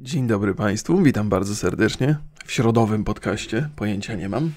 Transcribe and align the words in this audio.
Dzień 0.00 0.26
dobry 0.26 0.54
Państwu, 0.54 1.02
witam 1.02 1.28
bardzo 1.28 1.56
serdecznie 1.56 2.18
w 2.46 2.52
środowym 2.52 3.04
podcaście. 3.04 3.68
Pojęcia 3.76 4.14
nie 4.14 4.28
mam. 4.28 4.52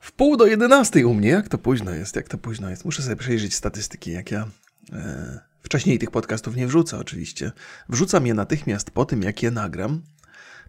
W 0.00 0.12
pół 0.12 0.36
do 0.36 0.46
jedenastej 0.46 1.04
u 1.04 1.14
mnie, 1.14 1.28
jak 1.28 1.48
to 1.48 1.58
późno 1.58 1.90
jest, 1.90 2.16
jak 2.16 2.28
to 2.28 2.38
późno 2.38 2.70
jest. 2.70 2.84
Muszę 2.84 3.02
sobie 3.02 3.16
przejrzeć 3.16 3.54
statystyki, 3.54 4.12
jak 4.12 4.30
ja 4.30 4.48
e, 4.92 5.40
wcześniej 5.62 5.98
tych 5.98 6.10
podcastów 6.10 6.56
nie 6.56 6.66
wrzucę 6.66 6.98
oczywiście. 6.98 7.52
Wrzucam 7.88 8.26
je 8.26 8.34
natychmiast 8.34 8.90
po 8.90 9.04
tym, 9.04 9.22
jak 9.22 9.42
je 9.42 9.50
nagram. 9.50 10.02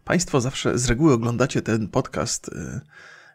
Państwo 0.03 0.41
zawsze 0.41 0.77
z 0.77 0.85
reguły 0.85 1.13
oglądacie 1.13 1.61
ten 1.61 1.87
podcast 1.87 2.49
e, 2.49 2.81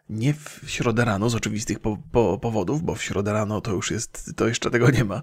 nie 0.09 0.33
w 0.33 0.61
środę 0.65 1.05
rano 1.05 1.29
z 1.29 1.35
oczywistych 1.35 1.79
po, 1.79 1.97
po, 2.11 2.37
powodów, 2.37 2.83
bo 2.83 2.95
w 2.95 3.03
środę 3.03 3.33
rano 3.33 3.61
to 3.61 3.71
już 3.71 3.91
jest, 3.91 4.33
to 4.35 4.47
jeszcze 4.47 4.71
tego 4.71 4.91
nie 4.91 5.03
ma. 5.03 5.21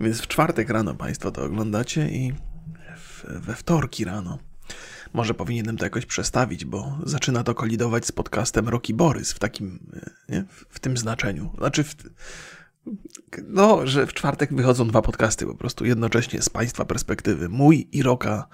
Więc 0.00 0.20
w 0.20 0.26
czwartek 0.26 0.70
rano 0.70 0.94
Państwo 0.94 1.30
to 1.30 1.44
oglądacie 1.44 2.10
i 2.10 2.32
we 3.24 3.54
wtorki 3.54 4.04
rano. 4.04 4.38
Może 5.12 5.34
powinienem 5.34 5.76
to 5.76 5.84
jakoś 5.84 6.06
przestawić, 6.06 6.64
bo 6.64 6.98
zaczyna 7.04 7.44
to 7.44 7.54
kolidować 7.54 8.06
z 8.06 8.12
podcastem 8.12 8.68
Roki 8.68 8.94
Borys 8.94 9.32
w 9.32 9.38
takim, 9.38 9.90
nie? 10.28 10.44
w 10.68 10.80
tym 10.80 10.96
znaczeniu. 10.96 11.50
Znaczy, 11.58 11.84
w, 11.84 11.96
no, 13.48 13.86
że 13.86 14.06
w 14.06 14.14
czwartek 14.14 14.54
wychodzą 14.54 14.88
dwa 14.88 15.02
podcasty 15.02 15.46
po 15.46 15.54
prostu 15.54 15.84
jednocześnie 15.84 16.42
z 16.42 16.48
Państwa 16.48 16.84
perspektywy. 16.84 17.48
Mój 17.48 17.88
i 17.92 18.02
Roka 18.02 18.48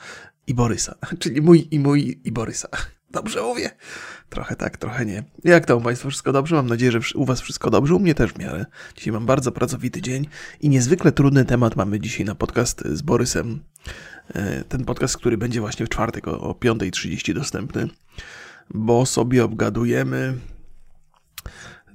i 0.47 0.55
Borysa. 0.55 0.95
Czyli 1.21 1.43
mój 1.43 1.69
i 1.71 1.81
mój 1.81 2.21
i 2.25 2.33
Borysa. 2.33 2.69
Dobrze 3.11 3.43
mówię? 3.43 3.71
Trochę 4.29 4.57
tak, 4.57 4.77
trochę 4.77 5.07
nie. 5.07 5.25
Jak 5.45 5.67
to 5.67 5.77
u 5.77 5.81
Państwa 5.81 6.09
wszystko 6.09 6.33
dobrze? 6.33 6.57
Mam 6.57 6.67
nadzieję, 6.67 6.93
że 6.93 7.01
u 7.15 7.25
Was 7.25 7.41
wszystko 7.41 7.71
dobrze. 7.71 7.95
U 7.95 7.99
mnie 7.99 8.15
też 8.15 8.33
w 8.33 8.39
miarę. 8.39 8.67
Dzisiaj 8.97 9.13
mam 9.13 9.27
bardzo 9.27 9.53
pracowity 9.53 10.03
dzień 10.03 10.27
i 10.61 10.69
niezwykle 10.69 11.13
trudny 11.13 11.45
temat 11.45 11.77
mamy 11.77 12.01
dzisiaj 12.01 12.27
na 12.27 12.35
podcast 12.35 12.83
z 12.85 13.03
Borysem. 13.03 13.61
E, 14.29 14.65
ten 14.65 14.85
podcast, 14.85 15.17
który 15.17 15.39
będzie 15.39 15.61
właśnie 15.61 15.87
w 15.87 15.89
czwartek 15.89 16.29
o, 16.29 16.41
o 16.41 16.53
5.30 16.53 17.35
dostępny, 17.35 17.89
bo 18.75 19.07
sobie 19.07 19.45
obgadujemy 19.45 20.35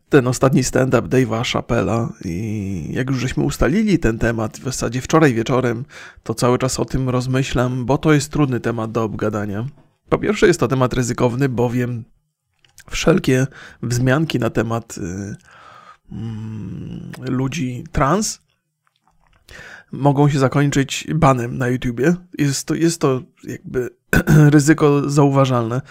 ten 0.09 0.27
ostatni 0.27 0.63
stand-up 0.63 1.07
Dave'a 1.07 1.53
Chappella 1.53 2.13
i 2.25 2.87
jak 2.91 3.09
już 3.09 3.19
żeśmy 3.19 3.43
ustalili 3.43 3.99
ten 3.99 4.19
temat 4.19 4.57
w 4.57 4.63
zasadzie 4.63 5.01
wczoraj 5.01 5.33
wieczorem, 5.33 5.85
to 6.23 6.33
cały 6.33 6.57
czas 6.57 6.79
o 6.79 6.85
tym 6.85 7.09
rozmyślam, 7.09 7.85
bo 7.85 7.97
to 7.97 8.13
jest 8.13 8.31
trudny 8.31 8.59
temat 8.59 8.91
do 8.91 9.03
obgadania. 9.03 9.65
Po 10.09 10.17
pierwsze 10.17 10.47
jest 10.47 10.59
to 10.59 10.67
temat 10.67 10.93
ryzykowny, 10.93 11.49
bowiem 11.49 12.03
wszelkie 12.89 13.47
wzmianki 13.83 14.39
na 14.39 14.49
temat 14.49 14.97
y, 14.97 15.01
y, 17.27 17.31
ludzi 17.31 17.83
trans 17.91 18.41
mogą 19.91 20.29
się 20.29 20.39
zakończyć 20.39 21.07
banem 21.15 21.57
na 21.57 21.67
YouTubie. 21.67 22.15
Jest 22.37 22.67
to, 22.67 22.75
jest 22.75 23.01
to 23.01 23.21
jakby 23.43 23.89
ryzyko 24.55 25.09
zauważalne. 25.09 25.81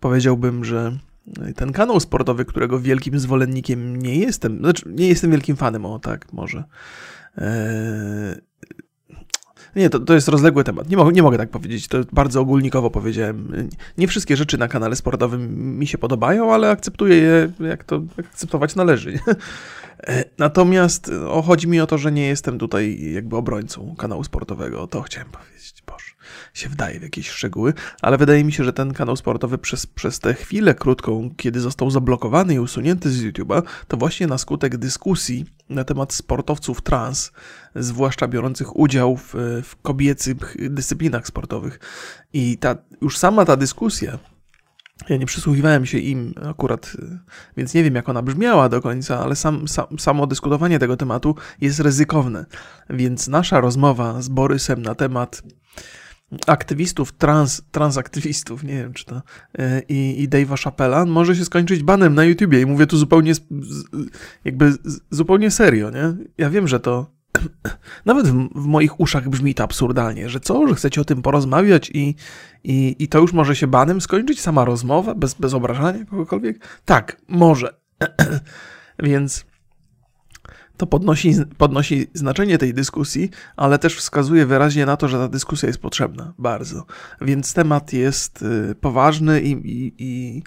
Powiedziałbym, 0.00 0.64
że 0.64 0.98
ten 1.56 1.72
kanał 1.72 2.00
sportowy, 2.00 2.44
którego 2.44 2.80
wielkim 2.80 3.18
zwolennikiem 3.18 3.96
nie 3.96 4.16
jestem, 4.16 4.58
znaczy 4.58 4.82
nie 4.86 5.08
jestem 5.08 5.30
wielkim 5.30 5.56
fanem, 5.56 5.86
o 5.86 5.98
tak, 5.98 6.32
może. 6.32 6.64
Eee, 7.36 8.48
nie, 9.76 9.90
to, 9.90 10.00
to 10.00 10.14
jest 10.14 10.28
rozległy 10.28 10.64
temat. 10.64 10.90
Nie, 10.90 10.96
mogę, 10.96 11.12
nie 11.12 11.22
mogę 11.22 11.38
tak 11.38 11.50
powiedzieć. 11.50 11.88
To 11.88 11.98
bardzo 12.12 12.40
ogólnikowo 12.40 12.90
powiedziałem. 12.90 13.68
Nie 13.98 14.08
wszystkie 14.08 14.36
rzeczy 14.36 14.58
na 14.58 14.68
kanale 14.68 14.96
sportowym 14.96 15.78
mi 15.78 15.86
się 15.86 15.98
podobają, 15.98 16.54
ale 16.54 16.70
akceptuję 16.70 17.16
je, 17.16 17.52
jak 17.60 17.84
to 17.84 18.02
akceptować 18.18 18.74
należy. 18.74 19.18
E, 20.06 20.24
natomiast 20.38 21.10
o, 21.28 21.42
chodzi 21.42 21.68
mi 21.68 21.80
o 21.80 21.86
to, 21.86 21.98
że 21.98 22.12
nie 22.12 22.26
jestem 22.26 22.58
tutaj 22.58 23.12
jakby 23.12 23.36
obrońcą 23.36 23.94
kanału 23.98 24.24
sportowego. 24.24 24.86
To 24.86 25.02
chciałem 25.02 25.28
powiedzieć. 25.30 25.82
Boże, 25.86 26.12
się 26.54 26.68
wdaje 26.68 27.00
w 27.00 27.02
jakieś 27.02 27.30
szczegóły, 27.30 27.74
ale 28.02 28.18
wydaje 28.18 28.44
mi 28.44 28.52
się, 28.52 28.64
że 28.64 28.72
ten 28.72 28.92
kanał 28.92 29.16
sportowy 29.16 29.58
przez, 29.58 29.86
przez 29.86 30.20
tę 30.20 30.34
chwilę 30.34 30.74
krótką, 30.74 31.30
kiedy 31.36 31.60
został 31.60 31.90
zablokowany 31.90 32.54
i 32.54 32.58
usunięty 32.58 33.10
z 33.10 33.24
YouTube'a, 33.24 33.62
to 33.88 33.96
właśnie 33.96 34.26
na 34.26 34.38
skutek 34.38 34.76
dyskusji 34.76 35.46
na 35.68 35.84
temat 35.84 36.12
sportowców 36.12 36.82
trans, 36.82 37.32
zwłaszcza 37.74 38.28
biorących 38.28 38.76
udział 38.76 39.16
w, 39.16 39.34
w 39.64 39.76
kobiecych 39.82 40.56
dyscyplinach 40.70 41.26
sportowych. 41.26 41.80
I 42.32 42.58
ta, 42.58 42.76
już 43.00 43.18
sama 43.18 43.44
ta 43.44 43.56
dyskusja 43.56 44.18
ja 45.08 45.16
nie 45.16 45.26
przysłuchiwałem 45.26 45.86
się 45.86 45.98
im 45.98 46.34
akurat, 46.48 46.96
więc 47.56 47.74
nie 47.74 47.84
wiem, 47.84 47.94
jak 47.94 48.08
ona 48.08 48.22
brzmiała 48.22 48.68
do 48.68 48.82
końca, 48.82 49.18
ale 49.18 49.36
sam, 49.36 49.68
sam, 49.68 49.98
samo 49.98 50.26
dyskutowanie 50.26 50.78
tego 50.78 50.96
tematu 50.96 51.34
jest 51.60 51.80
ryzykowne. 51.80 52.46
Więc 52.90 53.28
nasza 53.28 53.60
rozmowa 53.60 54.22
z 54.22 54.28
Borysem 54.28 54.82
na 54.82 54.94
temat 54.94 55.42
aktywistów, 56.46 57.12
trans, 57.12 57.62
transaktywistów, 57.70 58.64
nie 58.64 58.74
wiem 58.74 58.92
czy 58.92 59.04
to, 59.04 59.22
e, 59.58 59.82
i, 59.88 60.22
i 60.22 60.28
Dave'a 60.28 60.64
Chappella 60.64 61.06
może 61.06 61.36
się 61.36 61.44
skończyć 61.44 61.82
banem 61.82 62.14
na 62.14 62.24
YouTubie 62.24 62.60
i 62.60 62.66
mówię 62.66 62.86
tu 62.86 62.96
zupełnie, 62.96 63.32
jakby 64.44 64.72
zupełnie 65.10 65.50
serio, 65.50 65.90
nie? 65.90 66.14
Ja 66.38 66.50
wiem, 66.50 66.68
że 66.68 66.80
to 66.80 67.17
nawet 68.04 68.28
w, 68.28 68.48
w, 68.54 68.66
moich 68.66 69.00
uszach 69.00 69.28
brzmi 69.28 69.54
to 69.54 69.64
absurdalnie, 69.64 70.28
że 70.28 70.40
co, 70.40 70.68
że 70.68 70.74
chcecie 70.74 71.00
o 71.00 71.04
tym 71.04 71.22
porozmawiać 71.22 71.90
i, 71.94 72.14
i, 72.64 72.96
i 72.98 73.08
to 73.08 73.18
już 73.18 73.32
może 73.32 73.56
się 73.56 73.66
banem 73.66 74.00
skończyć, 74.00 74.40
sama 74.40 74.64
rozmowa, 74.64 75.14
bez, 75.14 75.34
bez 75.34 75.54
obrażania 75.54 76.04
kogokolwiek? 76.04 76.80
Tak, 76.84 77.16
może. 77.28 77.74
Więc 78.98 79.44
to 80.78 80.86
podnosi, 80.86 81.34
podnosi 81.58 82.06
znaczenie 82.14 82.58
tej 82.58 82.74
dyskusji, 82.74 83.30
ale 83.56 83.78
też 83.78 83.96
wskazuje 83.96 84.46
wyraźnie 84.46 84.86
na 84.86 84.96
to, 84.96 85.08
że 85.08 85.18
ta 85.18 85.28
dyskusja 85.28 85.66
jest 85.66 85.80
potrzebna 85.80 86.34
bardzo. 86.38 86.86
Więc 87.20 87.54
temat 87.54 87.92
jest 87.92 88.42
y, 88.42 88.74
poważny 88.74 89.40
i, 89.40 89.50
i, 89.52 89.94
i 89.98 90.42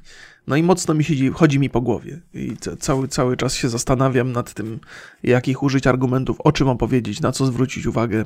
no 0.51 0.57
i 0.57 0.63
mocno 0.63 0.93
mi 0.93 1.03
siedzi, 1.03 1.29
chodzi 1.29 1.59
mi 1.59 1.69
po 1.69 1.81
głowie. 1.81 2.21
I 2.33 2.57
cały, 2.79 3.07
cały 3.07 3.37
czas 3.37 3.55
się 3.55 3.69
zastanawiam 3.69 4.31
nad 4.31 4.53
tym, 4.53 4.79
jakich 5.23 5.63
użyć 5.63 5.87
argumentów, 5.87 6.41
o 6.41 6.51
czym 6.51 6.67
opowiedzieć, 6.67 7.21
na 7.21 7.31
co 7.31 7.45
zwrócić 7.45 7.85
uwagę. 7.85 8.25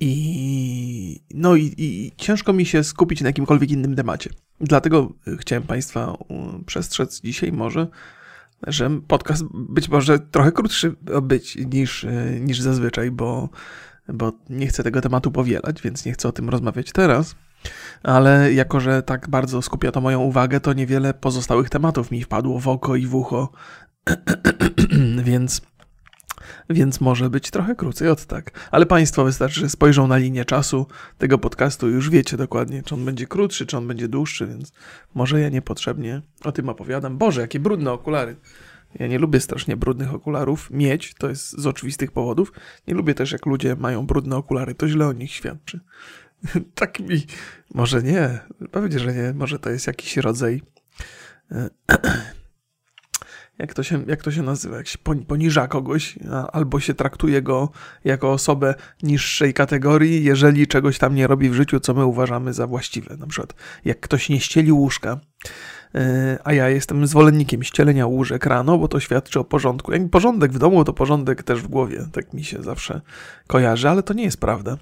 I 0.00 1.20
no 1.34 1.56
i, 1.56 1.74
i 1.78 2.12
ciężko 2.16 2.52
mi 2.52 2.66
się 2.66 2.84
skupić 2.84 3.20
na 3.20 3.28
jakimkolwiek 3.28 3.70
innym 3.70 3.96
temacie. 3.96 4.30
Dlatego 4.60 5.12
chciałem 5.38 5.62
Państwa 5.62 6.16
przestrzec 6.66 7.20
dzisiaj 7.20 7.52
może 7.52 7.86
że 8.66 8.90
podcast 9.08 9.44
być 9.54 9.88
może 9.88 10.18
trochę 10.18 10.52
krótszy 10.52 10.94
być 11.22 11.56
niż, 11.72 12.06
niż 12.40 12.60
zazwyczaj, 12.60 13.10
bo, 13.10 13.48
bo 14.08 14.32
nie 14.50 14.66
chcę 14.66 14.82
tego 14.82 15.00
tematu 15.00 15.30
powielać, 15.30 15.82
więc 15.82 16.04
nie 16.04 16.12
chcę 16.12 16.28
o 16.28 16.32
tym 16.32 16.48
rozmawiać 16.48 16.92
teraz. 16.92 17.34
Ale 18.02 18.52
jako, 18.52 18.80
że 18.80 19.02
tak 19.02 19.28
bardzo 19.28 19.62
skupia 19.62 19.92
to 19.92 20.00
moją 20.00 20.20
uwagę, 20.20 20.60
to 20.60 20.72
niewiele 20.72 21.14
pozostałych 21.14 21.70
tematów 21.70 22.10
mi 22.10 22.22
wpadło 22.22 22.60
w 22.60 22.68
oko 22.68 22.96
i 22.96 23.06
w 23.06 23.14
ucho, 23.14 23.52
więc 25.24 25.62
więc 26.70 27.00
może 27.00 27.30
być 27.30 27.50
trochę 27.50 27.74
krócej 27.74 28.08
od 28.08 28.26
tak. 28.26 28.68
Ale 28.70 28.86
Państwo 28.86 29.24
wystarczy, 29.24 29.60
że 29.60 29.68
spojrzą 29.68 30.06
na 30.06 30.16
linię 30.16 30.44
czasu 30.44 30.86
tego 31.18 31.38
podcastu 31.38 31.88
i 31.88 31.92
już 31.92 32.10
wiecie 32.10 32.36
dokładnie, 32.36 32.82
czy 32.82 32.94
on 32.94 33.04
będzie 33.04 33.26
krótszy, 33.26 33.66
czy 33.66 33.76
on 33.76 33.86
będzie 33.86 34.08
dłuższy, 34.08 34.46
więc 34.46 34.72
może 35.14 35.40
ja 35.40 35.48
niepotrzebnie 35.48 36.22
o 36.44 36.52
tym 36.52 36.68
opowiadam. 36.68 37.18
Boże, 37.18 37.40
jakie 37.40 37.60
brudne 37.60 37.92
okulary. 37.92 38.36
Ja 38.98 39.06
nie 39.06 39.18
lubię 39.18 39.40
strasznie 39.40 39.76
brudnych 39.76 40.14
okularów 40.14 40.70
mieć, 40.70 41.14
to 41.14 41.28
jest 41.28 41.60
z 41.60 41.66
oczywistych 41.66 42.12
powodów. 42.12 42.52
Nie 42.88 42.94
lubię 42.94 43.14
też, 43.14 43.32
jak 43.32 43.46
ludzie 43.46 43.76
mają 43.76 44.06
brudne 44.06 44.36
okulary, 44.36 44.74
to 44.74 44.88
źle 44.88 45.06
o 45.06 45.12
nich 45.12 45.32
świadczy. 45.32 45.80
tak 46.74 47.00
mi, 47.00 47.26
może 47.74 48.02
nie, 48.02 48.38
pewnie, 48.70 48.98
że 48.98 49.14
nie, 49.14 49.32
może 49.34 49.58
to 49.58 49.70
jest 49.70 49.86
jakiś 49.86 50.16
rodzaj 50.16 50.62
jak 53.60 53.74
to 53.74 53.82
się, 53.82 54.04
jak 54.06 54.22
to 54.22 54.30
się 54.30 54.42
nazywa, 54.42 54.76
jak 54.76 54.86
się 54.86 54.98
poniża 55.28 55.68
kogoś, 55.68 56.18
albo 56.52 56.80
się 56.80 56.94
traktuje 56.94 57.42
go 57.42 57.70
jako 58.04 58.32
osobę 58.32 58.74
niższej 59.02 59.54
kategorii, 59.54 60.24
jeżeli 60.24 60.66
czegoś 60.66 60.98
tam 60.98 61.14
nie 61.14 61.26
robi 61.26 61.50
w 61.50 61.54
życiu, 61.54 61.80
co 61.80 61.94
my 61.94 62.06
uważamy 62.06 62.52
za 62.52 62.66
właściwe. 62.66 63.16
Na 63.16 63.26
przykład, 63.26 63.54
jak 63.84 64.00
ktoś 64.00 64.28
nie 64.28 64.40
ścieli 64.40 64.72
łóżka, 64.72 65.20
e, 65.94 66.38
a 66.44 66.52
ja 66.52 66.68
jestem 66.68 67.06
zwolennikiem 67.06 67.62
ścielenia 67.62 68.06
łóżek 68.06 68.46
rano, 68.46 68.78
bo 68.78 68.88
to 68.88 69.00
świadczy 69.00 69.40
o 69.40 69.44
porządku. 69.44 69.92
Jak 69.92 70.10
porządek 70.10 70.52
w 70.52 70.58
domu, 70.58 70.84
to 70.84 70.92
porządek 70.92 71.42
też 71.42 71.62
w 71.62 71.68
głowie. 71.68 72.06
Tak 72.12 72.32
mi 72.32 72.44
się 72.44 72.62
zawsze 72.62 73.00
kojarzy, 73.46 73.88
ale 73.88 74.02
to 74.02 74.14
nie 74.14 74.24
jest 74.24 74.40
prawda. 74.40 74.76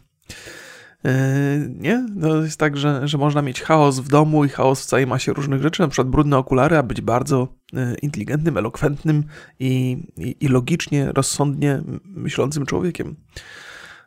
E, 1.04 1.58
nie? 1.68 2.06
No 2.14 2.36
jest 2.36 2.58
tak, 2.58 2.76
że, 2.76 3.08
że 3.08 3.18
można 3.18 3.42
mieć 3.42 3.62
chaos 3.62 4.00
w 4.00 4.08
domu 4.08 4.44
i 4.44 4.48
chaos 4.48 4.82
w 4.82 4.86
całej 4.86 5.06
masie 5.06 5.32
różnych 5.32 5.62
rzeczy, 5.62 5.82
na 5.82 5.88
przykład 5.88 6.08
brudne 6.08 6.38
okulary, 6.38 6.76
a 6.76 6.82
być 6.82 7.00
bardzo 7.00 7.48
e, 7.74 7.94
inteligentnym, 7.94 8.58
elokwentnym 8.58 9.24
i, 9.60 9.98
i, 10.16 10.36
i 10.40 10.48
logicznie, 10.48 11.12
rozsądnie 11.12 11.82
myślącym 12.04 12.66
człowiekiem. 12.66 13.16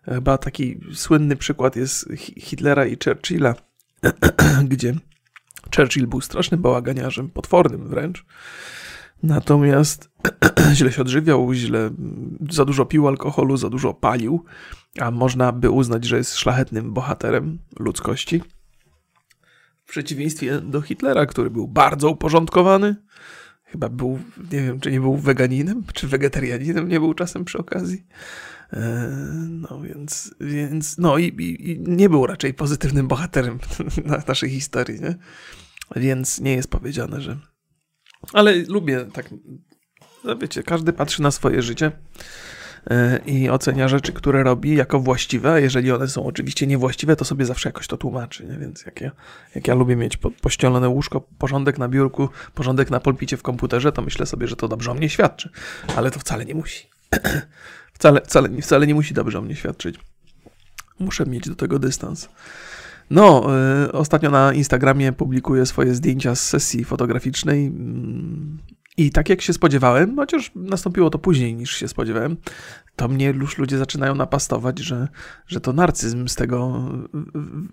Chyba 0.06 0.38
taki 0.38 0.80
słynny 0.94 1.36
przykład 1.36 1.76
jest 1.76 2.10
Hitlera 2.18 2.86
i 2.86 2.98
Churchilla, 3.04 3.56
gdzie 4.70 4.94
Churchill 5.76 6.08
był 6.08 6.22
strasznym 6.22 6.62
bałaganiarzem, 6.62 7.30
potwornym 7.30 7.88
wręcz. 7.88 8.26
Natomiast 9.24 10.10
źle 10.74 10.92
się 10.92 11.02
odżywiał, 11.02 11.54
źle, 11.54 11.90
za 12.50 12.66
dużo 12.66 12.86
pił 12.86 13.08
alkoholu, 13.08 13.58
za 13.58 13.70
dużo 13.70 13.94
palił, 13.94 14.44
a 15.00 15.12
można 15.12 15.52
by 15.52 15.70
uznać, 15.70 16.06
że 16.06 16.18
jest 16.18 16.36
szlachetnym 16.36 16.94
bohaterem 16.94 17.60
ludzkości. 17.80 18.42
przeciwieństwie 19.90 20.62
do 20.62 20.82
Hitlera, 20.82 21.26
który 21.26 21.50
był 21.50 21.68
bardzo 21.68 22.10
uporządkowany. 22.10 22.96
Chyba 23.64 23.90
był, 23.90 24.20
nie 24.52 24.62
wiem, 24.62 24.80
czy 24.80 24.92
nie 24.92 25.00
był 25.00 25.18
weganinem, 25.18 25.84
czy 25.94 26.08
wegetarianinem 26.08 26.88
nie 26.88 27.00
był 27.00 27.14
czasem 27.14 27.46
przy 27.46 27.58
okazji. 27.58 28.06
E, 28.74 29.10
no 29.50 29.82
więc, 29.82 30.36
więc 30.40 30.98
no 30.98 31.18
i, 31.18 31.26
i, 31.26 31.72
i 31.72 31.80
nie 31.80 32.10
był 32.10 32.26
raczej 32.26 32.54
pozytywnym 32.54 33.08
bohaterem 33.08 33.60
na 34.06 34.24
naszej 34.28 34.50
historii, 34.50 35.02
nie? 35.02 35.16
Więc 35.96 36.40
nie 36.40 36.56
jest 36.56 36.72
powiedziane, 36.72 37.22
że. 37.22 37.51
Ale 38.34 38.56
lubię 38.56 39.06
tak. 39.14 39.30
No 40.24 40.38
wiecie, 40.38 40.64
każdy 40.64 40.94
patrzy 40.94 41.22
na 41.22 41.32
swoje 41.32 41.62
życie 41.62 41.92
e, 42.90 43.20
i 43.26 43.50
ocenia 43.50 43.88
rzeczy, 43.88 44.14
które 44.14 44.44
robi 44.44 44.76
jako 44.76 45.00
właściwe, 45.00 45.52
a 45.52 45.60
jeżeli 45.60 45.92
one 45.92 46.08
są 46.08 46.26
oczywiście 46.26 46.68
niewłaściwe, 46.68 47.16
to 47.16 47.26
sobie 47.26 47.46
zawsze 47.46 47.70
jakoś 47.70 47.88
to 47.88 47.98
tłumaczy, 47.98 48.46
nie? 48.46 48.58
więc 48.58 48.86
jak 48.86 49.02
ja, 49.02 49.12
jak 49.56 49.68
ja 49.68 49.76
lubię 49.76 49.96
mieć 49.96 50.18
po, 50.18 50.32
pościelone 50.32 50.90
łóżko, 50.90 51.22
porządek 51.38 51.78
na 51.78 51.88
biurku, 51.88 52.30
porządek 52.54 52.90
na 52.92 53.00
pulpicie 53.00 53.38
w 53.38 53.44
komputerze, 53.44 53.92
to 53.92 54.02
myślę 54.02 54.26
sobie, 54.26 54.48
że 54.48 54.56
to 54.56 54.68
dobrze 54.68 54.92
o 54.92 54.94
mnie 54.94 55.10
świadczy, 55.10 55.50
ale 55.96 56.12
to 56.12 56.20
wcale 56.20 56.46
nie 56.46 56.56
musi. 56.56 56.90
wcale, 57.94 58.22
wcale, 58.22 58.50
wcale 58.62 58.88
nie 58.88 58.96
musi 58.96 59.14
dobrze 59.14 59.40
o 59.40 59.42
mnie 59.42 59.56
świadczyć. 59.56 60.00
Muszę 61.00 61.26
mieć 61.26 61.50
do 61.50 61.56
tego 61.56 61.80
dystans. 61.80 62.30
No, 63.12 63.48
y, 63.86 63.92
ostatnio 63.92 64.32
na 64.32 64.54
Instagramie 64.54 65.12
publikuję 65.12 65.66
swoje 65.66 65.96
zdjęcia 65.96 66.36
z 66.36 66.50
sesji 66.50 66.84
fotograficznej 66.84 67.66
mm, 67.66 68.58
i 68.98 69.12
tak 69.12 69.30
jak 69.30 69.42
się 69.42 69.54
spodziewałem, 69.54 70.16
chociaż 70.16 70.52
nastąpiło 70.56 71.10
to 71.10 71.20
później 71.20 71.56
niż 71.56 71.76
się 71.76 71.88
spodziewałem, 71.88 72.38
to 72.96 73.08
mnie 73.08 73.26
już 73.26 73.58
ludzie 73.58 73.78
zaczynają 73.78 74.16
napastować, 74.16 74.80
że, 74.80 75.08
że 75.48 75.62
to 75.62 75.74
narcyzm 75.74 76.28
z 76.28 76.36
tego 76.36 76.84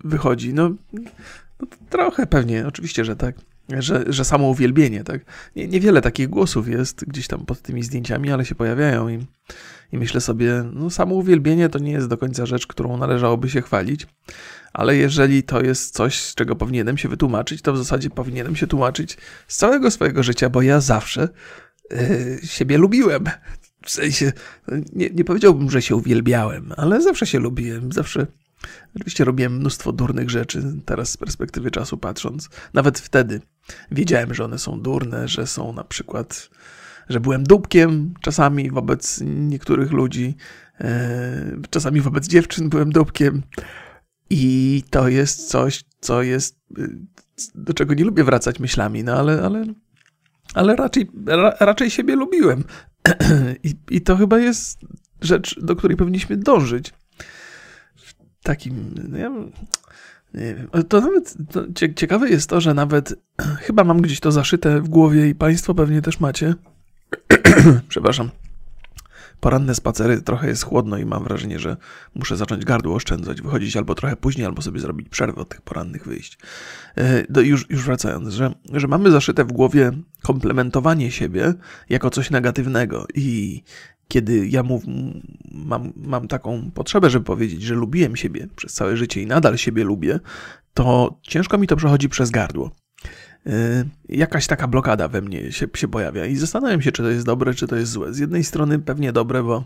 wychodzi. 0.03 0.53
No, 0.53 0.71
no 0.93 1.67
trochę 1.89 2.27
pewnie, 2.27 2.67
oczywiście, 2.67 3.05
że 3.05 3.15
tak. 3.15 3.35
Że, 3.79 4.03
że 4.07 4.25
samo 4.25 4.47
uwielbienie, 4.47 5.03
tak. 5.03 5.21
Nie, 5.55 5.67
niewiele 5.67 6.01
takich 6.01 6.29
głosów 6.29 6.67
jest 6.67 7.05
gdzieś 7.05 7.27
tam 7.27 7.45
pod 7.45 7.61
tymi 7.61 7.83
zdjęciami, 7.83 8.31
ale 8.31 8.45
się 8.45 8.55
pojawiają 8.55 9.09
i, 9.09 9.25
i 9.91 9.97
myślę 9.97 10.21
sobie, 10.21 10.63
no 10.73 10.89
samo 10.89 11.15
uwielbienie 11.15 11.69
to 11.69 11.79
nie 11.79 11.91
jest 11.91 12.07
do 12.07 12.17
końca 12.17 12.45
rzecz, 12.45 12.67
którą 12.67 12.97
należałoby 12.97 13.49
się 13.49 13.61
chwalić 13.61 14.07
ale 14.73 14.97
jeżeli 14.97 15.43
to 15.43 15.61
jest 15.61 15.95
coś, 15.95 16.21
z 16.21 16.35
czego 16.35 16.55
powinienem 16.55 16.97
się 16.97 17.09
wytłumaczyć, 17.09 17.61
to 17.61 17.73
w 17.73 17.77
zasadzie 17.77 18.09
powinienem 18.09 18.55
się 18.55 18.67
tłumaczyć 18.67 19.17
z 19.47 19.57
całego 19.57 19.91
swojego 19.91 20.23
życia, 20.23 20.49
bo 20.49 20.61
ja 20.61 20.81
zawsze 20.81 21.29
yy, 21.91 22.39
siebie 22.43 22.77
lubiłem. 22.77 23.23
W 23.85 23.89
sensie, 23.89 24.31
nie, 24.93 25.09
nie 25.09 25.23
powiedziałbym, 25.23 25.71
że 25.71 25.81
się 25.81 25.95
uwielbiałem, 25.95 26.73
ale 26.77 27.01
zawsze 27.01 27.25
się 27.25 27.39
lubiłem, 27.39 27.91
zawsze. 27.91 28.27
Oczywiście 28.95 29.25
robiłem 29.25 29.55
mnóstwo 29.55 29.91
durnych 29.91 30.29
rzeczy, 30.29 30.63
teraz 30.85 31.09
z 31.09 31.17
perspektywy 31.17 31.71
czasu 31.71 31.97
patrząc. 31.97 32.49
Nawet 32.73 32.99
wtedy 32.99 33.41
wiedziałem, 33.91 34.33
że 34.33 34.45
one 34.45 34.59
są 34.59 34.81
durne, 34.81 35.27
że 35.27 35.47
są 35.47 35.73
na 35.73 35.83
przykład, 35.83 36.49
że 37.09 37.19
byłem 37.19 37.43
dupkiem 37.43 38.13
czasami 38.21 38.71
wobec 38.71 39.21
niektórych 39.25 39.91
ludzi, 39.91 40.35
e, 40.81 41.57
czasami 41.69 42.01
wobec 42.01 42.27
dziewczyn 42.27 42.69
byłem 42.69 42.91
dupkiem. 42.91 43.41
I 44.29 44.83
to 44.89 45.07
jest 45.07 45.49
coś, 45.49 45.83
co 45.99 46.23
jest, 46.23 46.55
y, 46.79 46.89
do 47.55 47.73
czego 47.73 47.93
nie 47.93 48.03
lubię 48.03 48.23
wracać 48.23 48.59
myślami, 48.59 49.03
no 49.03 49.13
ale, 49.13 49.41
ale, 49.41 49.65
ale 50.53 50.75
raczej, 50.75 51.09
ra, 51.25 51.55
raczej 51.59 51.89
siebie 51.89 52.15
lubiłem. 52.15 52.63
I, 53.63 53.75
I 53.89 54.01
to 54.01 54.17
chyba 54.17 54.39
jest 54.39 54.79
rzecz, 55.21 55.59
do 55.59 55.75
której 55.75 55.97
powinniśmy 55.97 56.37
dążyć. 56.37 56.93
W 57.95 58.13
takim, 58.43 58.93
no 59.09 59.17
nie 59.17 59.23
wiem, 59.23 59.51
to 60.89 61.01
nawet 61.01 61.37
to 61.51 61.65
ciekawe 61.95 62.29
jest 62.29 62.49
to, 62.49 62.61
że 62.61 62.73
nawet 62.73 63.15
chyba 63.65 63.83
mam 63.83 64.01
gdzieś 64.01 64.19
to 64.19 64.31
zaszyte 64.31 64.81
w 64.81 64.89
głowie 64.89 65.29
i 65.29 65.35
Państwo 65.35 65.75
pewnie 65.75 66.01
też 66.01 66.19
macie. 66.19 66.55
Przepraszam 67.89 68.29
poranne 69.39 69.75
spacery 69.75 70.21
trochę 70.21 70.47
jest 70.47 70.63
chłodno 70.63 70.97
i 70.97 71.05
mam 71.05 71.23
wrażenie, 71.23 71.59
że 71.59 71.77
muszę 72.15 72.37
zacząć 72.37 72.65
gardło 72.65 72.95
oszczędzać, 72.95 73.41
wychodzić 73.41 73.77
albo 73.77 73.95
trochę 73.95 74.15
później, 74.15 74.45
albo 74.45 74.61
sobie 74.61 74.79
zrobić 74.79 75.09
przerwę 75.09 75.41
od 75.41 75.49
tych 75.49 75.61
porannych 75.61 76.05
wyjść. 76.05 76.37
E, 76.95 77.31
do, 77.31 77.41
już, 77.41 77.69
już 77.69 77.83
wracając, 77.83 78.33
że, 78.33 78.53
że 78.73 78.87
mamy 78.87 79.11
zaszyte 79.11 79.43
w 79.43 79.51
głowie 79.51 79.91
komplementowanie 80.21 81.11
siebie 81.11 81.53
jako 81.89 82.09
coś 82.09 82.29
negatywnego 82.29 83.05
i 83.15 83.63
kiedy 84.07 84.47
ja 84.47 84.63
mów, 84.63 84.83
mam, 85.51 85.93
mam 85.95 86.27
taką 86.27 86.71
potrzebę, 86.71 87.09
żeby 87.09 87.25
powiedzieć, 87.25 87.61
że 87.61 87.75
lubiłem 87.75 88.15
siebie 88.15 88.47
przez 88.55 88.73
całe 88.73 88.97
życie 88.97 89.21
i 89.21 89.27
nadal 89.27 89.57
siebie 89.57 89.83
lubię, 89.83 90.19
to 90.73 91.19
ciężko 91.21 91.57
mi 91.57 91.67
to 91.67 91.75
przechodzi 91.75 92.09
przez 92.09 92.31
gardło. 92.31 92.71
Y, 93.47 93.89
jakaś 94.09 94.47
taka 94.47 94.67
blokada 94.67 95.07
we 95.07 95.21
mnie 95.21 95.51
się, 95.51 95.67
się 95.75 95.87
pojawia 95.87 96.25
i 96.25 96.35
zastanawiam 96.35 96.81
się, 96.81 96.91
czy 96.91 97.03
to 97.03 97.09
jest 97.09 97.25
dobre, 97.25 97.53
czy 97.53 97.67
to 97.67 97.75
jest 97.75 97.91
złe. 97.91 98.13
Z 98.13 98.17
jednej 98.17 98.43
strony 98.43 98.79
pewnie 98.79 99.11
dobre, 99.11 99.43
bo 99.43 99.63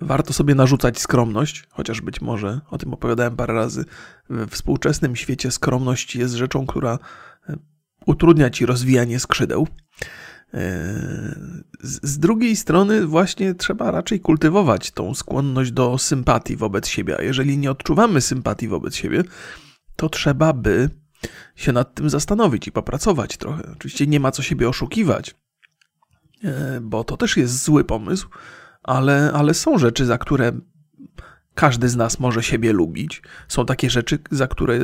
warto 0.00 0.32
sobie 0.32 0.54
narzucać 0.54 0.98
skromność, 0.98 1.64
chociaż 1.70 2.00
być 2.00 2.20
może, 2.20 2.60
o 2.70 2.78
tym 2.78 2.94
opowiadałem 2.94 3.36
parę 3.36 3.54
razy, 3.54 3.84
we 4.30 4.46
współczesnym 4.46 5.16
świecie 5.16 5.50
skromność 5.50 6.16
jest 6.16 6.34
rzeczą, 6.34 6.66
która 6.66 6.98
y, 7.48 7.58
utrudnia 8.06 8.50
ci 8.50 8.66
rozwijanie 8.66 9.20
skrzydeł. 9.20 9.62
Y, 9.62 10.58
z 11.80 12.18
drugiej 12.18 12.56
strony, 12.56 13.06
właśnie 13.06 13.54
trzeba 13.54 13.90
raczej 13.90 14.20
kultywować 14.20 14.90
tą 14.90 15.14
skłonność 15.14 15.72
do 15.72 15.98
sympatii 15.98 16.56
wobec 16.56 16.88
siebie, 16.88 17.16
a 17.18 17.22
jeżeli 17.22 17.58
nie 17.58 17.70
odczuwamy 17.70 18.20
sympatii 18.20 18.68
wobec 18.68 18.94
siebie, 18.94 19.22
to 19.96 20.08
trzeba 20.08 20.52
by 20.52 20.90
się 21.56 21.72
nad 21.72 21.94
tym 21.94 22.10
zastanowić 22.10 22.68
i 22.68 22.72
popracować 22.72 23.36
trochę. 23.36 23.72
Oczywiście 23.72 24.06
nie 24.06 24.20
ma 24.20 24.30
co 24.30 24.42
siebie 24.42 24.68
oszukiwać, 24.68 25.34
e, 26.44 26.80
bo 26.80 27.04
to 27.04 27.16
też 27.16 27.36
jest 27.36 27.64
zły 27.64 27.84
pomysł, 27.84 28.28
ale, 28.82 29.32
ale 29.32 29.54
są 29.54 29.78
rzeczy, 29.78 30.06
za 30.06 30.18
które 30.18 30.52
każdy 31.54 31.88
z 31.88 31.96
nas 31.96 32.20
może 32.20 32.42
siebie 32.42 32.72
lubić. 32.72 33.22
Są 33.48 33.66
takie 33.66 33.90
rzeczy, 33.90 34.18
za 34.30 34.46
które, 34.46 34.78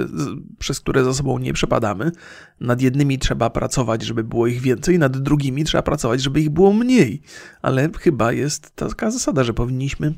przez 0.58 0.80
które 0.80 1.04
za 1.04 1.14
sobą 1.14 1.38
nie 1.38 1.52
przepadamy. 1.52 2.12
Nad 2.60 2.80
jednymi 2.80 3.18
trzeba 3.18 3.50
pracować, 3.50 4.02
żeby 4.02 4.24
było 4.24 4.46
ich 4.46 4.60
więcej, 4.60 4.98
nad 4.98 5.18
drugimi 5.18 5.64
trzeba 5.64 5.82
pracować, 5.82 6.22
żeby 6.22 6.40
ich 6.40 6.50
było 6.50 6.72
mniej. 6.72 7.22
Ale 7.62 7.88
chyba 7.98 8.32
jest 8.32 8.76
taka 8.76 9.10
zasada, 9.10 9.44
że 9.44 9.54
powinniśmy, 9.54 10.14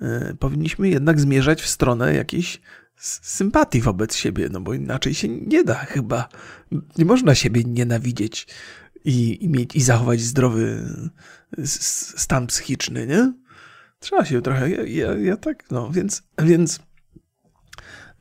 yy, 0.00 0.36
powinniśmy 0.38 0.88
jednak 0.88 1.20
zmierzać 1.20 1.62
w 1.62 1.68
stronę 1.68 2.14
jakiejś 2.14 2.60
sympatii 3.00 3.80
wobec 3.80 4.16
siebie, 4.16 4.48
no 4.52 4.60
bo 4.60 4.74
inaczej 4.74 5.14
się 5.14 5.28
nie 5.28 5.64
da 5.64 5.74
chyba. 5.74 6.28
Nie 6.98 7.04
można 7.04 7.34
siebie 7.34 7.64
nienawidzieć 7.64 8.46
i, 9.04 9.44
i 9.44 9.48
mieć 9.48 9.76
i 9.76 9.82
zachować 9.82 10.20
zdrowy 10.20 10.94
stan 12.16 12.46
psychiczny, 12.46 13.06
nie? 13.06 13.32
Trzeba 13.98 14.24
się 14.24 14.42
trochę, 14.42 14.70
ja, 14.70 14.82
ja, 14.82 15.18
ja 15.18 15.36
tak, 15.36 15.70
no, 15.70 15.90
więc, 15.90 16.22
więc, 16.42 16.80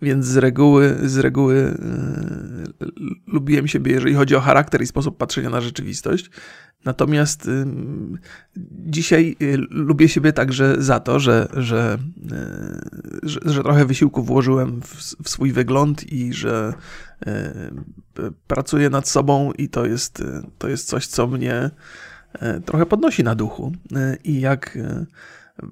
więc 0.01 0.25
z 0.25 0.37
reguły, 0.37 0.95
z 1.03 1.17
reguły 1.17 1.77
yy, 2.79 2.87
lubiłem 3.27 3.67
siebie, 3.67 3.91
jeżeli 3.91 4.15
chodzi 4.15 4.35
o 4.35 4.39
charakter 4.39 4.81
i 4.81 4.87
sposób 4.87 5.17
patrzenia 5.17 5.49
na 5.49 5.61
rzeczywistość. 5.61 6.29
Natomiast 6.85 7.47
y, 7.47 7.65
dzisiaj 8.71 9.35
y, 9.41 9.57
lubię 9.69 10.09
siebie 10.09 10.33
także 10.33 10.75
za 10.77 10.99
to, 10.99 11.19
że, 11.19 11.47
że, 11.53 11.97
y, 13.23 13.29
że, 13.29 13.39
że 13.45 13.63
trochę 13.63 13.85
wysiłku 13.85 14.23
włożyłem 14.23 14.81
w, 14.81 14.95
w, 15.23 15.29
swój 15.29 15.51
wygląd 15.51 16.13
i 16.13 16.33
że 16.33 16.73
pracuję 18.47 18.89
nad 18.89 19.07
sobą 19.07 19.51
i 19.51 19.69
to 19.69 19.85
jest, 19.85 20.23
to 20.57 20.67
jest 20.67 20.87
coś, 20.87 21.07
co 21.07 21.27
mnie 21.27 21.69
trochę 22.65 22.85
podnosi 22.85 23.23
na 23.23 23.35
duchu. 23.35 23.71
I 24.23 24.39
jak 24.39 24.77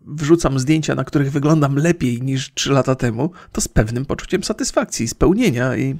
wrzucam 0.05 0.59
zdjęcia, 0.59 0.95
na 0.95 1.03
których 1.03 1.31
wyglądam 1.31 1.75
lepiej 1.75 2.21
niż 2.21 2.53
3 2.53 2.71
lata 2.71 2.95
temu, 2.95 3.31
to 3.51 3.61
z 3.61 3.67
pewnym 3.67 4.05
poczuciem 4.05 4.43
satysfakcji, 4.43 5.07
spełnienia 5.07 5.77
i 5.77 5.95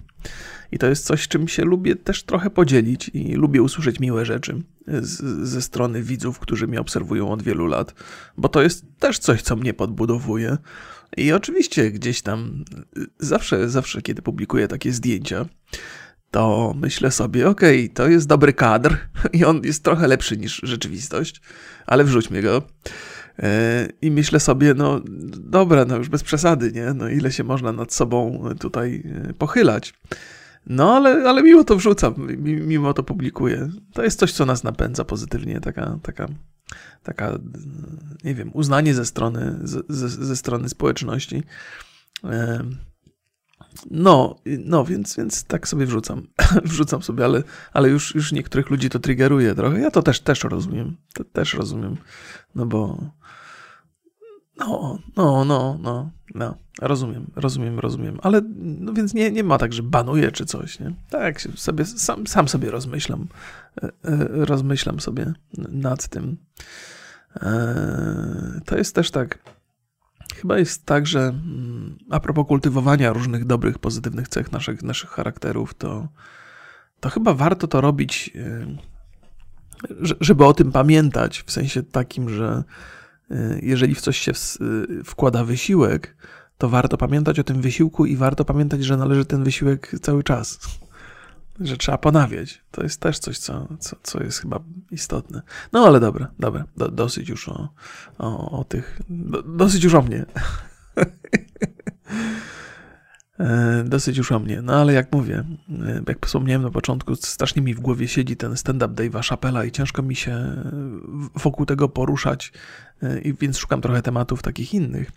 i 0.72 0.78
to 0.78 0.88
jest 0.88 1.06
coś, 1.06 1.28
czym 1.28 1.48
się 1.48 1.66
lubię 1.66 1.96
też 1.96 2.24
trochę 2.24 2.50
podzielić 2.50 3.12
i 3.14 3.34
lubię 3.34 3.62
usłyszeć 3.62 4.00
miłe 4.00 4.26
rzeczy 4.26 4.62
z, 4.88 5.48
ze 5.50 5.62
strony 5.62 6.04
widzów, 6.04 6.40
którzy 6.40 6.68
mnie 6.68 6.82
obserwują 6.82 7.32
od 7.32 7.44
wielu 7.44 7.66
lat, 7.66 7.94
bo 8.38 8.50
to 8.50 8.62
jest 8.62 8.86
też 9.00 9.20
coś, 9.20 9.42
co 9.42 9.56
mnie 9.56 9.74
podbudowuje. 9.74 10.58
I 11.18 11.32
oczywiście 11.32 11.92
gdzieś 11.92 12.22
tam, 12.22 12.66
zawsze, 13.20 13.70
zawsze 13.70 14.02
kiedy 14.02 14.22
publikuję 14.22 14.68
takie 14.68 14.94
zdjęcia, 14.94 15.46
to 16.32 16.74
myślę 16.78 17.12
sobie, 17.12 17.50
okej, 17.50 17.84
okay, 17.84 17.96
to 17.96 18.08
jest 18.08 18.28
dobry 18.28 18.54
kadr 18.54 18.98
i 19.34 19.46
on 19.46 19.62
jest 19.64 19.84
trochę 19.84 20.08
lepszy 20.08 20.38
niż 20.38 20.62
rzeczywistość, 20.64 21.42
ale 21.86 22.04
wrzućmy 22.04 22.42
go. 22.42 22.62
E, 23.40 23.88
I 24.02 24.12
myślę 24.12 24.40
sobie, 24.40 24.74
no 24.74 25.02
dobra, 25.40 25.86
no 25.86 25.98
już 25.98 26.10
bez 26.10 26.24
przesady, 26.24 26.72
nie? 26.72 26.94
No 26.94 27.10
ile 27.10 27.32
się 27.32 27.44
można 27.44 27.72
nad 27.72 27.94
sobą 27.94 28.50
tutaj 28.60 29.04
e, 29.30 29.34
pochylać. 29.34 29.94
No, 30.70 30.96
ale, 30.96 31.30
ale 31.30 31.44
mimo 31.44 31.64
to 31.64 31.76
wrzucam, 31.76 32.14
mimo 32.44 32.94
to 32.94 33.04
publikuję. 33.04 33.70
To 33.94 34.04
jest 34.04 34.20
coś, 34.20 34.34
co 34.34 34.46
nas 34.46 34.64
napędza 34.64 35.06
pozytywnie, 35.06 35.60
taka, 35.60 36.00
taka, 36.04 36.28
taka 37.04 37.40
nie 38.24 38.36
wiem, 38.36 38.52
uznanie 38.54 38.94
ze 38.94 39.06
strony, 39.06 39.60
ze, 39.64 40.10
ze 40.10 40.36
strony 40.36 40.70
społeczności. 40.70 41.44
no, 43.92 44.36
no 44.66 44.86
więc, 44.86 45.18
więc 45.18 45.44
tak 45.44 45.68
sobie 45.68 45.86
wrzucam. 45.86 46.28
wrzucam 46.64 47.04
sobie, 47.04 47.26
ale, 47.26 47.44
ale 47.74 47.90
już, 47.90 48.16
już 48.16 48.32
niektórych 48.32 48.70
ludzi 48.70 48.90
to 48.90 49.00
triggeruje 49.00 49.56
trochę. 49.56 49.80
Ja 49.80 49.92
to 49.92 50.02
też, 50.02 50.20
też 50.20 50.44
rozumiem. 50.44 50.98
To 51.14 51.24
też 51.24 51.54
rozumiem. 51.54 51.98
No 52.56 52.66
bo. 52.66 53.12
No, 54.60 55.00
no, 55.16 55.46
no, 55.46 55.78
no, 55.82 56.10
no. 56.36 56.56
Rozumiem, 56.82 57.32
rozumiem, 57.36 57.80
rozumiem. 57.80 58.20
Ale 58.24 58.42
no 58.58 58.94
więc 58.94 59.14
nie, 59.14 59.32
nie 59.32 59.44
ma 59.44 59.58
tak, 59.58 59.74
że 59.74 59.84
banuję 59.84 60.32
czy 60.32 60.46
coś, 60.46 60.80
nie? 60.80 60.94
Tak, 61.10 61.42
sobie, 61.42 61.86
sam, 61.86 62.28
sam 62.28 62.48
sobie 62.48 62.72
rozmyślam. 62.72 63.28
E, 63.84 63.86
e, 63.86 63.92
rozmyślam 64.46 65.00
sobie 65.00 65.34
nad 65.58 66.08
tym. 66.08 66.38
E, 67.36 68.62
to 68.66 68.78
jest 68.78 68.96
też 68.96 69.12
tak 69.12 69.40
Chyba 70.36 70.60
jest 70.60 70.86
tak, 70.86 71.08
że 71.08 71.20
mm, 71.20 71.98
a 72.10 72.20
propos 72.20 72.48
kultywowania 72.48 73.14
różnych 73.14 73.46
dobrych, 73.46 73.80
pozytywnych 73.80 74.28
cech 74.28 74.52
naszych, 74.52 74.84
naszych 74.84 75.10
charakterów, 75.10 75.74
to, 75.74 76.08
to 77.00 77.10
chyba 77.10 77.34
warto 77.34 77.68
to 77.68 77.82
robić, 77.82 78.32
żeby 80.22 80.46
o 80.46 80.54
tym 80.54 80.72
pamiętać, 80.72 81.44
w 81.46 81.52
sensie 81.52 81.84
takim, 81.84 82.30
że 82.30 82.64
jeżeli 83.62 83.96
w 83.96 84.02
coś 84.02 84.18
się 84.18 84.32
y, 84.32 85.04
wkłada 85.04 85.44
wysiłek, 85.44 86.16
to 86.58 86.70
warto 86.70 86.98
pamiętać 86.98 87.40
o 87.40 87.44
tym 87.44 87.62
wysiłku 87.62 88.06
i 88.06 88.16
warto 88.16 88.46
pamiętać, 88.46 88.86
że 88.86 88.98
należy 88.98 89.26
ten 89.26 89.44
wysiłek 89.44 89.92
cały 90.02 90.24
czas 90.24 90.60
że 91.60 91.78
trzeba 91.78 91.98
ponawiać. 91.98 92.62
To 92.72 92.84
jest 92.84 93.02
też 93.02 93.20
coś, 93.20 93.38
co, 93.38 93.68
co, 93.80 93.96
co 94.04 94.24
jest 94.24 94.40
chyba 94.40 94.60
istotne. 94.92 95.42
No 95.74 95.86
ale 95.86 96.00
dobra, 96.00 96.28
dobra, 96.40 96.66
do, 96.78 96.92
dosyć 96.92 97.30
już 97.30 97.50
o, 97.50 97.70
o, 98.18 98.60
o 98.60 98.64
tych, 98.64 99.02
do, 99.10 99.44
dosyć 99.44 99.84
już 99.84 99.94
o 99.94 100.02
mnie. 100.02 100.26
E, 103.40 103.84
dosyć 103.84 104.18
już 104.18 104.32
o 104.32 104.40
mnie. 104.40 104.62
No 104.62 104.74
ale 104.74 104.94
jak 104.94 105.12
mówię, 105.12 105.44
e, 105.86 106.02
jak 106.08 106.26
wspomniałem 106.26 106.62
na 106.62 106.72
początku, 106.72 107.16
strasznie 107.16 107.62
mi 107.62 107.74
w 107.74 107.80
głowie 107.80 108.08
siedzi 108.08 108.38
ten 108.38 108.58
stand-up 108.58 109.04
Dave'a 109.04 109.30
Chappella 109.30 109.66
i 109.66 109.72
ciężko 109.72 110.02
mi 110.02 110.16
się 110.16 110.64
wokół 111.36 111.66
tego 111.66 111.90
poruszać, 111.90 112.52
e, 113.04 113.34
więc 113.34 113.58
szukam 113.58 113.82
trochę 113.82 114.02
tematów 114.02 114.42
takich 114.42 114.74
innych. 114.74 115.12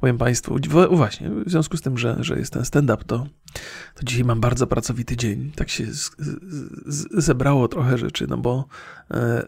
Powiem 0.00 0.18
Państwu, 0.18 0.56
właśnie, 0.90 1.30
w 1.30 1.50
związku 1.50 1.76
z 1.76 1.80
tym, 1.80 1.98
że, 1.98 2.16
że 2.20 2.38
jest 2.38 2.52
ten 2.52 2.64
stand-up, 2.64 3.04
to, 3.04 3.26
to 3.94 4.04
dzisiaj 4.04 4.24
mam 4.24 4.40
bardzo 4.40 4.66
pracowity 4.66 5.16
dzień. 5.16 5.52
Tak 5.56 5.68
się 5.68 5.86
z, 5.86 6.10
z, 6.86 7.24
zebrało 7.24 7.68
trochę 7.68 7.98
rzeczy, 7.98 8.26
no 8.28 8.36
bo 8.36 8.66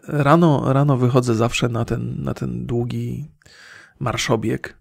rano, 0.07 0.73
rano 0.73 0.97
wychodzę 0.97 1.35
zawsze 1.35 1.69
na 1.69 1.85
ten, 1.85 2.23
na 2.23 2.33
ten 2.33 2.65
długi 2.65 3.31
marszobieg 3.99 4.77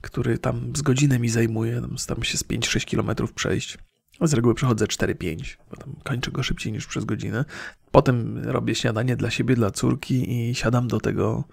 który 0.00 0.38
tam 0.38 0.72
z 0.76 0.82
godzinę 0.82 1.18
mi 1.18 1.28
zajmuje, 1.28 1.82
staram 1.96 2.24
się 2.24 2.38
z 2.38 2.44
5-6 2.44 2.84
kilometrów 2.84 3.32
przejść. 3.32 3.78
Z 4.20 4.32
reguły 4.32 4.54
przechodzę 4.54 4.86
4-5, 4.86 5.56
potem 5.70 5.96
kończę 6.04 6.30
go 6.30 6.42
szybciej 6.42 6.72
niż 6.72 6.86
przez 6.86 7.04
godzinę. 7.04 7.44
Potem 7.90 8.38
robię 8.44 8.74
śniadanie 8.74 9.16
dla 9.16 9.30
siebie, 9.30 9.54
dla 9.54 9.70
córki 9.70 10.50
i 10.50 10.54
siadam 10.54 10.88
do 10.88 11.00
tego, 11.00 11.44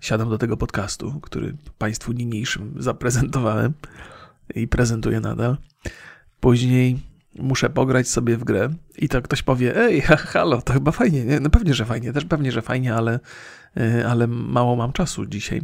siadam 0.00 0.28
do 0.30 0.38
tego 0.38 0.56
podcastu, 0.56 1.20
który 1.20 1.56
Państwu 1.78 2.12
niniejszym 2.12 2.74
zaprezentowałem 2.82 3.72
i 4.54 4.68
prezentuję 4.68 5.20
nadal. 5.20 5.56
Później 6.40 7.09
muszę 7.38 7.70
pograć 7.70 8.08
sobie 8.08 8.36
w 8.36 8.44
grę 8.44 8.68
i 8.98 9.08
to 9.08 9.22
ktoś 9.22 9.42
powie, 9.42 9.76
ej, 9.76 10.00
halo, 10.32 10.62
to 10.62 10.72
chyba 10.72 10.92
fajnie, 10.92 11.24
nie? 11.24 11.40
No 11.40 11.50
pewnie, 11.50 11.74
że 11.74 11.84
fajnie, 11.84 12.12
też 12.12 12.24
pewnie, 12.24 12.52
że 12.52 12.62
fajnie, 12.62 12.94
ale, 12.94 13.20
e, 13.76 14.08
ale 14.08 14.26
mało 14.26 14.76
mam 14.76 14.92
czasu 14.92 15.26
dzisiaj, 15.26 15.62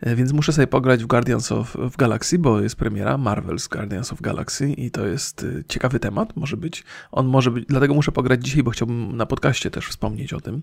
e, 0.00 0.16
więc 0.16 0.32
muszę 0.32 0.52
sobie 0.52 0.66
pograć 0.66 1.04
w 1.04 1.06
Guardians 1.06 1.52
of, 1.52 1.76
of 1.76 1.96
Galaxy, 1.96 2.38
bo 2.38 2.60
jest 2.60 2.76
premiera 2.76 3.14
Marvel's 3.14 3.68
Guardians 3.68 4.12
of 4.12 4.20
Galaxy 4.20 4.72
i 4.72 4.90
to 4.90 5.06
jest 5.06 5.44
e, 5.44 5.64
ciekawy 5.64 6.00
temat, 6.00 6.36
może 6.36 6.56
być, 6.56 6.84
on 7.10 7.26
może 7.26 7.50
być, 7.50 7.64
dlatego 7.68 7.94
muszę 7.94 8.12
pograć 8.12 8.44
dzisiaj, 8.44 8.62
bo 8.62 8.70
chciałbym 8.70 9.16
na 9.16 9.26
podcaście 9.26 9.70
też 9.70 9.88
wspomnieć 9.88 10.32
o 10.32 10.40
tym. 10.40 10.62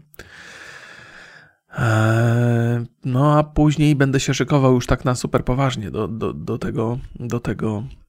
No 3.06 3.38
a 3.38 3.44
później 3.44 3.96
będę 3.96 4.20
się 4.20 4.34
szykował 4.34 4.74
już 4.74 4.86
tak 4.86 5.06
na 5.06 5.15
super 5.15 5.46
poważnie 5.46 5.91
do, 5.91 6.08
do, 6.08 6.34
do 6.34 6.58
tego, 6.58 7.00
do 7.20 7.39
tego 7.39 7.84
E, 7.84 8.09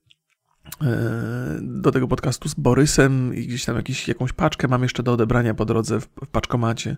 do 1.62 1.92
tego 1.92 2.08
podcastu 2.08 2.48
z 2.48 2.54
Borysem 2.54 3.34
i 3.34 3.46
gdzieś 3.46 3.64
tam 3.64 3.76
jakiś, 3.76 4.08
jakąś 4.08 4.32
paczkę 4.32 4.68
mam 4.68 4.82
jeszcze 4.82 5.02
do 5.02 5.12
odebrania 5.12 5.54
po 5.54 5.64
drodze 5.64 6.00
w, 6.00 6.08
w 6.24 6.26
paczkomacie. 6.26 6.96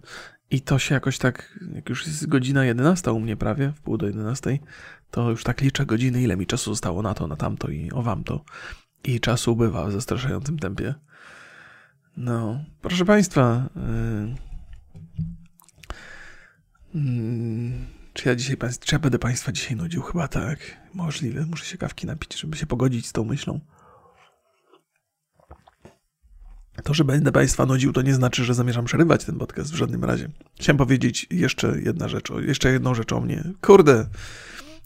I 0.50 0.61
to 0.61 0.79
się 0.79 0.95
jakoś 0.95 1.19
tak, 1.19 1.59
jak 1.75 1.88
już 1.88 2.07
jest 2.07 2.26
godzina 2.29 2.64
11 2.64 3.12
u 3.12 3.21
mnie 3.21 3.37
prawie, 3.37 3.73
w 3.76 3.81
pół 3.81 3.97
do 3.97 4.07
11, 4.07 4.59
to 5.11 5.31
już 5.31 5.45
tak 5.45 5.61
liczę 5.61 5.87
godziny, 5.87 6.23
ile 6.23 6.37
mi 6.37 6.47
czasu 6.47 6.71
zostało 6.71 7.02
na 7.02 7.14
to, 7.14 7.26
na 7.26 7.37
tamto 7.37 7.69
i 7.69 7.91
o 7.91 8.02
wam 8.02 8.25
to. 8.25 8.45
I 9.05 9.21
czasu 9.21 9.52
ubywa 9.52 9.87
w 9.87 9.93
zastraszającym 9.93 10.59
tempie. 10.59 10.95
No, 12.17 12.64
proszę 12.81 13.05
Państwa. 13.05 13.69
Yy, 16.95 17.00
yy, 17.00 18.02
czy 18.12 18.28
ja 18.28 18.35
dzisiaj, 18.35 18.57
czy 18.81 18.95
ja 18.95 18.99
będę 18.99 19.19
Państwa 19.19 19.52
dzisiaj 19.52 19.76
nudził? 19.76 20.02
Chyba 20.02 20.28
tak. 20.28 20.59
Możliwe. 20.95 21.47
Muszę 21.47 21.64
się 21.64 21.78
kawki 21.78 22.07
napić, 22.07 22.40
żeby 22.40 22.57
się 22.57 22.66
pogodzić 22.66 23.07
z 23.07 23.12
tą 23.12 23.25
myślą. 23.25 23.61
To, 26.85 26.95
że 26.95 27.04
będę 27.04 27.33
Państwa 27.33 27.66
nudził, 27.66 27.92
to 27.92 28.02
nie 28.02 28.14
znaczy, 28.14 28.45
że 28.45 28.54
zamierzam 28.54 28.85
przerywać 28.85 29.25
ten 29.25 29.38
podcast 29.38 29.73
w 29.73 29.75
żadnym 29.75 30.04
razie. 30.04 30.28
Chciałem 30.61 30.78
powiedzieć 30.78 31.26
jeszcze 31.31 31.81
jedna 31.81 32.09
rzecz, 32.09 32.33
jeszcze 32.40 32.73
jedną 32.73 32.95
rzecz 32.95 33.12
o 33.12 33.21
mnie. 33.21 33.45
Kurde, 33.61 34.07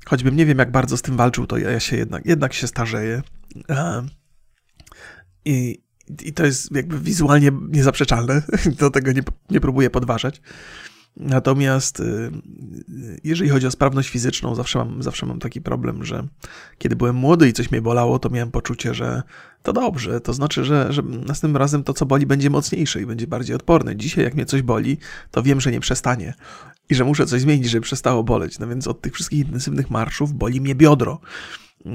choćbym 0.06 0.36
nie 0.36 0.46
wiem, 0.46 0.58
jak 0.58 0.70
bardzo 0.70 0.96
z 0.96 1.02
tym 1.02 1.16
walczył, 1.16 1.46
to 1.46 1.58
ja, 1.58 1.70
ja 1.70 1.80
się 1.80 1.96
jednak, 1.96 2.26
jednak 2.26 2.52
się 2.52 2.66
starzeję. 2.66 3.22
I, 5.44 5.82
I 6.22 6.32
to 6.32 6.44
jest 6.44 6.76
jakby 6.76 7.00
wizualnie 7.00 7.50
niezaprzeczalne. 7.68 8.42
Do 8.80 8.90
tego 8.90 9.12
nie, 9.12 9.22
nie 9.50 9.60
próbuję 9.60 9.90
podważać. 9.90 10.40
Natomiast 11.16 12.00
y, 12.00 12.30
jeżeli 13.24 13.50
chodzi 13.50 13.66
o 13.66 13.70
sprawność 13.70 14.08
fizyczną, 14.08 14.54
zawsze 14.54 14.78
mam, 14.78 15.02
zawsze 15.02 15.26
mam 15.26 15.38
taki 15.38 15.60
problem, 15.60 16.04
że 16.04 16.26
kiedy 16.78 16.96
byłem 16.96 17.16
młody 17.16 17.48
i 17.48 17.52
coś 17.52 17.70
mnie 17.70 17.82
bolało, 17.82 18.18
to 18.18 18.30
miałem 18.30 18.50
poczucie, 18.50 18.94
że 18.94 19.22
to 19.62 19.72
dobrze, 19.72 20.20
to 20.20 20.32
znaczy, 20.32 20.64
że, 20.64 20.92
że 20.92 21.02
następnym 21.02 21.56
razem 21.56 21.84
to, 21.84 21.94
co 21.94 22.06
boli, 22.06 22.26
będzie 22.26 22.50
mocniejsze 22.50 23.02
i 23.02 23.06
będzie 23.06 23.26
bardziej 23.26 23.56
odporne. 23.56 23.96
Dzisiaj, 23.96 24.24
jak 24.24 24.34
mnie 24.34 24.46
coś 24.46 24.62
boli, 24.62 24.98
to 25.30 25.42
wiem, 25.42 25.60
że 25.60 25.72
nie 25.72 25.80
przestanie 25.80 26.34
i 26.90 26.94
że 26.94 27.04
muszę 27.04 27.26
coś 27.26 27.40
zmienić, 27.40 27.70
żeby 27.70 27.82
przestało 27.82 28.24
boleć. 28.24 28.58
No 28.58 28.68
więc 28.68 28.88
od 28.88 29.00
tych 29.00 29.14
wszystkich 29.14 29.46
intensywnych 29.46 29.90
marszów 29.90 30.32
boli 30.32 30.60
mnie 30.60 30.74
biodro. 30.74 31.20
Y, 31.86 31.90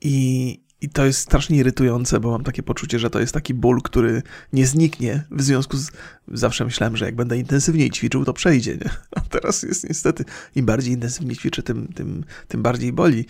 I, 0.00 0.65
i 0.80 0.88
to 0.88 1.04
jest 1.04 1.20
strasznie 1.20 1.58
irytujące, 1.58 2.20
bo 2.20 2.30
mam 2.30 2.44
takie 2.44 2.62
poczucie, 2.62 2.98
że 2.98 3.10
to 3.10 3.20
jest 3.20 3.34
taki 3.34 3.54
ból, 3.54 3.82
który 3.82 4.22
nie 4.52 4.66
zniknie. 4.66 5.24
W 5.30 5.42
związku 5.42 5.76
z. 5.76 5.90
Zawsze 6.28 6.64
myślałem, 6.64 6.96
że 6.96 7.04
jak 7.04 7.16
będę 7.16 7.38
intensywniej 7.38 7.90
ćwiczył, 7.90 8.24
to 8.24 8.32
przejdzie. 8.32 8.76
Nie? 8.76 8.90
A 9.16 9.20
teraz 9.20 9.62
jest 9.62 9.88
niestety, 9.88 10.24
im 10.54 10.66
bardziej 10.66 10.94
intensywnie 10.94 11.36
ćwiczę, 11.36 11.62
tym, 11.62 11.88
tym, 11.88 12.24
tym 12.48 12.62
bardziej 12.62 12.92
boli. 12.92 13.24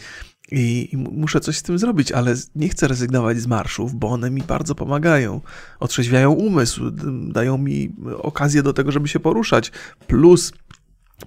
I, 0.51 0.89
I, 0.93 0.97
muszę 0.97 1.41
coś 1.41 1.57
z 1.57 1.63
tym 1.63 1.79
zrobić, 1.79 2.13
ale 2.13 2.35
nie 2.55 2.69
chcę 2.69 2.89
rezygnować 2.89 3.41
z 3.41 3.47
marszów, 3.47 3.95
bo 3.95 4.09
one 4.09 4.31
mi 4.31 4.43
bardzo 4.43 4.75
pomagają. 4.75 5.41
Otrzeźwiają 5.81 6.33
umysł, 6.33 6.91
dają 7.29 7.59
mi 7.59 7.93
okazję 8.19 8.63
do 8.63 8.73
tego, 8.73 8.93
żeby 8.93 9.09
się 9.09 9.21
poruszać. 9.21 9.73
Plus 10.07 10.53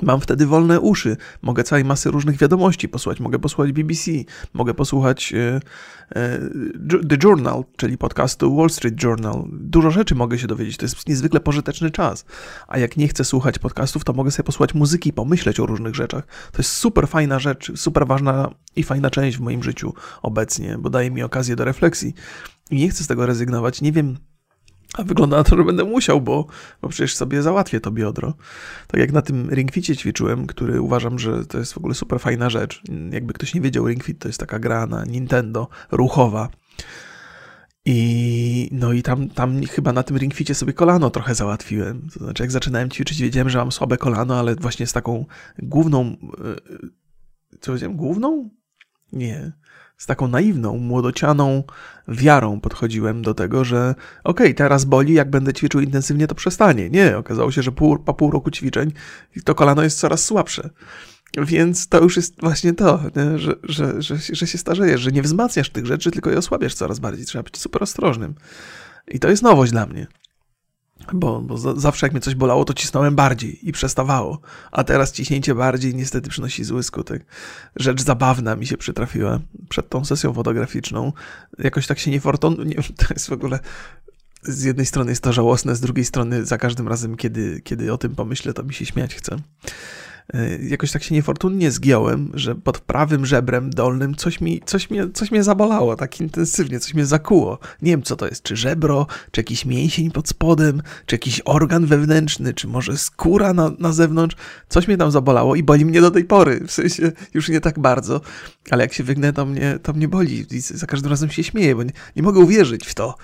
Mam 0.02 0.22
wtedy 0.22 0.46
wolne 0.46 0.80
uszy, 0.80 1.18
mogę 1.42 1.64
całej 1.64 1.86
masy 1.86 2.12
różnych 2.12 2.38
wiadomości 2.38 2.90
posłuchać, 2.90 3.20
mogę 3.20 3.40
posłuchać 3.40 3.72
BBC, 3.72 4.12
mogę 4.54 4.74
posłuchać 4.74 5.34
e, 5.34 5.60
e, 6.16 6.40
The 7.10 7.18
Journal, 7.24 7.64
czyli 7.78 7.98
podcastu 7.98 8.56
Wall 8.56 8.70
Street 8.70 9.04
Journal. 9.04 9.44
Dużo 9.52 9.92
rzeczy 9.92 10.16
mogę 10.16 10.40
się 10.40 10.48
dowiedzieć, 10.48 10.78
to 10.78 10.86
jest 10.86 11.08
niezwykle 11.08 11.40
pożyteczny 11.40 11.92
czas. 11.92 12.26
A 12.68 12.78
jak 12.78 12.98
nie 12.98 13.08
chcę 13.08 13.26
słuchać 13.26 13.60
podcastów, 13.60 14.04
to 14.04 14.14
mogę 14.14 14.32
sobie 14.32 14.46
posłuchać 14.46 14.74
muzyki, 14.74 15.14
pomyśleć 15.14 15.60
o 15.60 15.66
różnych 15.66 15.96
rzeczach. 15.96 16.28
To 16.52 16.58
jest 16.58 16.72
super 16.72 17.08
fajna 17.08 17.40
rzecz, 17.40 17.72
super 17.76 18.08
ważna 18.08 18.50
i 18.76 18.84
fajna 18.84 19.10
część 19.10 19.38
w 19.38 19.42
moim 19.42 19.64
życiu 19.64 19.94
obecnie, 20.22 20.78
bo 20.78 20.90
daje 20.90 21.12
mi 21.12 21.24
okazję 21.24 21.56
do 21.56 21.66
refleksji. 21.66 22.14
I 22.72 22.78
nie 22.78 22.90
chcę 22.90 23.04
z 23.04 23.08
tego 23.08 23.26
rezygnować. 23.26 23.82
Nie 23.82 23.92
wiem, 23.92 24.18
a 24.98 25.04
wygląda 25.04 25.38
na 25.38 25.44
to, 25.44 25.58
że 25.58 25.64
będę 25.64 25.84
musiał, 25.84 26.22
bo, 26.22 26.48
bo 26.82 26.90
przecież 26.90 27.16
sobie 27.16 27.42
załatwię 27.42 27.80
to 27.80 27.92
biodro. 27.92 28.34
Tak 28.88 29.00
jak 29.00 29.12
na 29.12 29.22
tym 29.22 29.50
ringficie 29.50 29.96
ćwiczyłem, 29.96 30.48
który 30.48 30.82
uważam, 30.82 31.20
że 31.20 31.46
to 31.46 31.58
jest 31.58 31.74
w 31.74 31.78
ogóle 31.78 31.94
super 31.94 32.20
fajna 32.20 32.50
rzecz. 32.50 32.82
Jakby 33.12 33.34
ktoś 33.34 33.54
nie 33.54 33.62
wiedział, 33.62 33.88
ringfit 33.88 34.20
to 34.20 34.30
jest 34.30 34.40
taka 34.40 34.60
gra 34.60 34.88
na 34.88 35.06
Nintendo, 35.06 35.68
ruchowa. 35.92 36.50
I 37.86 38.70
no 38.72 38.94
i 38.94 39.04
tam, 39.04 39.30
tam 39.30 39.64
chyba 39.64 39.94
na 39.94 40.04
tym 40.04 40.18
ringficie 40.18 40.56
sobie 40.56 40.74
kolano 40.74 41.10
trochę 41.10 41.36
załatwiłem. 41.36 42.08
To 42.14 42.20
znaczy, 42.20 42.44
jak 42.44 42.52
zaczynałem 42.52 42.90
ćwiczyć, 42.90 43.22
wiedziałem, 43.22 43.50
że 43.50 43.58
mam 43.58 43.72
słabe 43.72 43.98
kolano, 43.98 44.40
ale 44.40 44.56
właśnie 44.56 44.88
z 44.88 44.94
taką 44.94 45.26
główną. 45.60 46.06
E, 46.06 47.58
co 47.60 47.72
powiedziałem? 47.72 47.98
Główną? 47.98 48.50
Nie 49.14 49.52
z 50.00 50.06
taką 50.06 50.28
naiwną, 50.28 50.78
młodocianą 50.78 51.64
wiarą 52.08 52.60
podchodziłem 52.60 53.22
do 53.22 53.34
tego, 53.34 53.64
że 53.64 53.96
okej, 54.24 54.48
okay, 54.48 54.54
teraz 54.54 54.86
boli, 54.86 55.14
jak 55.14 55.30
będę 55.30 55.54
ćwiczył 55.54 55.82
intensywnie, 55.82 56.28
to 56.28 56.36
przestanie. 56.36 56.90
Nie, 56.90 57.18
okazało 57.18 57.52
się, 57.52 57.62
że 57.62 57.72
pół, 57.72 57.98
po 57.98 58.14
pół 58.14 58.32
roku 58.32 58.52
ćwiczeń 58.52 58.92
to 59.46 59.56
kolano 59.56 59.84
jest 59.84 60.00
coraz 60.00 60.26
słabsze. 60.26 60.70
Więc 61.38 61.88
to 61.88 62.04
już 62.04 62.16
jest 62.16 62.42
właśnie 62.42 62.74
to, 62.74 63.00
że, 63.36 63.56
że, 63.64 64.02
że, 64.02 64.18
że 64.18 64.48
się 64.48 64.58
starzejesz, 64.58 65.02
że 65.02 65.12
nie 65.12 65.22
wzmacniasz 65.22 65.70
tych 65.70 65.86
rzeczy, 65.86 66.12
tylko 66.12 66.30
je 66.30 66.38
osłabiasz 66.38 66.74
coraz 66.74 67.00
bardziej. 67.00 67.26
Trzeba 67.26 67.44
być 67.44 67.58
super 67.58 67.84
ostrożnym. 67.84 68.36
I 69.08 69.20
to 69.20 69.30
jest 69.30 69.44
nowość 69.44 69.72
dla 69.72 69.86
mnie. 69.86 70.08
Bo, 71.14 71.42
bo 71.42 71.58
zawsze 71.58 72.06
jak 72.06 72.14
mnie 72.14 72.22
coś 72.22 72.36
bolało, 72.36 72.66
to 72.66 72.74
cisnąłem 72.74 73.16
bardziej 73.16 73.70
i 73.70 73.72
przestawało. 73.72 74.40
A 74.72 74.84
teraz 74.84 75.12
ciśnięcie 75.12 75.56
bardziej 75.56 75.96
niestety 75.96 76.30
przynosi 76.30 76.64
zły 76.64 76.84
skutek. 76.84 77.26
Rzecz 77.76 78.02
zabawna 78.02 78.56
mi 78.56 78.68
się 78.68 78.78
przytrafiła 78.78 79.40
przed 79.70 79.90
tą 79.90 80.06
sesją 80.06 80.34
fotograficzną. 80.34 81.14
Jakoś 81.60 81.88
tak 81.88 82.00
się 82.00 82.12
niefortunnie... 82.12 82.76
To 82.98 83.06
jest 83.14 83.30
w 83.30 83.34
ogóle... 83.34 83.60
Z 84.42 84.64
jednej 84.64 84.86
strony 84.86 85.12
jest 85.12 85.24
to 85.24 85.34
żałosne, 85.34 85.76
z 85.76 85.82
drugiej 85.82 86.06
strony 86.06 86.46
za 86.46 86.58
każdym 86.58 86.88
razem, 86.88 87.18
kiedy, 87.18 87.62
kiedy 87.62 87.94
o 87.94 87.98
tym 87.98 88.16
pomyślę, 88.16 88.54
to 88.54 88.64
mi 88.64 88.74
się 88.74 88.86
śmiać 88.86 89.16
chce. 89.16 89.38
E, 90.34 90.58
jakoś 90.58 90.92
tak 90.92 91.04
się 91.04 91.16
niefortunnie 91.16 91.72
zgiąłem, 91.72 92.32
że 92.34 92.56
pod 92.56 92.80
prawym 92.80 93.26
żebrem 93.26 93.70
dolnym 93.70 94.16
coś, 94.16 94.42
mi, 94.42 94.62
coś, 94.66 94.90
mnie, 94.90 95.10
coś 95.14 95.32
mnie 95.32 95.44
zabolało 95.44 95.96
tak 95.96 96.22
intensywnie, 96.22 96.80
coś 96.80 96.94
mnie 96.94 97.06
zakuło. 97.06 97.60
Nie 97.82 97.92
wiem 97.92 98.04
co 98.04 98.16
to 98.16 98.28
jest, 98.28 98.44
czy 98.44 98.56
żebro, 98.56 99.08
czy 99.32 99.40
jakiś 99.40 99.66
mięsień 99.66 100.12
pod 100.12 100.30
spodem, 100.30 100.82
czy 101.06 101.16
jakiś 101.16 101.42
organ 101.46 101.86
wewnętrzny, 101.86 102.54
czy 102.54 102.68
może 102.68 102.98
skóra 102.98 103.54
na, 103.54 103.72
na 103.80 103.94
zewnątrz. 103.94 104.36
Coś 104.70 104.88
mnie 104.88 104.98
tam 104.98 105.12
zabolało 105.12 105.56
i 105.56 105.64
boli 105.64 105.86
mnie 105.86 106.02
do 106.02 106.12
tej 106.12 106.24
pory, 106.24 106.60
w 106.68 106.72
sensie 106.72 107.12
już 107.34 107.50
nie 107.50 107.62
tak 107.62 107.80
bardzo, 107.80 108.22
ale 108.72 108.84
jak 108.84 108.94
się 108.94 109.04
wygnę, 109.04 109.34
to 109.34 109.46
mnie, 109.46 109.80
to 109.84 109.94
mnie 109.94 110.08
boli 110.08 110.46
i 110.52 110.60
za 110.60 110.88
każdym 110.88 111.10
razem 111.12 111.30
się 111.30 111.44
śmieję, 111.44 111.76
bo 111.76 111.84
nie, 111.84 111.92
nie 112.16 112.24
mogę 112.24 112.40
uwierzyć 112.40 112.88
w 112.88 112.94
to 112.94 113.16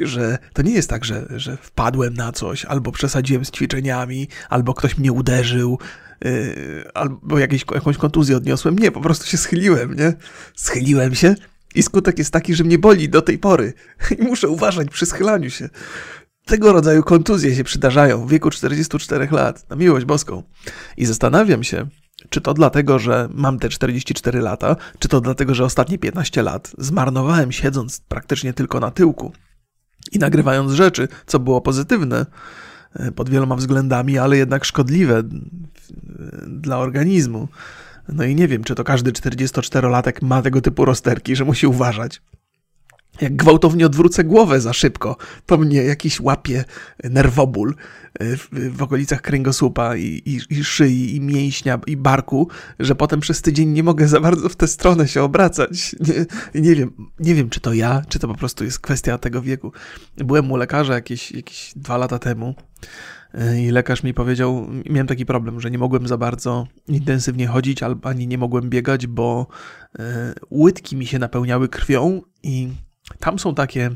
że 0.00 0.38
to 0.52 0.62
nie 0.62 0.72
jest 0.72 0.90
tak, 0.90 1.04
że, 1.04 1.26
że 1.36 1.56
wpadłem 1.56 2.14
na 2.14 2.32
coś, 2.32 2.64
albo 2.64 2.92
przesadziłem 2.92 3.44
z 3.44 3.50
ćwiczeniami, 3.50 4.28
albo 4.48 4.74
ktoś 4.74 4.98
mnie 4.98 5.12
uderzył, 5.12 5.78
albo 6.94 7.38
jakieś, 7.38 7.64
jakąś 7.74 7.96
kontuzję 7.96 8.36
odniosłem. 8.36 8.78
Nie, 8.78 8.92
po 8.92 9.00
prostu 9.00 9.26
się 9.26 9.36
schyliłem, 9.36 9.94
nie? 9.94 10.12
Schyliłem 10.56 11.14
się 11.14 11.34
i 11.74 11.82
skutek 11.82 12.18
jest 12.18 12.32
taki, 12.32 12.54
że 12.54 12.64
mnie 12.64 12.78
boli 12.78 13.08
do 13.08 13.22
tej 13.22 13.38
pory 13.38 13.72
i 14.18 14.22
muszę 14.22 14.48
uważać 14.48 14.88
przy 14.88 15.06
schylaniu 15.06 15.50
się. 15.50 15.68
Tego 16.44 16.72
rodzaju 16.72 17.02
kontuzje 17.02 17.54
się 17.54 17.64
przydarzają 17.64 18.26
w 18.26 18.30
wieku 18.30 18.50
44 18.50 19.28
lat, 19.30 19.70
na 19.70 19.76
miłość 19.76 20.06
boską. 20.06 20.42
I 20.96 21.06
zastanawiam 21.06 21.64
się, 21.64 21.86
czy 22.28 22.40
to 22.40 22.54
dlatego, 22.54 22.98
że 22.98 23.28
mam 23.34 23.58
te 23.58 23.68
44 23.68 24.40
lata, 24.40 24.76
czy 24.98 25.08
to 25.08 25.20
dlatego, 25.20 25.54
że 25.54 25.64
ostatnie 25.64 25.98
15 25.98 26.42
lat 26.42 26.72
zmarnowałem 26.78 27.52
siedząc 27.52 28.00
praktycznie 28.00 28.52
tylko 28.52 28.80
na 28.80 28.90
tyłku 28.90 29.32
i 30.12 30.18
nagrywając 30.18 30.72
rzeczy, 30.72 31.08
co 31.26 31.38
było 31.38 31.60
pozytywne 31.60 32.26
pod 33.14 33.30
wieloma 33.30 33.56
względami, 33.56 34.18
ale 34.18 34.36
jednak 34.36 34.64
szkodliwe 34.64 35.18
e, 35.18 35.22
dla 36.46 36.78
organizmu. 36.78 37.48
No 38.08 38.24
i 38.24 38.34
nie 38.34 38.48
wiem, 38.48 38.64
czy 38.64 38.74
to 38.74 38.84
każdy 38.84 39.12
44-latek 39.12 40.22
ma 40.22 40.42
tego 40.42 40.60
typu 40.60 40.84
rozterki, 40.84 41.36
że 41.36 41.44
musi 41.44 41.66
uważać. 41.66 42.22
Jak 43.20 43.36
gwałtownie 43.36 43.86
odwrócę 43.86 44.24
głowę 44.24 44.60
za 44.60 44.72
szybko, 44.72 45.16
to 45.46 45.58
mnie 45.58 45.82
jakiś 45.82 46.20
łapie 46.20 46.64
nerwoból 47.04 47.74
e, 48.14 48.36
w, 48.36 48.48
w 48.76 48.82
okolicach 48.82 49.20
kręgosłupa 49.20 49.96
i, 49.96 50.22
i, 50.26 50.40
i, 50.50 50.64
szyi, 50.64 51.16
i 51.16 51.20
mięśnia, 51.20 51.80
i 51.86 51.96
barku, 51.96 52.48
że 52.78 52.94
potem 52.94 53.20
przez 53.20 53.42
tydzień 53.42 53.68
nie 53.68 53.82
mogę 53.82 54.08
za 54.08 54.20
bardzo 54.20 54.48
w 54.48 54.56
tę 54.56 54.66
stronę 54.66 55.08
się 55.08 55.22
obracać. 55.22 55.96
Nie, 56.00 56.60
nie 56.62 56.74
wiem, 56.74 56.92
nie 57.20 57.34
wiem, 57.34 57.50
czy 57.50 57.60
to 57.60 57.72
ja, 57.72 58.02
czy 58.08 58.18
to 58.18 58.28
po 58.28 58.34
prostu 58.34 58.64
jest 58.64 58.78
kwestia 58.78 59.18
tego 59.18 59.42
wieku. 59.42 59.72
Byłem 60.16 60.52
u 60.52 60.56
lekarza 60.56 60.94
jakieś, 60.94 61.32
jakieś 61.32 61.72
dwa 61.76 61.96
lata 61.96 62.18
temu 62.18 62.54
e, 63.34 63.62
i 63.62 63.70
lekarz 63.70 64.02
mi 64.02 64.14
powiedział, 64.14 64.66
miałem 64.90 65.06
taki 65.06 65.26
problem, 65.26 65.60
że 65.60 65.70
nie 65.70 65.78
mogłem 65.78 66.08
za 66.08 66.16
bardzo 66.16 66.66
intensywnie 66.88 67.46
chodzić, 67.46 67.80
ani 68.02 68.26
nie 68.26 68.38
mogłem 68.38 68.70
biegać, 68.70 69.06
bo 69.06 69.46
e, 69.98 70.34
łydki 70.50 70.96
mi 70.96 71.06
się 71.06 71.18
napełniały 71.18 71.68
krwią 71.68 72.22
i 72.42 72.68
tam 73.18 73.38
są 73.38 73.54
takie 73.54 73.90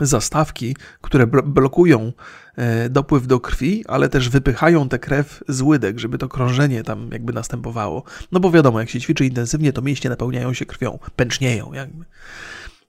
zastawki, 0.00 0.76
które 1.00 1.26
blokują 1.26 2.12
e, 2.56 2.88
dopływ 2.88 3.26
do 3.26 3.40
krwi, 3.40 3.84
ale 3.88 4.08
też 4.08 4.28
wypychają 4.28 4.88
tę 4.88 4.98
krew 4.98 5.44
z 5.48 5.62
łydek, 5.62 5.98
żeby 5.98 6.18
to 6.18 6.28
krążenie 6.28 6.82
tam 6.82 7.08
jakby 7.12 7.32
następowało. 7.32 8.02
No 8.32 8.40
bo 8.40 8.50
wiadomo, 8.50 8.80
jak 8.80 8.90
się 8.90 9.00
ćwiczy 9.00 9.26
intensywnie, 9.26 9.72
to 9.72 9.82
mięśnie 9.82 10.10
napełniają 10.10 10.54
się 10.54 10.66
krwią, 10.66 10.98
pęcznieją 11.16 11.72
jakby. 11.72 12.04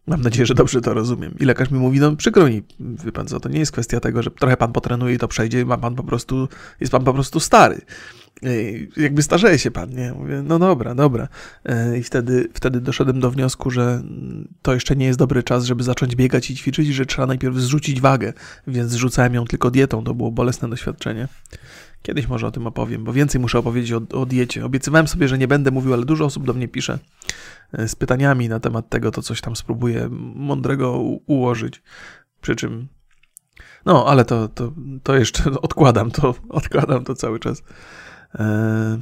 Mam 0.08 0.22
nadzieję, 0.22 0.46
że 0.46 0.54
dobrze 0.54 0.82
to 0.82 0.94
rozumiem. 0.94 1.36
I 1.40 1.46
lekarz 1.46 1.72
mi 1.72 1.80
mówi, 1.80 2.00
no 2.00 2.16
przykro 2.16 2.48
mi, 2.48 2.64
wie 2.80 3.12
pan 3.12 3.28
co, 3.28 3.40
to 3.40 3.50
nie 3.50 3.60
jest 3.60 3.72
kwestia 3.72 4.00
tego, 4.00 4.24
że 4.24 4.32
trochę 4.32 4.58
pan 4.58 4.72
potrenuje 4.72 5.16
i 5.16 5.18
to 5.18 5.28
przejdzie, 5.28 5.66
ma 5.66 5.78
pan 5.78 5.96
po 5.96 6.04
prostu, 6.04 6.48
jest 6.80 6.92
pan 6.92 7.04
po 7.04 7.14
prostu 7.14 7.40
stary 7.40 7.82
jakby 8.98 9.24
starzeje 9.24 9.60
się 9.60 9.72
pan, 9.72 9.90
nie? 9.90 10.14
Mówię, 10.14 10.44
no 10.46 10.60
dobra, 10.60 10.96
dobra. 10.96 11.28
E, 11.66 11.98
I 11.98 12.04
wtedy, 12.04 12.50
wtedy 12.54 12.82
doszedłem 12.82 13.20
do 13.20 13.32
wniosku, 13.32 13.72
że 13.72 14.04
to 14.62 14.74
jeszcze 14.74 14.96
nie 14.96 15.06
jest 15.06 15.20
dobry 15.20 15.44
czas, 15.44 15.66
żeby 15.66 15.84
zacząć 15.84 16.16
biegać 16.16 16.52
i 16.52 16.56
ćwiczyć, 16.56 16.88
że 16.88 17.06
trzeba 17.06 17.26
najpierw 17.26 17.56
zrzucić 17.56 18.02
wagę, 18.02 18.34
więc 18.68 18.92
zrzucałem 18.92 19.34
ją 19.34 19.46
tylko 19.46 19.72
dietą, 19.72 20.04
to 20.04 20.14
było 20.14 20.32
bolesne 20.32 20.70
doświadczenie. 20.70 21.28
Kiedyś 22.02 22.28
może 22.28 22.48
o 22.48 22.52
tym 22.52 22.68
opowiem, 22.68 23.04
bo 23.04 23.14
więcej 23.14 23.42
muszę 23.42 23.60
opowiedzieć 23.60 23.92
o, 23.92 24.22
o 24.22 24.26
diecie. 24.26 24.66
Obiecywałem 24.66 25.08
sobie, 25.08 25.28
że 25.28 25.38
nie 25.38 25.48
będę 25.48 25.72
mówił, 25.72 25.94
ale 25.94 26.06
dużo 26.06 26.26
osób 26.26 26.46
do 26.46 26.54
mnie 26.54 26.68
pisze 26.68 27.00
e, 27.74 27.88
z 27.88 27.96
pytaniami 27.96 28.50
na 28.50 28.60
temat 28.60 28.90
tego, 28.90 29.12
to 29.12 29.22
coś 29.22 29.42
tam 29.42 29.56
spróbuję 29.56 30.10
mądrego 30.36 31.00
ułożyć. 31.26 31.82
Przy 32.42 32.56
czym 32.56 32.88
no, 33.86 34.06
ale 34.08 34.26
to, 34.26 34.48
to, 34.48 34.72
to 35.04 35.16
jeszcze 35.16 35.44
odkładam 35.62 36.12
to, 36.12 36.36
odkładam 36.50 37.04
to 37.04 37.16
cały 37.16 37.40
czas. 37.40 37.64
E, 38.36 39.00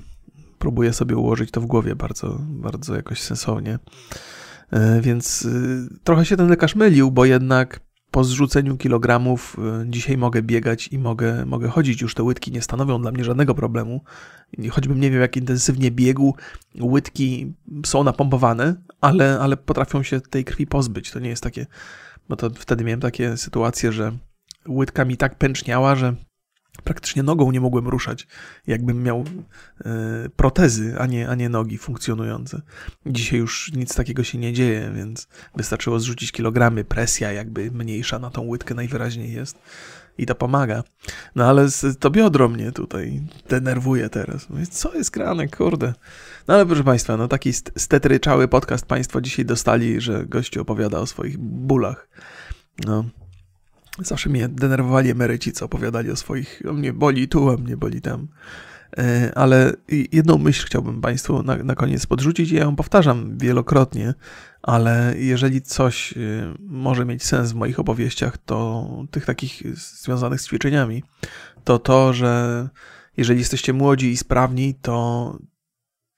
próbuję 0.59 0.93
sobie 0.93 1.17
ułożyć 1.17 1.51
to 1.51 1.61
w 1.61 1.65
głowie 1.65 1.95
bardzo, 1.95 2.37
bardzo 2.41 2.95
jakoś 2.95 3.21
sensownie. 3.21 3.79
E, 4.71 5.01
więc 5.01 5.45
y, 5.45 5.99
trochę 6.03 6.25
się 6.25 6.37
ten 6.37 6.49
lekarz 6.49 6.75
mylił, 6.75 7.11
bo 7.11 7.25
jednak 7.25 7.79
po 8.11 8.23
zrzuceniu 8.23 8.77
kilogramów 8.77 9.57
y, 9.83 9.89
dzisiaj 9.89 10.17
mogę 10.17 10.41
biegać 10.41 10.87
i 10.87 10.99
mogę, 10.99 11.45
mogę 11.45 11.67
chodzić. 11.67 12.01
Już 12.01 12.15
te 12.15 12.23
łydki 12.23 12.51
nie 12.51 12.61
stanowią 12.61 13.01
dla 13.01 13.11
mnie 13.11 13.23
żadnego 13.23 13.55
problemu. 13.55 14.01
Choćbym 14.71 14.99
nie 14.99 15.11
wiem, 15.11 15.21
jak 15.21 15.37
intensywnie 15.37 15.91
biegł, 15.91 16.35
łydki 16.81 17.53
są 17.85 18.03
napompowane, 18.03 18.75
ale, 19.01 19.39
ale 19.39 19.57
potrafią 19.57 20.03
się 20.03 20.21
tej 20.21 20.43
krwi 20.43 20.67
pozbyć. 20.67 21.11
To 21.11 21.19
nie 21.19 21.29
jest 21.29 21.43
takie, 21.43 21.65
bo 22.29 22.35
to 22.35 22.49
wtedy 22.49 22.83
miałem 22.83 22.99
takie 22.99 23.37
sytuacje, 23.37 23.91
że 23.91 24.11
łydka 24.67 25.05
mi 25.05 25.17
tak 25.17 25.35
pęczniała, 25.37 25.95
że 25.95 26.15
praktycznie 26.83 27.23
nogą 27.23 27.51
nie 27.51 27.61
mogłem 27.61 27.87
ruszać, 27.87 28.27
jakbym 28.67 29.03
miał 29.03 29.23
e, 29.85 30.29
protezy, 30.35 30.95
a 30.99 31.05
nie, 31.05 31.29
a 31.29 31.35
nie 31.35 31.49
nogi 31.49 31.77
funkcjonujące. 31.77 32.61
Dzisiaj 33.05 33.39
już 33.39 33.71
nic 33.73 33.95
takiego 33.95 34.23
się 34.23 34.37
nie 34.37 34.53
dzieje, 34.53 34.91
więc 34.95 35.27
wystarczyło 35.55 35.99
zrzucić 35.99 36.31
kilogramy, 36.31 36.83
presja 36.83 37.31
jakby 37.31 37.71
mniejsza 37.71 38.19
na 38.19 38.29
tą 38.29 38.41
łydkę 38.41 38.75
najwyraźniej 38.75 39.33
jest 39.33 39.57
i 40.17 40.25
to 40.25 40.35
pomaga. 40.35 40.83
No 41.35 41.45
ale 41.45 41.67
to 41.99 42.09
biodro 42.09 42.49
mnie 42.49 42.71
tutaj 42.71 43.21
denerwuje 43.49 44.09
teraz. 44.09 44.49
Mówię, 44.49 44.67
co 44.67 44.95
jest 44.95 45.11
grane, 45.11 45.47
kurde. 45.47 45.93
No 46.47 46.53
ale 46.53 46.65
proszę 46.65 46.83
Państwa, 46.83 47.17
no 47.17 47.27
taki 47.27 47.53
stetryczały 47.53 48.47
podcast 48.47 48.85
Państwo 48.85 49.21
dzisiaj 49.21 49.45
dostali, 49.45 50.01
że 50.01 50.25
gościu 50.25 50.61
opowiada 50.61 50.99
o 50.99 51.07
swoich 51.07 51.37
bólach. 51.37 52.07
No, 52.85 53.05
Zawsze 54.01 54.29
mnie 54.29 54.47
denerwowali 54.47 55.09
emeryci, 55.09 55.51
co 55.51 55.65
opowiadali 55.65 56.11
o 56.11 56.15
swoich, 56.15 56.61
o 56.69 56.73
mnie 56.73 56.93
boli 56.93 57.27
tu, 57.27 57.49
a 57.49 57.57
mnie 57.57 57.77
boli 57.77 58.01
tam. 58.01 58.27
E, 58.97 59.31
ale 59.35 59.73
jedną 60.11 60.37
myśl 60.37 60.65
chciałbym 60.65 61.01
Państwu 61.01 61.43
na, 61.43 61.55
na 61.55 61.75
koniec 61.75 62.05
podrzucić 62.05 62.51
i 62.51 62.55
ja 62.55 62.61
ją 62.61 62.75
powtarzam 62.75 63.37
wielokrotnie, 63.37 64.13
ale 64.61 65.13
jeżeli 65.17 65.61
coś 65.61 66.13
e, 66.13 66.17
może 66.59 67.05
mieć 67.05 67.23
sens 67.23 67.51
w 67.51 67.55
moich 67.55 67.79
opowieściach, 67.79 68.37
to 68.37 68.87
tych 69.11 69.25
takich 69.25 69.77
związanych 69.77 70.41
z 70.41 70.47
ćwiczeniami, 70.47 71.03
to 71.63 71.79
to, 71.79 72.13
że 72.13 72.69
jeżeli 73.17 73.39
jesteście 73.39 73.73
młodzi 73.73 74.11
i 74.11 74.17
sprawni, 74.17 74.75
to, 74.81 75.37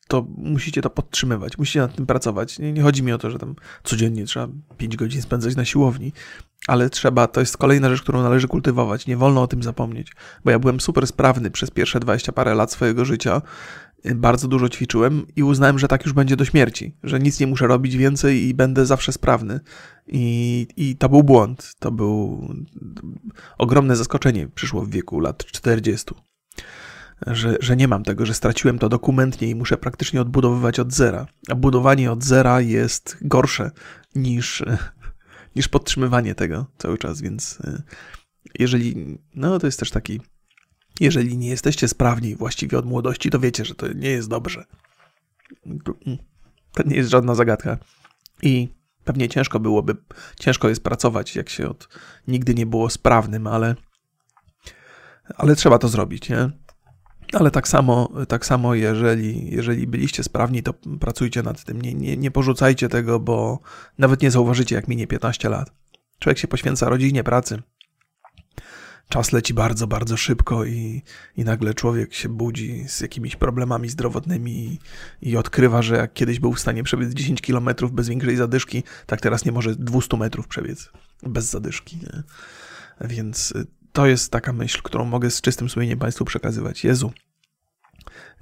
to 0.08 0.28
musicie 0.38 0.82
to 0.82 0.89
podtrzymywać, 0.89 1.58
musicie 1.58 1.80
nad 1.80 1.96
tym 1.96 2.06
pracować. 2.06 2.60
Nie, 2.60 2.74
nie 2.74 2.82
chodzi 2.82 3.04
mi 3.04 3.12
o 3.12 3.17
to, 3.17 3.32
że 3.32 3.39
tam 3.39 3.56
codziennie 3.84 4.26
trzeba 4.26 4.48
5 4.78 4.96
godzin 4.96 5.22
spędzać 5.22 5.56
na 5.56 5.65
siłowni, 5.65 6.13
ale 6.67 6.89
trzeba, 6.89 7.28
to 7.28 7.39
jest 7.39 7.58
kolejna 7.58 7.89
rzecz, 7.89 8.02
którą 8.02 8.23
należy 8.23 8.47
kultywować. 8.47 9.08
Nie 9.08 9.17
wolno 9.17 9.41
o 9.41 9.47
tym 9.47 9.63
zapomnieć, 9.63 10.12
bo 10.45 10.52
ja 10.52 10.60
byłem 10.60 10.80
super 10.80 11.08
sprawny 11.08 11.52
przez 11.52 11.71
pierwsze 11.71 11.99
20 11.99 12.32
parę 12.32 12.56
lat 12.56 12.71
swojego 12.71 13.06
życia. 13.06 13.41
Bardzo 14.15 14.47
dużo 14.47 14.69
ćwiczyłem 14.69 15.26
i 15.36 15.43
uznałem, 15.43 15.80
że 15.80 15.88
tak 15.88 16.06
już 16.06 16.13
będzie 16.13 16.36
do 16.36 16.45
śmierci, 16.45 16.95
że 17.04 17.19
nic 17.19 17.39
nie 17.39 17.47
muszę 17.47 17.67
robić 17.67 17.97
więcej 17.97 18.47
i 18.47 18.54
będę 18.54 18.86
zawsze 18.86 19.12
sprawny. 19.12 19.60
I, 20.08 20.67
i 20.78 20.95
to 20.95 21.10
był 21.10 21.23
błąd. 21.23 21.73
To 21.80 21.91
był 21.91 22.47
ogromne 23.58 23.95
zaskoczenie 23.95 24.47
przyszło 24.47 24.82
w 24.82 24.89
wieku 24.89 25.19
lat 25.19 25.45
40 25.45 26.13
że, 27.28 27.58
że 27.60 27.76
nie 27.76 27.88
mam 27.88 28.04
tego, 28.04 28.26
że 28.26 28.34
straciłem 28.34 28.80
to 28.80 28.89
dokumentnie 28.89 29.49
i 29.49 29.56
muszę 29.56 29.78
praktycznie 29.78 30.21
odbudowywać 30.21 30.80
od 30.80 30.93
zera. 30.93 31.26
A 31.49 31.56
budowanie 31.56 32.12
od 32.12 32.23
zera 32.23 32.62
jest 32.62 33.17
gorsze 33.21 33.71
niż, 34.15 34.63
niż 35.56 35.68
podtrzymywanie 35.68 36.36
tego 36.36 36.66
cały 36.78 36.98
czas, 36.98 37.22
więc 37.22 37.60
y, 37.60 37.84
jeżeli, 38.60 39.18
no 39.36 39.60
to 39.60 39.68
jest 39.68 39.80
też 39.80 39.92
taki 39.92 40.20
Jeżeli 41.00 41.38
nie 41.38 41.50
jesteście 41.50 41.88
sprawni 41.88 42.36
właściwie 42.36 42.78
od 42.78 42.86
młodości, 42.86 43.30
to 43.30 43.39
wiecie, 43.39 43.66
że 43.66 43.76
to 43.76 43.94
nie 43.94 44.10
jest 44.10 44.30
dobrze. 44.30 44.66
To 46.72 46.84
nie 46.86 46.96
jest 46.96 47.10
żadna 47.10 47.36
zagadka. 47.36 47.78
I 48.42 48.70
pewnie 49.04 49.30
ciężko 49.30 49.60
byłoby, 49.60 49.96
ciężko 50.39 50.70
jest 50.70 50.84
pracować, 50.84 51.36
jak 51.36 51.50
się 51.50 51.70
od 51.70 51.89
nigdy 52.28 52.56
nie 52.56 52.66
było 52.66 52.89
sprawnym, 52.89 53.48
ale, 53.48 53.76
ale 55.36 55.56
trzeba 55.56 55.80
to 55.80 55.88
zrobić, 55.88 56.30
nie? 56.30 56.50
Ale 57.34 57.52
tak 57.52 57.67
samo, 57.67 58.10
tak 58.28 58.46
samo 58.46 58.76
jeżeli, 58.76 59.56
jeżeli 59.56 59.88
byliście 59.88 60.24
sprawni, 60.24 60.63
to 60.63 60.74
pracujcie 61.00 61.43
nad 61.43 61.63
tym. 61.63 61.82
Nie, 61.82 61.93
nie, 61.93 62.17
nie 62.17 62.32
porzucajcie 62.32 62.89
tego, 62.89 63.19
bo 63.19 63.60
nawet 63.98 64.22
nie 64.22 64.32
zauważycie, 64.32 64.76
jak 64.76 64.88
minie 64.88 65.08
15 65.08 65.50
lat. 65.50 65.72
Człowiek 66.19 66.38
się 66.38 66.48
poświęca 66.48 66.89
rodzinie, 66.89 67.24
pracy. 67.24 67.62
Czas 69.10 69.32
leci 69.32 69.54
bardzo, 69.54 69.88
bardzo 69.88 70.17
szybko 70.17 70.65
i, 70.65 71.02
i 71.38 71.43
nagle 71.43 71.74
człowiek 71.74 72.13
się 72.13 72.30
budzi 72.30 72.86
z 72.88 73.02
jakimiś 73.02 73.36
problemami 73.36 73.89
zdrowotnymi 73.89 74.52
i, 74.52 74.80
i 75.30 75.38
odkrywa, 75.38 75.82
że 75.82 75.96
jak 75.96 76.13
kiedyś 76.13 76.39
był 76.39 76.54
w 76.54 76.60
stanie 76.60 76.84
przebiec 76.84 77.13
10 77.13 77.41
km 77.41 77.69
bez 77.91 78.10
większej 78.10 78.36
zadyszki, 78.36 78.84
tak 79.06 79.22
teraz 79.22 79.46
nie 79.46 79.52
może 79.52 79.76
200 79.76 80.17
metrów 80.17 80.48
przebiec 80.48 80.89
bez 81.24 81.46
zadyszki. 81.46 81.98
Nie? 81.98 82.24
Więc 83.08 83.54
to 83.93 84.06
jest 84.06 84.32
taka 84.32 84.53
myśl, 84.53 84.82
którą 84.84 85.06
mogę 85.06 85.32
z 85.32 85.41
czystym 85.41 85.69
sumieniem 85.69 85.99
Państwu 85.99 86.25
przekazywać. 86.25 86.84
Jezu, 86.84 87.12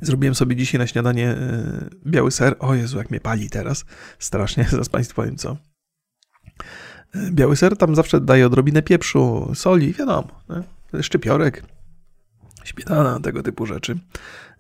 zrobiłem 0.01 0.35
sobie 0.35 0.55
dzisiaj 0.55 0.79
na 0.79 0.87
śniadanie 0.87 1.29
e, 1.29 1.89
biały 2.05 2.31
ser. 2.31 2.55
O 2.59 2.73
Jezu, 2.73 2.97
jak 2.97 3.11
mnie 3.11 3.19
pali 3.19 3.49
teraz. 3.49 3.85
Strasznie, 4.19 4.65
zaraz 4.71 4.89
Państwu 4.89 5.15
powiem 5.15 5.35
co. 5.35 5.57
E, 7.15 7.31
biały 7.31 7.55
ser 7.55 7.77
tam 7.77 7.95
zawsze 7.95 8.21
daje 8.21 8.45
odrobinę 8.45 8.81
pieprzu, 8.81 9.51
soli, 9.55 9.93
wiadomo, 9.93 10.41
nie? 10.93 11.03
szczypiorek, 11.03 11.63
śmietana, 12.63 13.19
tego 13.19 13.43
typu 13.43 13.65
rzeczy. 13.65 13.99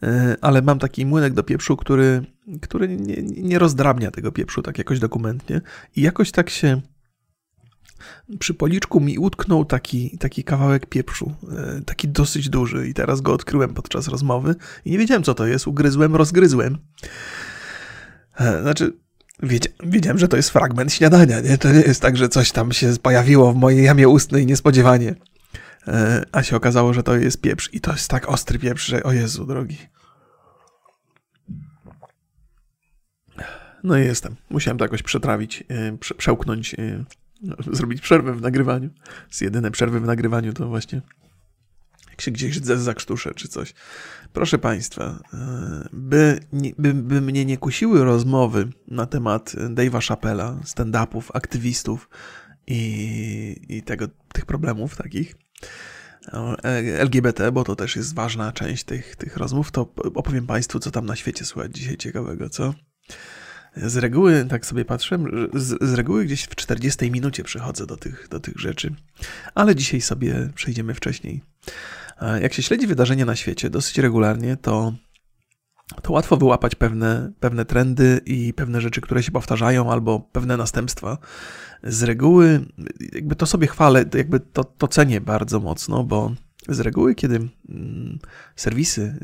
E, 0.03 0.35
ale 0.41 0.61
mam 0.61 0.79
taki 0.79 1.05
młynek 1.05 1.33
do 1.33 1.43
pieprzu, 1.43 1.77
który, 1.77 2.25
który 2.61 2.87
nie, 2.87 3.15
nie 3.23 3.59
rozdrabnia 3.59 4.11
tego 4.11 4.31
pieprzu 4.31 4.61
tak 4.61 4.77
jakoś 4.77 4.99
dokumentnie 4.99 5.61
i 5.95 6.01
jakoś 6.01 6.31
tak 6.31 6.49
się 6.49 6.81
przy 8.39 8.53
policzku 8.53 8.99
mi 8.99 9.17
utknął 9.17 9.65
taki, 9.65 10.17
taki 10.17 10.43
kawałek 10.43 10.85
pieprzu, 10.85 11.33
e, 11.57 11.81
taki 11.81 12.07
dosyć 12.07 12.49
duży 12.49 12.87
i 12.87 12.93
teraz 12.93 13.21
go 13.21 13.33
odkryłem 13.33 13.73
podczas 13.73 14.07
rozmowy 14.07 14.55
i 14.85 14.91
nie 14.91 14.97
wiedziałem 14.97 15.23
co 15.23 15.33
to 15.33 15.47
jest, 15.47 15.67
ugryzłem, 15.67 16.15
rozgryzłem. 16.15 16.77
E, 18.39 18.61
znaczy, 18.61 18.93
wiedziałem, 19.83 20.17
że 20.17 20.27
to 20.27 20.37
jest 20.37 20.49
fragment 20.49 20.93
śniadania, 20.93 21.39
nie? 21.39 21.57
To 21.57 21.71
nie 21.71 21.81
jest 21.81 22.01
tak, 22.01 22.17
że 22.17 22.29
coś 22.29 22.51
tam 22.51 22.71
się 22.71 22.93
pojawiło 23.01 23.53
w 23.53 23.55
mojej 23.55 23.85
jamie 23.85 24.07
ustnej 24.07 24.45
niespodziewanie. 24.45 25.15
E, 25.87 26.25
a 26.31 26.43
się 26.43 26.55
okazało, 26.55 26.93
że 26.93 27.03
to 27.03 27.15
jest 27.15 27.41
pieprz 27.41 27.69
i 27.73 27.81
to 27.81 27.91
jest 27.91 28.07
tak 28.07 28.29
ostry 28.29 28.59
pieprz, 28.59 28.85
że 28.85 29.03
o 29.03 29.13
Jezu 29.13 29.45
drogi. 29.45 29.77
No 33.83 33.97
i 33.97 34.05
jestem. 34.05 34.35
Musiałem 34.49 34.77
to 34.77 34.85
jakoś 34.85 35.03
przetrawić, 35.03 35.63
przełknąć 36.17 36.75
zrobić 37.77 38.01
przerwę 38.01 38.33
w 38.33 38.41
nagrywaniu. 38.41 38.89
Z 39.29 39.41
jedyne 39.41 39.71
przerwy 39.71 39.99
w 39.99 40.05
nagrywaniu 40.05 40.53
to 40.53 40.67
właśnie 40.67 41.01
jak 42.09 42.21
się 42.21 42.31
gdzieś 42.31 42.57
zakrztuszę 42.57 43.33
czy 43.35 43.47
coś. 43.47 43.73
Proszę 44.33 44.57
Państwa, 44.57 45.19
e, 45.33 45.89
by, 45.93 46.39
by, 46.77 46.93
by 46.93 47.21
mnie 47.21 47.45
nie 47.45 47.57
kusiły 47.57 48.03
rozmowy 48.03 48.67
na 48.87 49.05
temat 49.05 49.51
Dave'a 49.51 50.07
Chappella, 50.07 50.59
stand-upów, 50.63 51.31
aktywistów 51.33 52.09
i, 52.67 53.55
i 53.69 53.83
tego, 53.83 54.07
tych 54.33 54.45
problemów 54.45 54.95
takich, 54.95 55.35
LGBT, 56.97 57.51
bo 57.51 57.63
to 57.63 57.75
też 57.75 57.95
jest 57.95 58.15
ważna 58.15 58.51
część 58.51 58.83
tych, 58.83 59.15
tych 59.15 59.37
rozmów, 59.37 59.71
to 59.71 59.81
opowiem 60.15 60.47
Państwu, 60.47 60.79
co 60.79 60.91
tam 60.91 61.05
na 61.05 61.15
świecie 61.15 61.45
słychać 61.45 61.75
dzisiaj 61.75 61.97
ciekawego, 61.97 62.49
co? 62.49 62.73
Z 63.75 63.97
reguły, 63.97 64.45
tak 64.49 64.65
sobie 64.65 64.85
patrzę, 64.85 65.19
z, 65.53 65.83
z, 65.83 65.93
reguły 65.93 66.25
gdzieś 66.25 66.43
w 66.43 66.55
40 66.55 67.11
minucie 67.11 67.43
przychodzę 67.43 67.85
do 67.85 67.97
tych, 67.97 68.27
do 68.29 68.39
tych 68.39 68.57
rzeczy, 68.59 68.95
ale 69.55 69.75
dzisiaj 69.75 70.01
sobie 70.01 70.49
przejdziemy 70.55 70.93
wcześniej. 70.93 71.41
Jak 72.41 72.53
się 72.53 72.63
śledzi 72.63 72.87
wydarzenia 72.87 73.25
na 73.25 73.35
świecie 73.35 73.69
dosyć 73.69 73.97
regularnie, 73.97 74.57
to, 74.57 74.93
to 76.01 76.13
łatwo 76.13 76.37
wyłapać 76.37 76.75
pewne, 76.75 77.31
pewne 77.39 77.65
trendy 77.65 78.21
i 78.25 78.53
pewne 78.53 78.81
rzeczy, 78.81 79.01
które 79.01 79.23
się 79.23 79.31
powtarzają, 79.31 79.91
albo 79.91 80.19
pewne 80.19 80.57
następstwa. 80.57 81.17
Z 81.83 82.03
reguły, 82.03 82.65
jakby 83.13 83.35
to 83.35 83.45
sobie 83.45 83.67
chwalę, 83.67 84.05
jakby 84.13 84.39
to, 84.39 84.63
to 84.63 84.87
cenię 84.87 85.21
bardzo 85.21 85.59
mocno, 85.59 86.03
bo 86.03 86.31
z 86.69 86.79
reguły, 86.79 87.15
kiedy 87.15 87.35
mm, 87.69 88.19
serwisy 88.55 89.15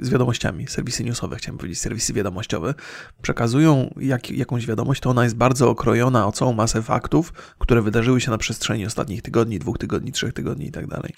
z 0.00 0.08
wiadomościami, 0.08 0.66
serwisy 0.66 1.04
newsowe, 1.04 1.36
chciałem 1.36 1.58
powiedzieć, 1.58 1.80
serwisy 1.80 2.12
wiadomościowe, 2.12 2.74
przekazują 3.22 3.94
jak, 4.00 4.30
jakąś 4.30 4.66
wiadomość, 4.66 5.00
to 5.00 5.10
ona 5.10 5.24
jest 5.24 5.36
bardzo 5.36 5.70
okrojona 5.70 6.26
o 6.26 6.32
całą 6.32 6.52
masę 6.52 6.82
faktów, 6.82 7.32
które 7.58 7.82
wydarzyły 7.82 8.20
się 8.20 8.30
na 8.30 8.38
przestrzeni 8.38 8.86
ostatnich 8.86 9.22
tygodni, 9.22 9.58
dwóch 9.58 9.78
tygodni, 9.78 10.12
trzech 10.12 10.32
tygodni 10.32 10.66
i 10.66 10.72
tak 10.72 10.86
dalej. 10.86 11.14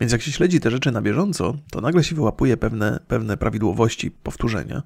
Więc 0.00 0.12
jak 0.12 0.22
się 0.22 0.32
śledzi 0.32 0.60
te 0.60 0.70
rzeczy 0.70 0.90
na 0.90 1.02
bieżąco, 1.02 1.56
to 1.70 1.80
nagle 1.80 2.04
się 2.04 2.14
wyłapuje 2.14 2.56
pewne, 2.56 3.00
pewne 3.08 3.36
prawidłowości, 3.36 4.10
powtórzenia. 4.10 4.82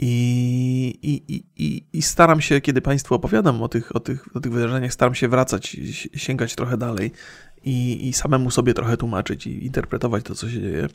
I, 0.00 0.98
i, 1.02 1.44
i, 1.56 1.86
I 1.92 2.02
staram 2.02 2.40
się, 2.40 2.60
kiedy 2.60 2.80
Państwu 2.80 3.14
opowiadam 3.14 3.62
o 3.62 3.68
tych, 3.68 3.96
o, 3.96 4.00
tych, 4.00 4.36
o 4.36 4.40
tych 4.40 4.52
wydarzeniach, 4.52 4.92
staram 4.92 5.14
się 5.14 5.28
wracać, 5.28 5.76
sięgać 6.14 6.54
trochę 6.54 6.76
dalej 6.76 7.12
i, 7.64 8.08
i 8.08 8.12
samemu 8.12 8.50
sobie 8.50 8.74
trochę 8.74 8.96
tłumaczyć 8.96 9.46
i 9.46 9.66
interpretować 9.66 10.24
to, 10.24 10.34
co 10.34 10.50
się 10.50 10.60
dzieje. 10.60 10.88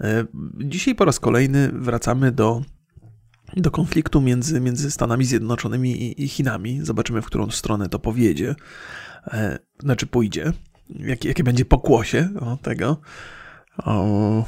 E, 0.00 0.24
dzisiaj 0.58 0.94
po 0.94 1.04
raz 1.04 1.20
kolejny 1.20 1.70
wracamy 1.72 2.32
do, 2.32 2.62
do 3.56 3.70
konfliktu 3.70 4.20
między, 4.20 4.60
między 4.60 4.90
Stanami 4.90 5.24
Zjednoczonymi 5.24 6.02
i, 6.02 6.24
i 6.24 6.28
Chinami. 6.28 6.80
Zobaczymy, 6.82 7.22
w 7.22 7.26
którą 7.26 7.50
stronę 7.50 7.88
to 7.88 7.98
powiedzie, 7.98 8.54
e, 9.26 9.58
znaczy 9.78 10.06
pójdzie, 10.06 10.52
jakie, 10.90 11.28
jakie 11.28 11.44
będzie 11.44 11.64
pokłosie 11.64 12.28
o 12.40 12.56
tego. 12.56 13.00
O, 13.78 14.44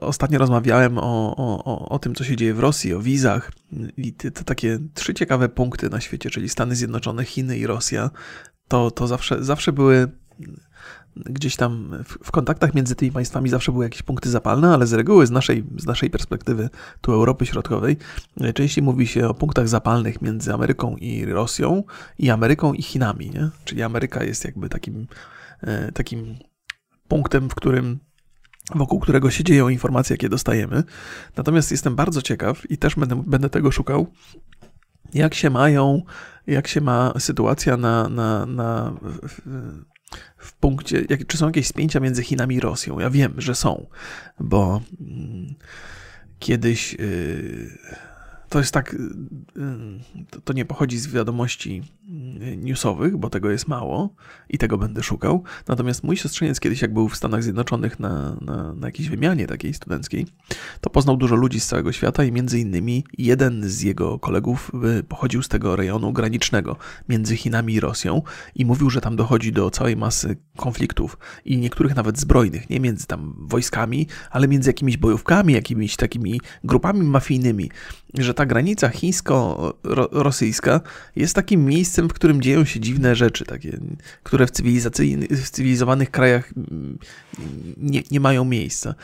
Ostatnio 0.00 0.38
rozmawiałem 0.38 0.98
o, 0.98 1.36
o, 1.36 1.88
o 1.88 1.98
tym, 1.98 2.14
co 2.14 2.24
się 2.24 2.36
dzieje 2.36 2.54
w 2.54 2.58
Rosji, 2.58 2.94
o 2.94 3.00
wizach. 3.00 3.52
I 3.96 4.12
to 4.12 4.44
takie 4.44 4.78
trzy 4.94 5.14
ciekawe 5.14 5.48
punkty 5.48 5.90
na 5.90 6.00
świecie, 6.00 6.30
czyli 6.30 6.48
Stany 6.48 6.76
Zjednoczone, 6.76 7.24
Chiny 7.24 7.58
i 7.58 7.66
Rosja, 7.66 8.10
to, 8.68 8.90
to 8.90 9.06
zawsze, 9.06 9.44
zawsze 9.44 9.72
były 9.72 10.08
gdzieś 11.16 11.56
tam 11.56 11.94
w, 12.04 12.30
kontaktach 12.30 12.74
między 12.74 12.94
tymi 12.94 13.12
państwami 13.12 13.50
zawsze 13.50 13.72
były 13.72 13.84
jakieś 13.84 14.02
punkty 14.02 14.30
zapalne, 14.30 14.74
ale 14.74 14.86
z 14.86 14.92
reguły 14.92 15.26
z 15.26 15.30
naszej, 15.30 15.64
z 15.78 15.86
naszej 15.86 16.10
perspektywy 16.10 16.70
tu 17.00 17.12
Europy 17.12 17.46
Środkowej 17.46 17.96
częściej 18.54 18.84
mówi 18.84 19.06
się 19.06 19.28
o 19.28 19.34
punktach 19.34 19.68
zapalnych 19.68 20.22
między 20.22 20.54
Ameryką 20.54 20.96
i 20.96 21.24
Rosją 21.24 21.84
i 22.18 22.30
Ameryką 22.30 22.72
i 22.72 22.82
Chinami, 22.82 23.30
nie? 23.30 23.48
Czyli 23.64 23.82
Ameryka 23.82 24.24
jest 24.24 24.44
jakby 24.44 24.68
takim, 24.68 25.06
e, 25.60 25.92
takim 25.92 26.38
punktem, 27.08 27.50
w 27.50 27.54
którym 27.54 27.98
wokół 28.74 29.00
którego 29.00 29.30
się 29.30 29.44
dzieją 29.44 29.68
informacje, 29.68 30.14
jakie 30.14 30.28
dostajemy. 30.28 30.84
Natomiast 31.36 31.70
jestem 31.70 31.96
bardzo 31.96 32.22
ciekaw 32.22 32.70
i 32.70 32.78
też 32.78 32.94
będę, 32.94 33.22
będę 33.26 33.50
tego 33.50 33.70
szukał, 33.70 34.06
jak 35.14 35.34
się 35.34 35.50
mają, 35.50 36.02
jak 36.46 36.68
się 36.68 36.80
ma 36.80 37.12
sytuacja 37.18 37.76
na, 37.76 38.08
na, 38.08 38.46
na 38.46 38.92
w, 39.02 39.40
w 39.46 39.97
punkcie, 40.60 41.04
jak, 41.08 41.26
czy 41.26 41.36
są 41.36 41.46
jakieś 41.46 41.66
spięcia 41.66 42.00
między 42.00 42.22
Chinami 42.22 42.54
i 42.54 42.60
Rosją. 42.60 42.98
Ja 42.98 43.10
wiem, 43.10 43.34
że 43.38 43.54
są, 43.54 43.86
bo 44.40 44.80
mm, 45.00 45.54
kiedyś. 46.38 46.92
Yy, 46.92 47.78
to 48.48 48.58
jest 48.58 48.72
tak, 48.72 48.94
y, 48.94 48.96
y, 48.96 50.40
to 50.44 50.52
nie 50.52 50.64
pochodzi 50.64 50.98
z 50.98 51.06
wiadomości 51.06 51.82
y, 52.42 52.56
newsowych, 52.56 53.16
bo 53.16 53.30
tego 53.30 53.50
jest 53.50 53.68
mało 53.68 54.14
i 54.48 54.58
tego 54.58 54.78
będę 54.78 55.02
szukał. 55.02 55.42
Natomiast 55.68 56.04
mój 56.04 56.16
siostrzeniec 56.16 56.60
kiedyś, 56.60 56.82
jak 56.82 56.92
był 56.92 57.08
w 57.08 57.16
Stanach 57.16 57.42
Zjednoczonych 57.42 58.00
na, 58.00 58.36
na, 58.40 58.74
na 58.74 58.86
jakiejś 58.86 59.08
wymianie 59.08 59.46
takiej 59.46 59.74
studenckiej, 59.74 60.26
to 60.80 60.90
poznał 60.90 61.16
dużo 61.16 61.36
ludzi 61.36 61.60
z 61.60 61.66
całego 61.66 61.92
świata 61.92 62.24
i 62.24 62.32
między 62.32 62.60
innymi 62.60 63.04
jeden 63.18 63.68
z 63.68 63.82
jego 63.82 64.18
kolegów 64.18 64.72
pochodził 65.08 65.42
z 65.42 65.48
tego 65.48 65.76
rejonu 65.76 66.12
granicznego 66.12 66.76
między 67.08 67.36
Chinami 67.36 67.74
i 67.74 67.80
Rosją 67.80 68.22
i 68.54 68.64
mówił, 68.64 68.90
że 68.90 69.00
tam 69.00 69.16
dochodzi 69.16 69.52
do 69.52 69.70
całej 69.70 69.96
masy 69.96 70.36
konfliktów 70.56 71.18
i 71.44 71.58
niektórych 71.58 71.96
nawet 71.96 72.18
zbrojnych, 72.18 72.70
nie 72.70 72.80
między 72.80 73.06
tam 73.06 73.34
wojskami, 73.38 74.06
ale 74.30 74.48
między 74.48 74.70
jakimiś 74.70 74.96
bojówkami, 74.96 75.54
jakimiś 75.54 75.96
takimi 75.96 76.40
grupami 76.64 77.02
mafijnymi, 77.02 77.70
że 78.14 78.34
ta 78.38 78.46
granica 78.46 78.88
chińsko-rosyjska 78.88 80.80
jest 81.16 81.34
takim 81.34 81.64
miejscem, 81.64 82.08
w 82.08 82.12
którym 82.12 82.42
dzieją 82.42 82.64
się 82.64 82.80
dziwne 82.80 83.14
rzeczy, 83.14 83.44
takie, 83.44 83.78
które 84.22 84.46
w, 84.46 84.50
w 85.30 85.50
cywilizowanych 85.50 86.10
krajach 86.10 86.52
nie, 87.76 88.02
nie 88.10 88.20
mają 88.20 88.44
miejsca. 88.44 88.94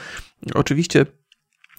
Oczywiście 0.54 1.06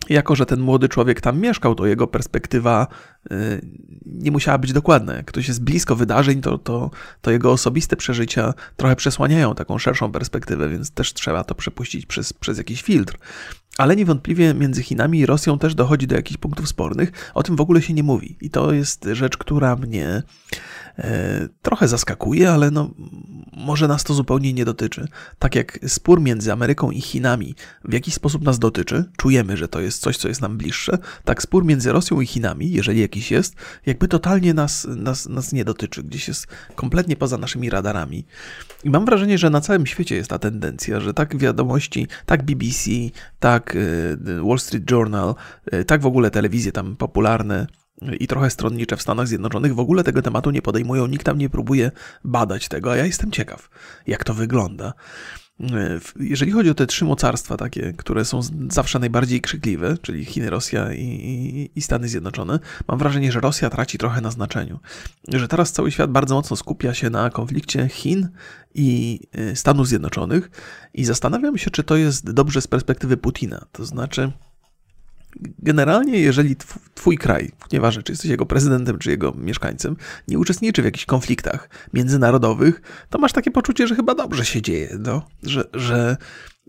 jako 0.10 0.36
że 0.36 0.46
ten 0.46 0.60
młody 0.60 0.90
człowiek 0.90 1.22
tam 1.22 1.40
mieszkał, 1.40 1.76
to 1.76 1.86
jego 1.86 2.08
perspektywa 2.08 2.88
y, 3.32 3.62
nie 4.06 4.32
musiała 4.32 4.58
być 4.58 4.74
dokładna. 4.74 5.14
Jak 5.14 5.26
ktoś 5.26 5.48
jest 5.48 5.64
blisko 5.64 5.96
wydarzeń, 5.96 6.42
to, 6.42 6.58
to, 6.58 6.92
to 7.22 7.32
jego 7.32 7.52
osobiste 7.52 7.96
przeżycia 7.96 8.54
trochę 8.76 8.96
przesłaniają 8.96 9.56
taką 9.56 9.78
szerszą 9.78 10.12
perspektywę, 10.12 10.70
więc 10.70 10.92
też 10.92 11.14
trzeba 11.14 11.44
to 11.44 11.56
przepuścić 11.56 12.06
przez, 12.06 12.34
przez 12.34 12.58
jakiś 12.58 12.82
filtr. 12.82 13.18
Ale 13.78 13.96
niewątpliwie 13.96 14.54
między 14.54 14.84
Chinami 14.84 15.20
i 15.20 15.26
Rosją 15.26 15.60
też 15.60 15.76
dochodzi 15.76 16.08
do 16.08 16.16
jakichś 16.16 16.38
punktów 16.38 16.68
spornych. 16.68 17.32
O 17.34 17.44
tym 17.44 17.56
w 17.56 17.62
ogóle 17.62 17.82
się 17.82 17.94
nie 17.94 18.04
mówi. 18.04 18.38
I 18.42 18.50
to 18.50 18.74
jest 18.74 19.08
rzecz, 19.12 19.38
która 19.38 19.76
mnie 19.76 20.24
trochę 21.62 21.88
zaskakuje, 21.88 22.52
ale 22.52 22.72
no, 22.72 22.92
może 23.58 23.88
nas 23.88 24.04
to 24.04 24.14
zupełnie 24.14 24.54
nie 24.54 24.66
dotyczy. 24.66 25.08
Tak 25.40 25.56
jak 25.56 25.80
spór 25.88 26.22
między 26.22 26.54
Ameryką 26.54 26.92
i 26.92 27.02
Chinami 27.02 27.56
w 27.84 27.94
jakiś 27.94 28.14
sposób 28.14 28.44
nas 28.44 28.60
dotyczy, 28.60 29.06
czujemy, 29.18 29.58
że 29.58 29.68
to 29.68 29.80
jest 29.80 30.02
coś, 30.02 30.18
co 30.18 30.28
jest 30.28 30.42
nam 30.42 30.58
bliższe, 30.58 30.98
tak 31.24 31.42
spór 31.42 31.66
między 31.66 31.92
Rosją 31.92 32.22
i 32.22 32.26
Chinami, 32.26 32.72
jeżeli 32.72 33.02
jakiś 33.02 33.32
jest, 33.32 33.56
jakby 33.86 34.08
totalnie 34.08 34.54
nas, 34.54 34.88
nas, 34.96 35.30
nas 35.30 35.54
nie 35.54 35.66
dotyczy, 35.66 36.04
gdzieś 36.04 36.28
jest 36.28 36.48
kompletnie 36.76 37.16
poza 37.16 37.38
naszymi 37.38 37.70
radarami. 37.70 38.26
I 38.84 38.90
mam 38.90 39.06
wrażenie, 39.06 39.38
że 39.38 39.50
na 39.50 39.62
całym 39.62 39.86
świecie 39.86 40.16
jest 40.16 40.30
ta 40.30 40.40
tendencja, 40.40 41.00
że 41.00 41.14
tak 41.14 41.38
wiadomości, 41.38 42.08
tak 42.26 42.44
BBC, 42.44 42.90
tak 43.40 43.76
e, 43.76 44.42
Wall 44.48 44.60
Street 44.60 44.92
Journal, 44.92 45.36
e, 45.66 45.86
tak 45.86 46.02
w 46.02 46.06
ogóle 46.06 46.32
telewizje 46.32 46.72
tam 46.72 46.96
popularne, 46.96 47.68
i 48.20 48.28
trochę 48.28 48.50
stronnicze 48.50 48.98
w 48.98 49.02
Stanach 49.02 49.28
Zjednoczonych 49.28 49.76
w 49.76 49.80
ogóle 49.80 50.04
tego 50.04 50.22
tematu 50.22 50.52
nie 50.52 50.62
podejmują, 50.62 51.08
nikt 51.08 51.26
tam 51.26 51.38
nie 51.38 51.50
próbuje 51.50 51.92
badać 52.24 52.68
tego, 52.68 52.92
a 52.92 52.96
ja 52.96 53.06
jestem 53.06 53.32
ciekaw, 53.32 53.70
jak 54.08 54.24
to 54.24 54.34
wygląda. 54.34 54.94
Jeżeli 56.20 56.52
chodzi 56.52 56.70
o 56.70 56.74
te 56.74 56.88
trzy 56.88 57.06
mocarstwa 57.06 57.58
takie, 57.58 57.94
które 57.94 58.26
są 58.26 58.42
zawsze 58.70 59.00
najbardziej 59.00 59.42
krzykliwe, 59.42 59.98
czyli 60.02 60.26
Chiny, 60.26 60.50
Rosja 60.50 60.94
i, 60.94 61.02
i, 61.02 61.72
i, 61.76 61.82
Stany 61.82 62.08
Zjednoczone, 62.08 62.60
mam 62.88 63.00
wrażenie, 63.00 63.32
że 63.32 63.40
Rosja 63.40 63.70
traci 63.70 63.98
trochę 63.98 64.22
na 64.22 64.32
znaczeniu. 64.32 64.80
Że 65.28 65.48
teraz 65.48 65.72
cały 65.72 65.92
świat 65.92 66.12
bardzo 66.12 66.36
mocno 66.36 66.56
skupia 66.56 66.94
się 66.94 67.10
na 67.10 67.30
konflikcie 67.30 67.88
Chin 67.88 68.30
i 68.74 69.20
y, 69.38 69.56
Stanów 69.56 69.88
Zjednoczonych 69.88 70.50
i 70.94 71.06
zastanawiam 71.06 71.58
się, 71.58 71.72
czy 71.72 71.84
to 71.84 71.96
jest 71.96 72.32
dobrze 72.32 72.62
z 72.62 72.68
perspektywy 72.68 73.18
Putina. 73.18 73.66
To 73.72 73.86
znaczy, 73.86 74.32
generalnie, 75.60 76.20
jeżeli 76.20 76.56
twój 76.94 77.18
kraj, 77.18 77.52
nieważne 77.72 78.04
czy 78.04 78.12
jesteś 78.12 78.32
jego 78.32 78.46
prezydentem, 78.46 79.00
czy 79.00 79.10
jego 79.10 79.32
mieszkańcem, 79.32 79.96
nie 80.28 80.40
uczestniczy 80.40 80.82
w 80.82 80.86
jakichś 80.86 81.06
konfliktach 81.06 81.70
międzynarodowych, 81.94 82.82
to 83.10 83.20
masz 83.20 83.34
takie 83.34 83.52
poczucie, 83.52 83.88
że 83.88 83.96
chyba 83.96 84.16
dobrze 84.16 84.46
się 84.46 84.62
dzieje, 84.62 84.98
no? 85.00 85.26
że, 85.44 85.64
że, 85.74 86.18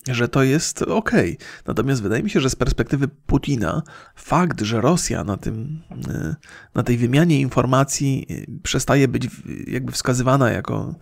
że 0.09 0.29
to 0.29 0.43
jest 0.43 0.83
ok. 0.83 1.11
Natomiast 1.67 2.03
wydaje 2.03 2.23
mi 2.23 2.31
się, 2.31 2.41
że 2.41 2.51
z 2.51 2.57
perspektywy 2.57 3.09
Putina 3.09 3.83
fakt, 4.15 4.61
że 4.61 4.81
Rosja 4.81 5.25
na, 5.25 5.37
tym, 5.37 5.83
e, 6.09 6.35
na 6.75 6.83
tej 6.83 6.97
wymianie 6.97 7.41
informacji 7.41 8.27
e, 8.31 8.61
przestaje 8.63 9.09
być 9.09 9.29
jakby 9.67 9.93
wskazywana 9.93 10.51
jako 10.51 10.95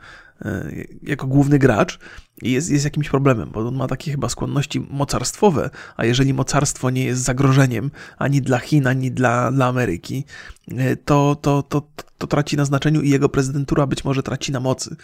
E, 0.44 0.70
jako 1.02 1.26
główny 1.26 1.58
gracz 1.58 1.98
jest, 2.42 2.70
jest 2.70 2.84
jakimś 2.84 3.08
problemem, 3.08 3.50
bo 3.50 3.68
on 3.68 3.76
ma 3.76 3.86
takie 3.86 4.10
chyba 4.10 4.28
skłonności 4.28 4.86
mocarstwowe, 4.90 5.70
a 5.96 6.04
jeżeli 6.04 6.34
mocarstwo 6.34 6.90
nie 6.90 7.04
jest 7.04 7.22
zagrożeniem 7.22 7.90
ani 8.18 8.42
dla 8.42 8.58
Chin, 8.58 8.86
ani 8.86 9.10
dla, 9.10 9.52
dla 9.52 9.66
Ameryki, 9.66 10.24
e, 10.70 10.96
to, 10.96 11.36
to, 11.42 11.62
to, 11.62 11.82
to 12.18 12.26
traci 12.26 12.56
na 12.56 12.64
znaczeniu 12.64 13.00
i 13.00 13.10
jego 13.10 13.28
prezydentura 13.28 13.86
być 13.86 14.04
może 14.04 14.22
traci 14.22 14.52
na 14.52 14.60
mocy. 14.60 14.96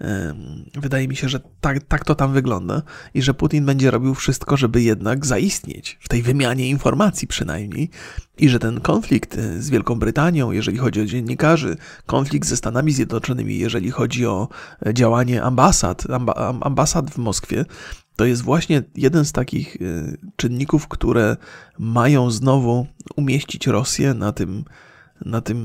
E, 0.00 0.34
wydaje 0.74 1.08
mi 1.08 1.16
się, 1.16 1.28
że 1.28 1.40
tak, 1.60 1.82
tak 1.82 2.04
to 2.04 2.14
tam 2.14 2.32
wygląda 2.32 2.82
i 3.14 3.22
że 3.22 3.34
Putin 3.34 3.66
będzie 3.66 3.90
robił 3.90 4.14
wszystko, 4.14 4.56
żeby 4.56 4.82
jednak 4.82 5.26
zaistnieć 5.26 5.98
w 6.00 6.08
tej 6.08 6.22
wymianie 6.22 6.68
informacji 6.68 7.28
przynajmniej 7.28 7.90
i 8.38 8.48
że 8.48 8.58
ten 8.58 8.80
konflikt 8.80 9.36
z 9.58 9.70
Wielką 9.70 9.94
Brytanią, 9.94 10.52
jeżeli 10.52 10.78
chodzi 10.78 11.00
o 11.00 11.04
dziennikarzy, 11.04 11.76
konflikt 12.06 12.48
ze 12.48 12.56
Stanami 12.56 12.92
Zjednoczonymi, 12.92 13.58
jeżeli 13.58 13.90
chodzi 13.90 14.26
o 14.26 14.48
działanie 14.92 15.42
ambasad, 15.42 16.06
ambasad 16.78 17.10
w 17.10 17.18
Moskwie, 17.18 17.64
to 18.16 18.24
jest 18.24 18.42
właśnie 18.42 18.82
jeden 18.96 19.24
z 19.24 19.32
takich 19.32 19.76
y, 19.76 20.18
czynników, 20.36 20.88
które 20.88 21.36
mają 21.78 22.30
znowu 22.30 22.86
umieścić 23.16 23.66
Rosję 23.66 24.14
na 24.14 24.32
tym, 24.32 24.64
na 25.24 25.40
tym 25.40 25.58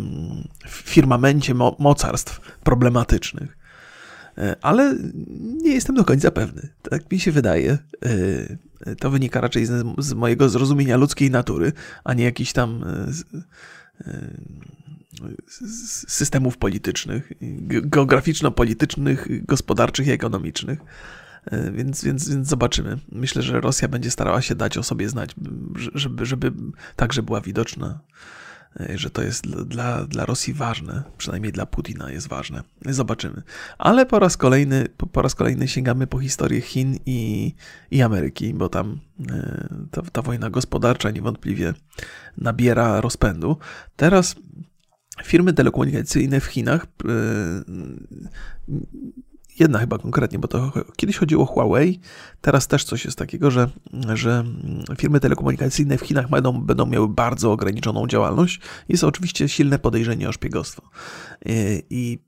firmamencie 0.68 1.54
mocarstw 1.80 2.42
problematycznych. 2.64 3.58
E, 4.38 4.56
ale 4.62 4.96
nie 5.64 5.74
jestem 5.74 5.96
do 5.96 6.06
końca 6.06 6.32
pewny. 6.32 6.70
Tak 6.82 7.12
mi 7.12 7.20
się 7.20 7.32
wydaje. 7.32 7.78
E, 8.86 8.96
to 8.96 9.10
wynika 9.10 9.42
raczej 9.42 9.66
z, 9.66 9.86
z 9.98 10.14
mojego 10.14 10.50
zrozumienia 10.50 10.98
ludzkiej 10.98 11.32
natury, 11.32 11.72
a 12.04 12.14
nie 12.14 12.24
jakiś 12.24 12.54
tam 12.54 12.84
e, 12.84 13.12
systemów 16.08 16.58
politycznych, 16.58 17.32
geograficzno-politycznych, 17.68 19.46
gospodarczych 19.46 20.08
i 20.08 20.12
ekonomicznych. 20.12 20.80
E, 21.46 21.72
więc, 21.72 22.04
więc, 22.04 22.30
więc 22.30 22.48
zobaczymy. 22.48 22.98
Myślę, 23.12 23.42
że 23.42 23.62
Rosja 23.62 23.88
będzie 23.88 24.12
starała 24.12 24.42
się 24.42 24.56
dać 24.56 24.78
o 24.78 24.84
sobie 24.84 25.10
znać, 25.10 25.36
żeby, 25.96 26.26
żeby 26.26 26.52
także 26.96 27.24
była 27.24 27.42
widoczna, 27.42 28.00
że 28.96 29.10
to 29.10 29.24
jest 29.24 29.48
dla, 29.48 30.06
dla 30.06 30.26
Rosji 30.26 30.54
ważne, 30.54 31.04
przynajmniej 31.18 31.52
dla 31.52 31.66
Putina 31.66 32.12
jest 32.12 32.28
ważne. 32.28 32.64
Zobaczymy. 32.86 33.42
Ale 33.78 34.06
po 34.06 34.20
raz 34.20 34.38
kolejny, 34.38 34.88
po 35.12 35.22
raz 35.22 35.36
kolejny 35.36 35.68
sięgamy 35.68 36.08
po 36.08 36.20
historię 36.20 36.62
Chin 36.62 36.98
i, 37.06 37.54
i 37.92 38.02
Ameryki, 38.02 38.54
bo 38.54 38.70
tam 38.70 39.00
e, 39.30 39.68
ta, 39.92 40.02
ta 40.02 40.22
wojna 40.22 40.50
gospodarcza 40.50 41.12
niewątpliwie 41.12 41.74
nabiera 42.38 43.02
rozpędu. 43.02 43.58
Teraz 43.96 44.36
firmy 45.24 45.54
telekomunikacyjne 45.54 46.40
w 46.40 46.46
Chinach, 46.46 46.86
e, 46.86 47.08
jedna 49.60 49.80
chyba 49.80 49.98
konkretnie, 49.98 50.40
bo 50.40 50.48
to 50.48 50.72
kiedyś 50.96 51.18
chodziło 51.18 51.44
o 51.44 51.46
Huawei, 51.46 52.00
teraz 52.42 52.68
też 52.68 52.84
coś 52.84 53.06
jest 53.06 53.18
takiego, 53.18 53.52
że, 53.52 53.70
że 54.14 54.44
firmy 54.98 55.20
telekomunikacyjne 55.20 55.98
w 55.98 56.02
Chinach 56.02 56.30
będą, 56.30 56.62
będą 56.62 56.86
miały 56.86 57.08
bardzo 57.08 57.52
ograniczoną 57.52 58.08
działalność. 58.08 58.60
Jest 58.90 59.04
oczywiście 59.04 59.50
silne 59.50 59.80
podejrzenie 59.80 60.30
o 60.30 60.32
szpiegostwo. 60.32 60.82
E, 61.46 61.52
I 61.90 62.20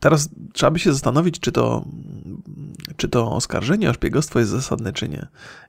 teraz 0.00 0.28
trzeba 0.52 0.70
by 0.70 0.78
się 0.78 0.92
zastanowić, 0.92 1.40
czy 1.40 1.52
to, 1.52 1.84
czy 2.96 3.08
to 3.08 3.32
oskarżenie 3.32 3.90
o 3.90 3.94
szpiegostwo 3.94 4.38
jest 4.38 4.50
zasadne, 4.50 4.92
czy 4.92 5.08
nie. 5.08 5.26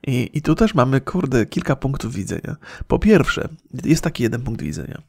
I, 0.08 0.30
I 0.34 0.42
tu 0.42 0.56
też 0.56 0.76
mamy, 0.76 1.02
kurde, 1.02 1.46
kilka 1.46 1.76
punktów 1.76 2.14
widzenia. 2.14 2.56
Po 2.88 3.00
pierwsze, 3.00 3.50
jest 3.84 4.04
taki 4.04 4.24
jeden 4.24 4.42
punkt 4.42 4.62
widzenia 4.62 5.02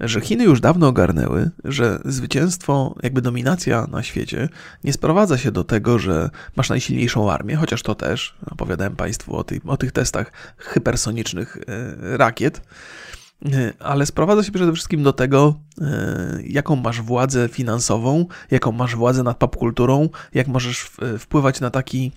że 0.00 0.20
Chiny 0.20 0.44
już 0.44 0.60
dawno 0.60 0.88
ogarnęły, 0.88 1.50
że 1.64 1.98
zwycięstwo, 2.04 2.94
jakby 3.02 3.22
dominacja 3.22 3.86
na 3.90 4.02
świecie 4.02 4.48
nie 4.84 4.92
sprowadza 4.92 5.38
się 5.38 5.52
do 5.52 5.64
tego, 5.64 5.98
że 5.98 6.30
masz 6.56 6.70
najsilniejszą 6.70 7.32
armię, 7.32 7.56
chociaż 7.56 7.82
to 7.82 7.94
też, 7.94 8.34
opowiadałem 8.50 8.96
Państwu 8.96 9.36
o, 9.36 9.44
o 9.66 9.76
tych 9.76 9.92
testach 9.92 10.32
hypersonicznych 10.56 11.56
e, 11.56 12.16
rakiet, 12.16 12.60
e, 13.44 13.72
ale 13.78 14.06
sprowadza 14.06 14.42
się 14.42 14.52
przede 14.52 14.72
wszystkim 14.72 15.02
do 15.02 15.12
tego, 15.12 15.54
e, 15.80 16.38
jaką 16.44 16.76
masz 16.76 17.00
władzę 17.02 17.48
finansową, 17.48 18.26
jaką 18.50 18.72
masz 18.72 18.96
władzę 18.96 19.22
nad 19.22 19.36
popkulturą, 19.36 20.08
jak 20.34 20.48
możesz 20.48 20.90
wpływać 21.18 21.60
na 21.60 21.70
taki 21.70 22.12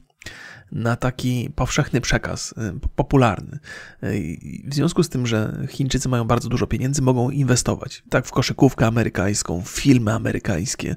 na 0.71 0.95
taki 0.95 1.49
powszechny 1.55 2.01
przekaz, 2.01 2.51
y, 2.51 2.79
popularny. 2.95 3.59
Y, 4.03 4.37
w 4.65 4.73
związku 4.73 5.03
z 5.03 5.09
tym, 5.09 5.27
że 5.27 5.65
Chińczycy 5.69 6.09
mają 6.09 6.25
bardzo 6.25 6.49
dużo 6.49 6.67
pieniędzy, 6.67 7.01
mogą 7.01 7.29
inwestować 7.29 8.03
tak 8.09 8.25
w 8.25 8.31
koszykówkę 8.31 8.87
amerykańską, 8.87 9.61
w 9.61 9.69
filmy 9.69 10.13
amerykańskie, 10.13 10.95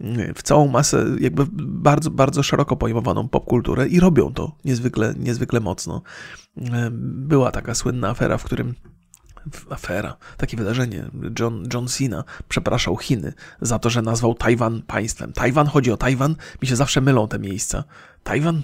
y, 0.00 0.32
w 0.34 0.42
całą 0.42 0.68
masę 0.68 1.06
jakby 1.20 1.46
bardzo, 1.62 2.10
bardzo 2.10 2.42
szeroko 2.42 2.76
pojmowaną 2.76 3.28
popkulturę 3.28 3.88
i 3.88 4.00
robią 4.00 4.32
to 4.32 4.56
niezwykle, 4.64 5.14
niezwykle 5.18 5.60
mocno. 5.60 6.02
Była 7.00 7.50
taka 7.50 7.74
słynna 7.74 8.08
afera, 8.08 8.38
w 8.38 8.44
którym 8.44 8.74
afera, 9.70 10.16
takie 10.36 10.56
wydarzenie. 10.56 11.10
John, 11.38 11.68
John 11.74 11.88
Cena 11.88 12.24
przepraszał 12.48 12.96
Chiny 12.96 13.32
za 13.60 13.78
to, 13.78 13.90
że 13.90 14.02
nazwał 14.02 14.34
Tajwan 14.34 14.82
państwem. 14.82 15.32
Tajwan, 15.32 15.66
chodzi 15.66 15.92
o 15.92 15.96
Tajwan, 15.96 16.36
mi 16.62 16.68
się 16.68 16.76
zawsze 16.76 17.00
mylą 17.00 17.28
te 17.28 17.38
miejsca. 17.38 17.84
Tajwan? 18.22 18.62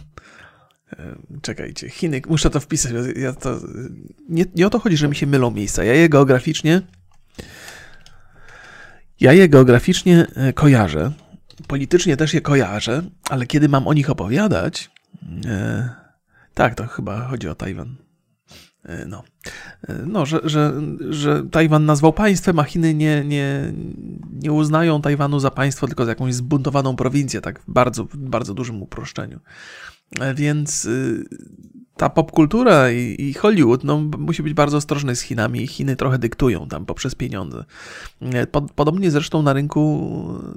Czekajcie, 1.43 1.91
Chiny, 1.91 2.23
muszę 2.29 2.51
to 2.51 2.61
wpisać. 2.61 2.93
Ja 3.17 3.33
to, 3.33 3.61
nie, 4.29 4.45
nie 4.55 4.67
o 4.67 4.71
to 4.71 4.79
chodzi, 4.79 4.97
że 4.97 5.09
mi 5.09 5.17
się 5.17 5.27
mylą 5.27 5.51
miejsca. 5.51 5.85
Ja 5.85 5.95
je 5.95 6.09
geograficznie. 6.09 6.83
Ja 9.21 9.33
je 9.33 9.49
geograficznie 9.49 10.27
e, 10.35 10.53
kojarzę. 10.53 11.13
Politycznie 11.67 12.17
też 12.17 12.35
je 12.35 12.41
kojarzę, 12.41 13.03
ale 13.31 13.47
kiedy 13.47 13.69
mam 13.69 13.87
o 13.87 13.95
nich 13.95 14.11
opowiadać. 14.11 14.91
E, 15.47 15.89
tak, 16.55 16.75
to 16.75 16.87
chyba 16.87 17.21
chodzi 17.21 17.49
o 17.49 17.55
Tajwan. 17.55 17.97
E, 18.85 19.05
no, 19.07 19.23
e, 19.89 19.95
no 20.07 20.27
że, 20.27 20.41
że, 20.45 20.73
że 21.11 21.43
Tajwan 21.51 21.87
nazwał 21.87 22.13
państwem, 22.13 22.59
a 22.59 22.65
Chiny 22.65 22.95
nie, 22.95 23.25
nie, 23.25 23.73
nie 24.33 24.53
uznają 24.53 25.03
Tajwanu 25.03 25.41
za 25.41 25.51
państwo, 25.51 25.87
tylko 25.87 26.05
za 26.05 26.11
jakąś 26.11 26.35
zbuntowaną 26.35 26.97
prowincję, 26.97 27.41
tak 27.41 27.61
w 27.61 27.71
bardzo, 27.71 28.09
bardzo 28.15 28.55
dużym 28.55 28.83
uproszczeniu. 28.83 29.41
Więc 30.35 30.85
y, 30.85 31.25
ta 31.97 32.11
popkultura 32.11 32.91
i, 32.91 33.35
Hollywood 33.35 33.85
no, 33.85 34.01
musi 34.19 34.43
być 34.43 34.55
bardzo 34.55 34.77
ostrożny 34.77 35.17
z 35.17 35.21
Chinami 35.21 35.67
Chiny 35.67 35.97
trochę 35.97 36.19
dyktują 36.19 36.69
tam 36.69 36.87
poprzez 36.87 37.15
pieniądze. 37.15 37.65
Pod, 38.51 38.73
podobnie 38.73 39.11
zresztą 39.11 39.43
na 39.43 39.53
rynku 39.53 40.09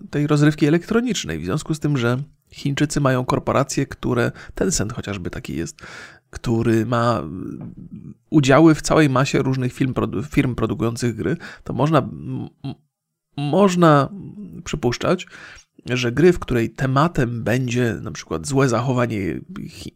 tej 0.09 0.27
rozrywki 0.27 0.65
elektronicznej, 0.65 1.39
w 1.39 1.45
związku 1.45 1.73
z 1.73 1.79
tym, 1.79 1.97
że 1.97 2.17
Chińczycy 2.51 3.01
mają 3.01 3.25
korporacje, 3.25 3.85
które, 3.85 4.31
Tencent 4.55 4.93
chociażby 4.93 5.29
taki 5.29 5.55
jest, 5.55 5.77
który 6.29 6.85
ma 6.85 7.23
udziały 8.29 8.75
w 8.75 8.81
całej 8.81 9.09
masie 9.09 9.39
różnych 9.39 9.73
firm, 9.73 9.93
firm 10.29 10.55
produkujących 10.55 11.15
gry, 11.15 11.37
to 11.63 11.73
można, 11.73 12.09
można 13.37 14.09
przypuszczać, 14.63 15.27
że 15.85 16.11
gry, 16.11 16.33
w 16.33 16.39
której 16.39 16.69
tematem 16.69 17.43
będzie 17.43 17.97
na 18.01 18.11
przykład 18.11 18.47
złe 18.47 18.69
zachowanie 18.69 19.39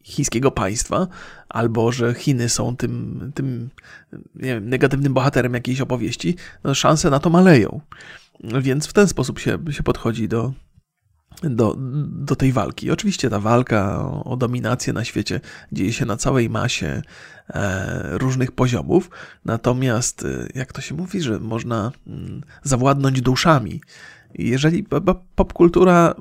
chińskiego 0.03 0.51
państwa, 0.51 1.07
albo 1.49 1.91
że 1.91 2.13
Chiny 2.13 2.49
są 2.49 2.77
tym, 2.77 3.31
tym 3.35 3.69
wiem, 4.35 4.69
negatywnym 4.69 5.13
bohaterem 5.13 5.53
jakiejś 5.53 5.81
opowieści, 5.81 6.35
no 6.63 6.75
szanse 6.75 7.09
na 7.09 7.19
to 7.19 7.29
maleją. 7.29 7.81
Więc 8.61 8.87
w 8.87 8.93
ten 8.93 9.07
sposób 9.07 9.39
się, 9.39 9.57
się 9.69 9.83
podchodzi 9.83 10.27
do, 10.27 10.53
do, 11.43 11.75
do 12.07 12.35
tej 12.35 12.51
walki. 12.51 12.91
Oczywiście 12.91 13.29
ta 13.29 13.39
walka 13.39 14.01
o, 14.01 14.23
o 14.23 14.37
dominację 14.37 14.93
na 14.93 15.03
świecie 15.03 15.41
dzieje 15.71 15.93
się 15.93 16.05
na 16.05 16.17
całej 16.17 16.49
masie 16.49 17.01
e, 17.49 18.17
różnych 18.17 18.51
poziomów, 18.51 19.09
natomiast 19.45 20.25
e, 20.25 20.47
jak 20.55 20.73
to 20.73 20.81
się 20.81 20.95
mówi, 20.95 21.21
że 21.21 21.39
można 21.39 21.91
mm, 22.07 22.41
zawładnąć 22.63 23.21
duszami. 23.21 23.81
Jeżeli 24.39 24.85
popkultura, 25.35 26.15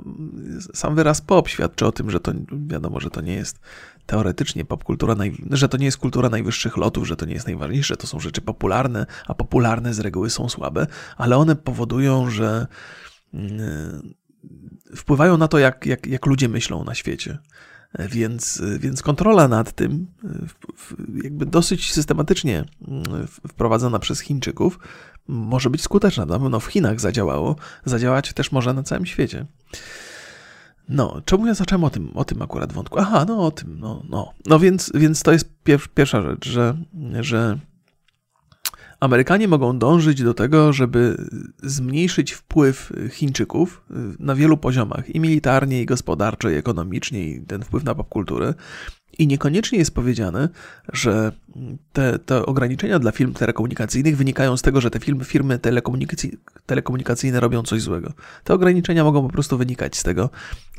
sam 0.74 0.94
wyraz 0.94 1.20
pop 1.20 1.48
świadczy 1.48 1.86
o 1.86 1.92
tym, 1.92 2.10
że 2.10 2.20
to 2.20 2.32
wiadomo, 2.66 3.00
że 3.00 3.10
to 3.10 3.20
nie 3.20 3.34
jest 3.34 3.60
teoretycznie 4.06 4.64
popkultura, 4.64 5.16
że 5.50 5.68
to 5.68 5.76
nie 5.76 5.84
jest 5.84 5.98
kultura 5.98 6.28
najwyższych 6.28 6.76
lotów, 6.76 7.08
że 7.08 7.16
to 7.16 7.26
nie 7.26 7.34
jest 7.34 7.46
najważniejsze, 7.46 7.96
to 7.96 8.06
są 8.06 8.20
rzeczy 8.20 8.40
popularne, 8.40 9.06
a 9.26 9.34
popularne 9.34 9.94
z 9.94 10.00
reguły 10.00 10.30
są 10.30 10.48
słabe, 10.48 10.86
ale 11.16 11.36
one 11.36 11.56
powodują, 11.56 12.30
że 12.30 12.66
mm, 13.34 14.14
wpływają 14.96 15.36
na 15.36 15.48
to, 15.48 15.58
jak, 15.58 15.86
jak, 15.86 16.06
jak 16.06 16.26
ludzie 16.26 16.48
myślą 16.48 16.84
na 16.84 16.94
świecie. 16.94 17.38
Więc, 17.98 18.62
więc 18.78 19.02
kontrola 19.02 19.48
nad 19.48 19.72
tym, 19.72 20.06
jakby 21.22 21.46
dosyć 21.46 21.92
systematycznie 21.92 22.64
mm, 22.88 23.26
wprowadzona 23.26 23.98
przez 23.98 24.20
Chińczyków, 24.20 24.78
może 25.28 25.70
być 25.70 25.82
skuteczna. 25.82 26.26
Na 26.26 26.38
pewno 26.38 26.60
w 26.60 26.66
Chinach 26.66 27.00
zadziałało, 27.00 27.56
zadziałać 27.84 28.32
też 28.32 28.52
może 28.52 28.74
na 28.74 28.82
całym 28.82 29.06
świecie. 29.06 29.46
No, 30.88 31.22
czemu 31.24 31.46
ja 31.46 31.54
zacząłem 31.54 31.84
o 31.84 31.90
tym, 31.90 32.10
o 32.14 32.24
tym 32.24 32.42
akurat 32.42 32.72
wątku? 32.72 32.98
Aha, 32.98 33.24
no 33.28 33.46
o 33.46 33.50
tym, 33.50 33.78
no, 33.78 34.02
no. 34.08 34.32
No 34.46 34.58
więc, 34.58 34.92
więc 34.94 35.22
to 35.22 35.32
jest 35.32 35.50
pierwsza 35.94 36.22
rzecz, 36.22 36.48
że, 36.48 36.76
że 37.20 37.58
Amerykanie 39.00 39.48
mogą 39.48 39.78
dążyć 39.78 40.22
do 40.22 40.34
tego, 40.34 40.72
żeby 40.72 41.16
zmniejszyć 41.62 42.32
wpływ 42.32 42.92
Chińczyków 43.10 43.84
na 44.18 44.34
wielu 44.34 44.56
poziomach, 44.56 45.10
i 45.10 45.20
militarnie, 45.20 45.82
i 45.82 45.86
gospodarczo, 45.86 46.50
i 46.50 46.54
ekonomicznie, 46.54 47.28
i 47.28 47.40
ten 47.40 47.62
wpływ 47.62 47.84
na 47.84 47.94
popkulturę. 47.94 48.54
I 49.18 49.26
niekoniecznie 49.26 49.78
jest 49.78 49.94
powiedziane, 49.94 50.48
że 50.92 51.32
te, 51.92 52.18
te 52.18 52.46
ograniczenia 52.46 52.98
dla 52.98 53.12
firm 53.12 53.32
telekomunikacyjnych 53.32 54.16
wynikają 54.16 54.56
z 54.56 54.62
tego, 54.62 54.80
że 54.80 54.90
te 54.90 55.00
firmy, 55.00 55.24
firmy 55.24 55.58
telekomunikacyjne 56.66 57.40
robią 57.40 57.62
coś 57.62 57.82
złego. 57.82 58.12
Te 58.44 58.54
ograniczenia 58.54 59.04
mogą 59.04 59.22
po 59.22 59.28
prostu 59.28 59.58
wynikać 59.58 59.96
z 59.96 60.02
tego, 60.02 60.30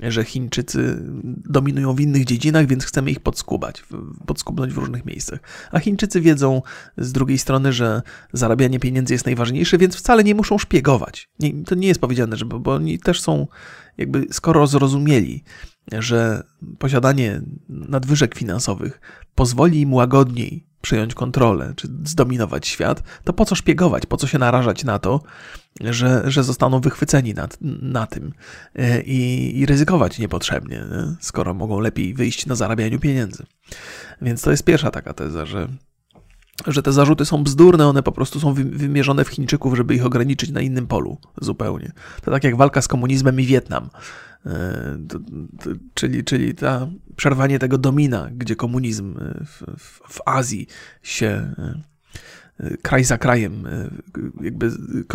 że 0.02 0.24
Chińczycy 0.24 1.04
dominują 1.50 1.94
w 1.94 2.00
innych 2.00 2.26
dziedzinach, 2.26 2.66
więc 2.66 2.86
chcemy 2.86 3.12
ich 3.12 3.20
podskubać, 3.20 3.84
podskubnąć 4.26 4.74
w 4.74 4.78
różnych 4.78 5.06
miejscach. 5.06 5.40
A 5.72 5.80
Chińczycy 5.80 6.22
wiedzą 6.22 6.62
z 6.98 7.12
drugiej 7.12 7.38
strony, 7.38 7.74
że 7.74 8.02
zarabianie 8.34 8.80
pieniędzy 8.80 9.14
jest 9.14 9.26
najważniejsze, 9.26 9.78
więc 9.78 9.96
wcale 9.96 10.24
nie 10.24 10.36
muszą 10.36 10.58
szpiegować. 10.58 11.30
Nie, 11.40 11.64
to 11.64 11.76
nie 11.76 11.88
jest 11.88 12.02
powiedziane, 12.02 12.38
że, 12.38 12.46
bo, 12.46 12.60
bo 12.60 12.74
oni 12.74 13.00
też 13.00 13.22
są 13.22 13.48
jakby 13.98 14.28
skoro 14.32 14.68
zrozumieli, 14.68 15.44
że 15.92 16.44
posiadanie 16.80 17.42
nadwyżek 17.70 18.36
finansowych 18.36 19.02
pozwoli 19.36 19.82
im 19.82 19.94
łagodniej 19.94 20.66
przejąć 20.82 21.14
kontrolę 21.14 21.74
czy 21.76 21.88
zdominować 22.04 22.68
świat, 22.68 23.04
to 23.24 23.34
po 23.34 23.46
co 23.46 23.56
szpiegować, 23.56 24.06
po 24.06 24.18
co 24.18 24.28
się 24.28 24.38
narażać 24.40 24.84
na 24.84 25.00
to, 25.00 25.22
że, 25.82 26.32
że 26.32 26.44
zostaną 26.44 26.82
wychwyceni 26.82 27.34
na, 27.34 27.48
na 27.82 28.08
tym 28.08 28.34
e, 28.76 29.02
i, 29.02 29.60
i 29.60 29.66
ryzykować 29.66 30.20
niepotrzebnie, 30.20 30.78
nie? 30.78 31.16
skoro 31.20 31.54
mogą 31.54 31.80
lepiej 31.80 32.14
wyjść 32.14 32.46
na 32.46 32.56
zarabianiu 32.56 33.00
pieniędzy. 33.00 33.46
Więc 34.22 34.42
to 34.42 34.52
jest 34.52 34.64
pierwsza 34.64 34.92
taka 34.92 35.14
teza, 35.14 35.46
że 35.46 35.68
że 36.68 36.84
te 36.84 36.94
zarzuty 36.94 37.26
są 37.26 37.44
bzdurne, 37.44 37.88
one 37.88 38.04
po 38.04 38.12
prostu 38.12 38.40
są 38.40 38.54
wymierzone 38.54 39.26
w 39.26 39.28
Chińczyków, 39.28 39.76
żeby 39.76 39.96
ich 39.96 40.06
ograniczyć 40.06 40.50
na 40.50 40.62
innym 40.62 40.88
polu 40.88 41.18
zupełnie. 41.42 41.92
To 42.22 42.32
tak 42.32 42.44
jak 42.44 42.58
walka 42.58 42.82
z 42.82 42.88
komunizmem 42.88 43.40
i 43.40 43.46
Wietnam. 43.46 43.90
E, 44.46 44.98
czyli, 45.94 46.24
czyli 46.24 46.56
ta 46.56 46.88
przerwanie 47.16 47.60
tego 47.60 47.78
domina, 47.78 48.30
gdzie 48.32 48.56
komunizm 48.56 49.18
e, 49.18 49.46
w, 49.46 49.64
w, 49.78 50.14
w 50.14 50.22
Azji 50.26 50.68
się 51.04 51.28
e, 51.58 52.78
kraj 52.82 53.04
za 53.04 53.18
krajem, 53.18 53.68
jakby 54.42 54.72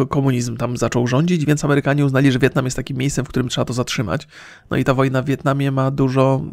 komunizm 0.09 0.57
tam 0.57 0.77
zaczął 0.77 1.07
rządzić, 1.07 1.45
więc 1.45 1.65
Amerykanie 1.65 2.05
uznali, 2.05 2.33
że 2.33 2.39
Wietnam 2.39 2.65
jest 2.65 2.77
takim 2.77 2.97
miejscem, 2.97 3.25
w 3.25 3.29
którym 3.29 3.49
trzeba 3.49 3.65
to 3.65 3.73
zatrzymać. 3.73 4.29
No 4.71 4.77
i 4.77 4.85
ta 4.85 4.95
wojna 4.95 5.23
w 5.23 5.27
Wietnamie 5.27 5.71
ma 5.71 5.91
dużo 5.91 6.45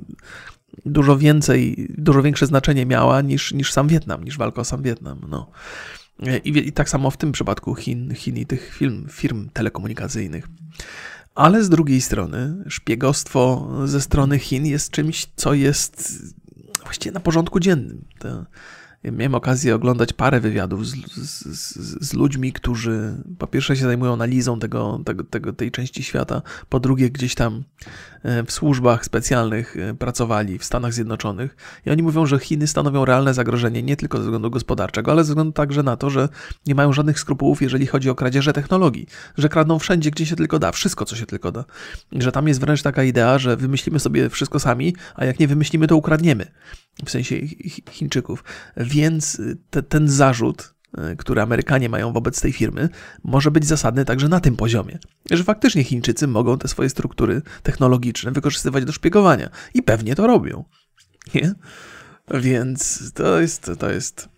dużo 0.85 1.17
więcej, 1.17 1.87
dużo 1.97 2.21
większe 2.21 2.45
znaczenie 2.45 2.85
miała 2.85 3.21
niż, 3.21 3.53
niż 3.53 3.73
sam 3.73 3.87
Wietnam, 3.87 4.23
niż 4.23 4.37
walka 4.37 4.61
o 4.61 4.65
sam 4.65 4.81
Wietnam. 4.81 5.21
No. 5.29 5.51
I, 6.43 6.67
I, 6.67 6.71
tak 6.71 6.89
samo 6.89 7.11
w 7.11 7.17
tym 7.17 7.31
przypadku 7.31 7.75
Chin, 7.75 8.13
Chin 8.15 8.37
i 8.37 8.45
tych 8.45 8.79
firm 9.11 9.49
telekomunikacyjnych. 9.53 10.47
Ale 11.37 11.63
z 11.63 11.69
drugiej 11.69 12.01
strony 12.01 12.63
szpiegostwo 12.67 13.69
ze 13.85 14.01
strony 14.01 14.39
Chin 14.39 14.65
jest 14.65 14.91
czymś, 14.91 15.27
co 15.35 15.53
jest 15.53 16.23
właściwie 16.83 17.11
na 17.13 17.19
porządku 17.19 17.59
dziennym. 17.59 18.05
To 18.19 18.45
miałem 19.03 19.35
okazję 19.35 19.75
oglądać 19.75 20.13
parę 20.13 20.39
wywiadów 20.39 20.87
z, 20.87 20.95
z, 21.15 21.43
z, 22.07 22.13
ludźmi, 22.13 22.53
którzy 22.53 23.23
po 23.37 23.47
pierwsze 23.47 23.77
się 23.77 23.83
zajmują 23.83 24.13
analizą 24.13 24.59
tego, 24.59 25.01
tego, 25.05 25.23
tego, 25.23 25.53
tej 25.53 25.71
części 25.71 26.03
świata, 26.03 26.41
po 26.69 26.79
drugie 26.79 27.09
gdzieś 27.09 27.35
tam 27.35 27.63
w 28.45 28.51
służbach 28.51 29.05
specjalnych 29.05 29.77
e, 29.77 29.93
pracowali 29.93 30.57
w 30.57 30.65
Stanach 30.65 30.93
Zjednoczonych 30.93 31.55
i 31.85 31.89
oni 31.89 32.03
mówią, 32.03 32.25
że 32.25 32.39
Chiny 32.39 32.67
stanowią 32.67 33.05
realne 33.05 33.33
zagrożenie 33.33 33.83
nie 33.83 33.97
tylko 33.97 34.17
ze 34.17 34.23
względu 34.23 34.49
gospodarczego, 34.49 35.11
ale 35.11 35.23
ze 35.23 35.27
względu 35.27 35.51
także 35.51 35.83
na 35.83 35.97
to, 35.97 36.09
że 36.09 36.29
nie 36.65 36.75
mają 36.75 36.93
żadnych 36.93 37.19
skrupułów, 37.19 37.61
jeżeli 37.61 37.87
chodzi 37.87 38.09
o 38.09 38.15
kradzieże 38.15 38.53
technologii, 38.53 39.07
że 39.37 39.49
kradną 39.49 39.79
wszędzie, 39.79 40.11
gdzie 40.11 40.25
się 40.25 40.35
tylko 40.35 40.59
da, 40.59 40.71
wszystko, 40.71 41.05
co 41.05 41.15
się 41.15 41.25
tylko 41.25 41.51
da. 41.51 41.65
Że 42.11 42.31
tam 42.31 42.47
jest 42.47 42.59
wręcz 42.59 42.81
taka 42.81 43.03
idea, 43.03 43.39
że 43.39 43.57
wymyślimy 43.57 43.99
sobie 43.99 44.29
wszystko 44.29 44.59
sami, 44.59 44.95
a 45.15 45.25
jak 45.25 45.39
nie 45.39 45.47
wymyślimy, 45.47 45.87
to 45.87 45.95
ukradniemy. 45.95 46.51
W 47.05 47.11
sensie 47.11 47.35
Chińczyków. 47.91 48.43
Więc 48.77 49.41
te, 49.69 49.83
ten 49.83 50.09
zarzut, 50.09 50.73
e, 50.97 51.15
który 51.15 51.41
Amerykanie 51.41 51.89
mają 51.89 52.13
wobec 52.13 52.41
tej 52.41 52.53
firmy, 52.53 52.89
może 53.23 53.51
być 53.51 53.65
zasadny 53.65 54.05
także 54.05 54.27
na 54.27 54.39
tym 54.39 54.55
poziomie. 54.55 54.99
Że 55.31 55.43
faktycznie 55.43 55.83
Chińczycy 55.83 56.27
mogą 56.27 56.57
te 56.57 56.67
swoje 56.67 56.89
struktury 56.89 57.41
technologiczne 57.63 58.31
wykorzystywać 58.31 58.85
do 58.85 58.91
szpiegowania. 58.91 59.49
I 59.73 59.83
pewnie 59.83 60.15
to 60.15 60.27
robią. 60.27 60.63
Nie? 61.35 61.53
Więc 62.33 63.11
to 63.13 63.39
jest, 63.39 63.71
to 63.79 63.91
jest 63.91 64.29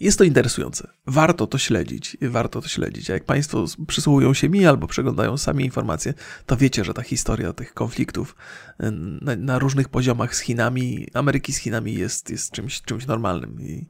jest 0.00 0.18
to 0.18 0.24
interesujące. 0.24 0.88
Warto 1.06 1.46
to 1.46 1.58
śledzić. 1.58 2.16
Warto 2.22 2.62
to 2.62 2.68
śledzić. 2.68 3.10
A 3.10 3.12
jak 3.12 3.24
Państwo 3.24 3.64
przysłuchują 3.86 4.34
się 4.34 4.48
mi 4.48 4.66
albo 4.66 4.86
przeglądają 4.86 5.36
sami 5.36 5.64
informacje, 5.64 6.14
to 6.46 6.56
wiecie, 6.56 6.84
że 6.84 6.94
ta 6.94 7.02
historia 7.02 7.52
tych 7.52 7.74
konfliktów 7.74 8.36
y, 8.80 8.90
na, 9.20 9.36
na, 9.36 9.58
różnych 9.58 9.88
poziomach 9.88 10.34
z 10.34 10.40
Chinami, 10.40 11.06
Ameryki 11.14 11.52
z 11.52 11.56
Chinami 11.56 11.94
jest, 11.94 12.30
jest 12.30 12.50
czymś, 12.50 12.82
czymś 12.82 13.06
normalnym. 13.06 13.60
I 13.60 13.86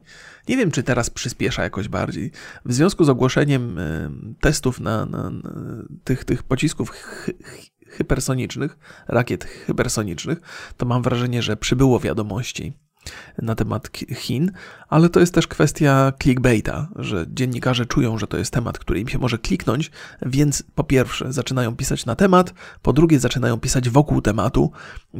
nie 0.47 0.57
wiem, 0.57 0.71
czy 0.71 0.83
teraz 0.83 1.09
przyspiesza 1.09 1.63
jakoś 1.63 1.87
bardziej. 1.87 2.31
W 2.65 2.73
związku 2.73 3.03
z 3.03 3.09
ogłoszeniem 3.09 3.79
y, 3.79 4.09
testów 4.41 4.79
na, 4.79 5.05
na, 5.05 5.29
na 5.29 5.51
tych, 6.03 6.25
tych 6.25 6.43
pocisków 6.43 6.91
hypersonicznych, 7.87 8.77
rakiet 9.07 9.45
hypersonicznych, 9.45 10.41
to 10.77 10.85
mam 10.85 11.01
wrażenie, 11.01 11.41
że 11.41 11.57
przybyło 11.57 11.99
wiadomości 11.99 12.73
na 13.41 13.55
temat 13.55 13.89
Chin, 14.15 14.51
ale 14.89 15.09
to 15.09 15.19
jest 15.19 15.33
też 15.33 15.47
kwestia 15.47 16.13
clickbaita, 16.23 16.87
że 16.95 17.25
dziennikarze 17.29 17.85
czują, 17.85 18.17
że 18.17 18.27
to 18.27 18.37
jest 18.37 18.53
temat, 18.53 18.79
który 18.79 18.99
im 18.99 19.07
się 19.07 19.17
może 19.17 19.37
kliknąć, 19.37 19.91
więc 20.21 20.63
po 20.75 20.83
pierwsze 20.83 21.33
zaczynają 21.33 21.75
pisać 21.75 22.05
na 22.05 22.15
temat, 22.15 22.53
po 22.81 22.93
drugie 22.93 23.19
zaczynają 23.19 23.59
pisać 23.59 23.89
wokół 23.89 24.21
tematu, 24.21 24.71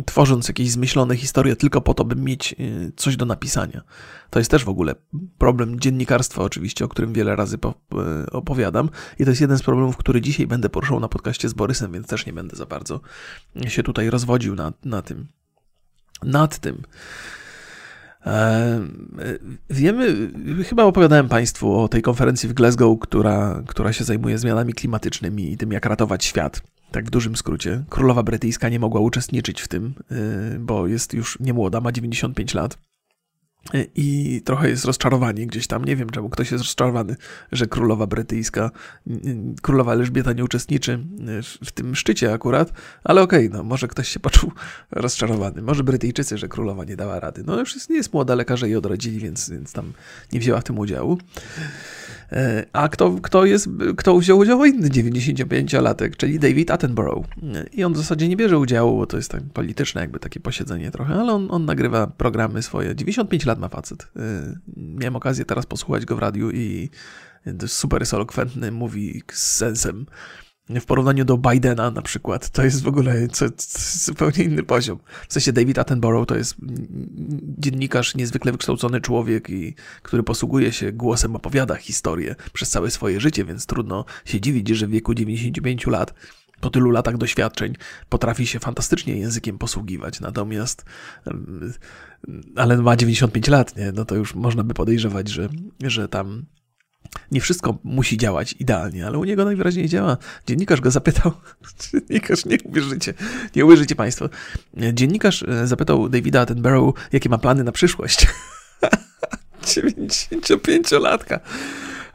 tworząc 0.06 0.48
jakieś 0.48 0.72
zmyślone 0.72 1.16
historie 1.16 1.56
tylko 1.56 1.82
po 1.82 1.94
to, 1.94 2.06
by 2.06 2.16
mieć 2.16 2.56
y, 2.60 2.92
coś 2.96 3.18
do 3.18 3.26
napisania. 3.26 3.82
To 4.30 4.40
jest 4.40 4.52
też 4.52 4.66
w 4.66 4.70
ogóle 4.70 4.96
problem 5.38 5.80
dziennikarstwa, 5.80 6.44
oczywiście, 6.44 6.86
o 6.86 6.88
którym 6.88 7.14
wiele 7.14 7.36
razy 7.36 7.58
y, 7.58 8.32
opowiadam, 8.32 8.90
i 9.20 9.24
to 9.24 9.30
jest 9.30 9.42
jeden 9.42 9.58
z 9.58 9.64
problemów, 9.64 9.98
który 9.98 10.22
dzisiaj 10.22 10.48
będę 10.48 10.70
poruszał 10.70 11.00
na 11.00 11.08
podcaście 11.08 11.50
z 11.50 11.54
Borysem, 11.54 11.92
więc 11.92 12.08
też 12.08 12.26
nie 12.26 12.34
będę 12.34 12.56
za 12.56 12.66
bardzo 12.66 13.02
się 13.68 13.84
tutaj 13.84 14.10
rozwodził 14.10 14.56
na, 14.56 14.74
na 14.86 15.02
tym. 15.02 15.28
Nad 16.24 16.60
tym. 16.60 16.84
E, 18.28 18.80
wiemy, 19.70 20.32
chyba 20.66 20.84
opowiadałem 20.84 21.30
Państwu 21.30 21.80
o 21.80 21.88
tej 21.88 22.02
konferencji 22.02 22.50
w 22.50 22.54
Glasgow, 22.54 23.00
która, 23.00 23.64
która 23.68 23.94
się 23.94 24.04
zajmuje 24.04 24.38
zmianami 24.38 24.74
klimatycznymi 24.74 25.52
i 25.52 25.58
tym, 25.58 25.72
jak 25.72 25.86
ratować 25.86 26.26
świat. 26.26 26.62
Tak 26.92 27.06
w 27.06 27.10
dużym 27.10 27.36
skrócie. 27.36 27.84
Królowa 27.90 28.24
brytyjska 28.24 28.70
nie 28.70 28.80
mogła 28.80 29.02
uczestniczyć 29.02 29.62
w 29.62 29.68
tym, 29.68 29.94
e, 30.12 30.60
bo 30.60 30.88
jest 30.88 31.14
już 31.14 31.40
niemłoda, 31.40 31.82
ma 31.82 31.92
95 31.92 32.54
lat. 32.54 32.78
I 33.96 34.42
trochę 34.46 34.70
jest 34.70 34.86
rozczarowanie 34.86 35.48
gdzieś 35.48 35.68
tam. 35.68 35.86
Nie 35.86 35.96
wiem, 35.96 36.10
czemu 36.10 36.30
ktoś 36.30 36.52
jest 36.52 36.64
rozczarowany, 36.64 37.16
że 37.52 37.68
królowa 37.68 38.08
brytyjska, 38.08 38.72
królowa 39.62 39.94
Elżbieta 39.94 40.34
nie 40.34 40.44
uczestniczy 40.44 41.00
w 41.66 41.72
tym 41.72 41.96
szczycie 41.96 42.34
akurat, 42.34 42.74
ale 43.04 43.22
okej, 43.22 43.48
okay, 43.48 43.58
no 43.58 43.64
może 43.64 43.88
ktoś 43.88 44.08
się 44.10 44.20
poczuł 44.20 44.52
rozczarowany. 44.92 45.62
Może 45.62 45.84
Brytyjczycy, 45.84 46.38
że 46.38 46.48
królowa 46.48 46.84
nie 46.84 46.96
dała 46.96 47.20
rady. 47.20 47.44
No 47.46 47.60
już 47.60 47.76
jest, 47.76 47.90
nie 47.90 47.96
jest 47.96 48.14
młoda, 48.14 48.36
lekarze 48.36 48.68
jej 48.68 48.76
odrodzili, 48.76 49.20
więc, 49.20 49.50
więc 49.50 49.74
tam 49.74 49.94
nie 50.34 50.40
wzięła 50.40 50.62
w 50.62 50.64
tym 50.64 50.80
udziału. 50.80 51.18
E, 52.32 52.66
a 52.74 52.90
kto, 52.90 53.16
kto, 53.22 53.46
jest, 53.46 53.70
kto 53.98 54.18
wziął 54.18 54.38
udział? 54.38 54.66
Inny 54.66 54.90
95-latek, 54.90 56.16
czyli 56.18 56.40
David 56.40 56.72
Attenborough. 56.72 57.26
I 57.74 57.84
on 57.84 57.94
w 57.94 57.98
zasadzie 57.98 58.28
nie 58.28 58.38
bierze 58.38 58.60
udziału, 58.60 58.98
bo 58.98 59.06
to 59.06 59.18
jest 59.18 59.32
tak 59.32 59.44
polityczne 59.54 60.02
jakby 60.02 60.20
takie 60.20 60.40
posiedzenie 60.40 60.92
trochę, 60.92 61.14
ale 61.14 61.34
on, 61.34 61.48
on 61.52 61.66
nagrywa 61.66 62.08
programy 62.08 62.62
swoje. 62.62 62.96
95 62.96 63.46
lat 63.46 63.60
ma 63.60 63.70
facet. 63.70 64.08
E, 64.16 64.56
miałem 64.78 65.16
okazję 65.16 65.46
teraz 65.46 65.66
posłuchać 65.66 66.06
go 66.06 66.16
w 66.16 66.20
radiu 66.20 66.52
i 66.52 66.90
super 67.68 68.02
jest 68.02 68.14
elokwentny, 68.14 68.72
mówi 68.72 69.24
z 69.34 69.56
sensem 69.56 70.06
w 70.70 70.86
porównaniu 70.86 71.26
do 71.26 71.38
Bidena 71.38 71.92
na 71.92 72.02
przykład, 72.02 72.50
to 72.50 72.64
jest 72.64 72.84
w 72.84 72.88
ogóle 72.88 73.28
co, 73.28 73.46
zupełnie 74.06 74.44
inny 74.44 74.64
poziom. 74.64 75.00
W 75.30 75.34
sensie 75.34 75.54
David 75.54 75.80
Attenborough 75.80 76.28
to 76.28 76.36
jest 76.36 76.56
dziennikarz, 77.58 78.16
niezwykle 78.16 78.52
wykształcony 78.52 79.02
człowiek, 79.02 79.50
i, 79.50 79.76
który 80.02 80.24
posługuje 80.24 80.72
się 80.72 80.92
głosem, 80.92 81.36
opowiada 81.36 81.76
historię 81.76 82.36
przez 82.54 82.70
całe 82.70 82.92
swoje 82.92 83.20
życie, 83.20 83.46
więc 83.46 83.66
trudno 83.66 84.06
się 84.26 84.42
dziwić, 84.42 84.68
że 84.68 84.88
w 84.88 84.90
wieku 84.90 85.14
95 85.14 85.88
lat 85.88 86.14
po 86.60 86.70
tylu 86.70 86.92
latach 86.92 87.18
doświadczeń 87.18 87.74
potrafi 88.10 88.48
się 88.48 88.60
fantastycznie 88.60 89.18
językiem 89.18 89.58
posługiwać. 89.58 90.20
Natomiast, 90.20 90.86
ale 92.56 92.78
ma 92.78 92.96
95 92.96 93.48
lat, 93.48 93.76
nie? 93.76 93.92
no 93.92 94.06
to 94.06 94.16
już 94.16 94.36
można 94.36 94.64
by 94.64 94.74
podejrzewać, 94.74 95.30
że, 95.30 95.50
że 95.84 96.08
tam 96.08 96.46
nie 97.32 97.42
wszystko 97.42 97.78
musi 97.84 98.18
działać 98.18 98.56
idealnie, 98.60 99.08
ale 99.08 99.18
u 99.18 99.24
niego 99.24 99.46
najwyraźniej 99.46 99.90
działa. 99.90 100.18
Dziennikarz 100.48 100.82
go 100.82 100.92
zapytał, 100.92 101.32
dziennikarz, 101.92 102.46
nie 102.46 102.58
uwierzycie, 102.64 103.14
nie 103.56 103.66
uwierzycie 103.66 103.96
Państwo. 103.96 104.30
Dziennikarz 104.94 105.44
e, 105.44 105.68
zapytał 105.68 106.10
Davida 106.10 106.42
Attenborough, 106.42 106.96
jakie 107.12 107.30
ma 107.30 107.38
plany 107.38 107.64
na 107.64 107.72
przyszłość. 107.72 108.28
95-latka. 109.62 111.40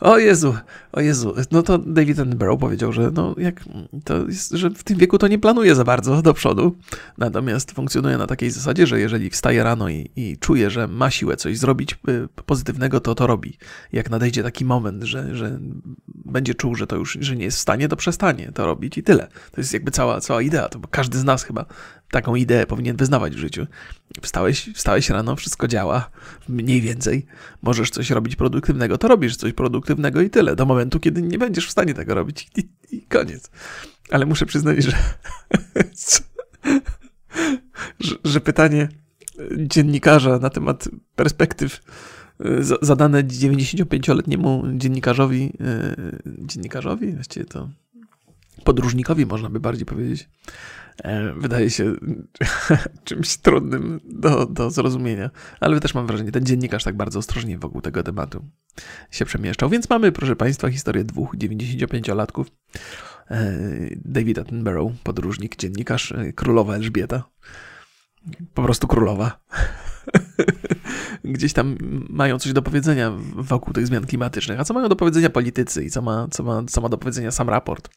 O 0.01 0.19
Jezu, 0.19 0.57
o 0.93 1.01
Jezu. 1.01 1.35
No 1.51 1.63
to 1.63 1.79
David 1.79 2.19
Attenborough 2.19 2.61
powiedział, 2.61 2.93
że 2.93 3.11
no 3.15 3.35
jak 3.39 3.65
to 4.05 4.27
jest, 4.27 4.51
że 4.51 4.71
w 4.71 4.85
tym 4.85 4.99
wieku 4.99 5.19
to 5.19 5.29
nie 5.29 5.39
planuje 5.39 5.75
za 5.75 5.85
bardzo 5.85 6.23
do 6.23 6.35
przodu. 6.35 6.77
Natomiast 7.19 7.73
funkcjonuje 7.73 8.19
na 8.19 8.27
takiej 8.27 8.51
zasadzie, 8.51 8.87
że 8.87 9.01
jeżeli 9.01 9.31
wstaje 9.31 9.65
rano 9.65 9.89
i, 9.89 10.11
i 10.17 10.39
czuje, 10.39 10.71
że 10.71 10.89
ma 10.89 11.11
siłę 11.11 11.37
coś 11.37 11.59
zrobić 11.59 11.99
y, 12.09 12.29
pozytywnego, 12.47 13.01
to 13.01 13.15
to 13.15 13.27
robi. 13.27 13.59
Jak 13.93 14.11
nadejdzie 14.11 14.43
taki 14.43 14.65
moment, 14.65 15.03
że, 15.03 15.37
że 15.37 15.59
będzie 16.25 16.55
czuł, 16.55 16.75
że 16.75 16.87
to 16.87 16.97
już, 16.97 17.19
że 17.21 17.37
nie 17.37 17.45
jest 17.45 17.57
w 17.57 17.61
stanie, 17.61 17.89
to 17.89 17.97
przestanie 17.97 18.53
to 18.55 18.67
robić 18.67 18.99
i 18.99 19.03
tyle. 19.03 19.29
To 19.53 19.61
jest 19.61 19.73
jakby 19.73 19.91
cała, 19.91 20.21
cała 20.21 20.43
idea. 20.43 20.69
To 20.69 20.79
bo 20.79 20.89
każdy 20.89 21.19
z 21.19 21.25
nas 21.25 21.45
chyba 21.45 21.67
taką 22.13 22.35
ideę 22.35 22.67
powinien 22.67 22.97
wyznawać 22.97 23.35
w 23.35 23.39
życiu. 23.39 23.67
Wstałeś, 24.23 24.71
wstałeś 24.75 25.11
rano, 25.11 25.37
wszystko 25.37 25.69
działa, 25.69 26.11
mniej 26.49 26.81
więcej. 26.81 27.27
Możesz 27.63 27.91
coś 27.91 28.11
robić 28.11 28.37
produktywnego, 28.37 28.99
to 28.99 29.09
robisz 29.09 29.37
coś 29.37 29.53
produktywnego 29.53 30.21
i 30.21 30.31
tyle. 30.31 30.57
Do 30.57 30.67
momentu, 30.67 30.82
kiedy 31.01 31.23
nie 31.23 31.39
będziesz 31.39 31.67
w 31.67 31.71
stanie 31.71 31.95
tego 31.95 32.15
robić 32.15 32.51
i, 32.57 32.69
i 32.97 33.03
koniec. 33.03 33.51
Ale 34.11 34.27
muszę 34.27 34.47
przyznać, 34.47 34.85
że, 34.85 34.93
że, 38.01 38.15
że 38.25 38.41
pytanie 38.41 38.89
dziennikarza 39.57 40.39
na 40.39 40.51
temat 40.51 40.89
perspektyw 41.17 41.81
y, 42.41 42.65
zadane 42.83 43.25
95-letniemu 43.25 44.65
dziennikarzowi, 44.77 45.53
y, 45.61 46.47
dziennikarzowi, 46.47 47.13
właściwie 47.13 47.47
to 47.47 47.69
podróżnikowi 48.65 49.27
można 49.27 49.51
by 49.51 49.61
bardziej 49.61 49.87
powiedzieć, 49.87 50.29
E, 50.47 50.82
wydaje 51.37 51.71
się 51.71 51.95
czymś 53.05 53.37
trudnym 53.37 54.01
do, 54.05 54.47
do 54.47 54.71
zrozumienia. 54.71 55.31
Ale 55.61 55.81
też 55.81 55.95
mam 55.95 56.07
wrażenie, 56.07 56.33
ten 56.33 56.47
dziennikarz 56.47 56.85
tak 56.85 56.97
bardzo 56.97 57.19
ostrożnie 57.19 57.59
wokół 57.59 57.81
tego 57.81 58.03
tematu 58.03 58.45
się 59.11 59.25
przemieszczał. 59.25 59.69
Więc 59.69 59.91
mamy, 59.91 60.13
proszę 60.13 60.37
Państwa, 60.37 60.71
historię 60.71 61.05
dwóch 61.05 61.37
95-latków. 61.37 62.45
E, 63.31 63.53
David 63.97 64.39
Attenborough, 64.39 64.93
podróżnik, 65.03 65.57
dziennikarz, 65.57 66.13
e, 66.13 66.33
królowa 66.33 66.75
Elżbieta. 66.75 67.25
Po 68.55 68.63
prostu 68.63 68.87
królowa. 68.87 69.41
Gdzieś 71.25 71.53
tam 71.53 71.77
mają 72.09 72.39
coś 72.39 72.53
do 72.53 72.63
powiedzenia 72.63 73.13
wokół 73.37 73.73
tych 73.73 73.87
zmian 73.87 74.07
klimatycznych. 74.07 74.61
A 74.61 74.65
co 74.65 74.75
mają 74.75 74.89
do 74.89 74.97
powiedzenia 74.97 75.31
politycy 75.31 75.85
i 75.85 75.91
co 75.91 76.03
ma, 76.03 76.29
co 76.31 76.43
ma, 76.43 76.63
co 76.67 76.81
ma 76.81 76.89
do 76.89 76.99
powiedzenia 76.99 77.31
sam 77.31 77.49
raport? 77.49 77.91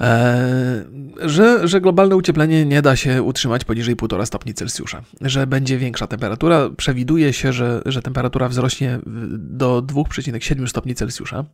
E, 0.00 0.84
że, 1.20 1.68
że 1.68 1.80
globalne 1.80 2.16
ocieplenie 2.16 2.66
nie 2.66 2.82
da 2.82 2.96
się 2.96 3.22
utrzymać 3.22 3.64
poniżej 3.64 3.96
1,5 3.96 4.26
stopni 4.26 4.54
Celsjusza, 4.54 5.02
że 5.20 5.46
będzie 5.46 5.78
większa 5.78 6.06
temperatura. 6.06 6.70
Przewiduje 6.76 7.32
się, 7.32 7.52
że, 7.52 7.82
że 7.86 8.02
temperatura 8.02 8.48
wzrośnie 8.48 8.98
do 9.38 9.82
2,7 9.82 10.66
stopni 10.66 10.94
Celsjusza. 10.94 11.44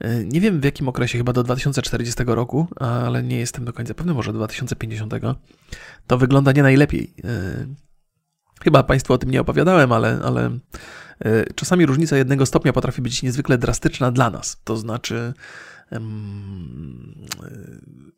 E, 0.00 0.24
nie 0.24 0.40
wiem 0.40 0.60
w 0.60 0.64
jakim 0.64 0.88
okresie, 0.88 1.18
chyba 1.18 1.32
do 1.32 1.42
2040 1.42 2.22
roku, 2.26 2.66
ale 2.76 3.22
nie 3.22 3.38
jestem 3.38 3.64
do 3.64 3.72
końca 3.72 3.94
pewny, 3.94 4.14
może 4.14 4.32
do 4.32 4.38
2050. 4.38 5.14
To 6.06 6.18
wygląda 6.18 6.52
nie 6.52 6.62
najlepiej. 6.62 7.14
E, 7.24 7.66
chyba 8.64 8.82
Państwu 8.82 9.12
o 9.12 9.18
tym 9.18 9.30
nie 9.30 9.40
opowiadałem, 9.40 9.92
ale, 9.92 10.20
ale 10.24 10.58
czasami 11.54 11.86
różnica 11.86 12.16
jednego 12.16 12.46
stopnia 12.46 12.72
potrafi 12.72 13.02
być 13.02 13.22
niezwykle 13.22 13.58
drastyczna 13.58 14.10
dla 14.10 14.30
nas. 14.30 14.60
To 14.64 14.76
znaczy, 14.76 15.34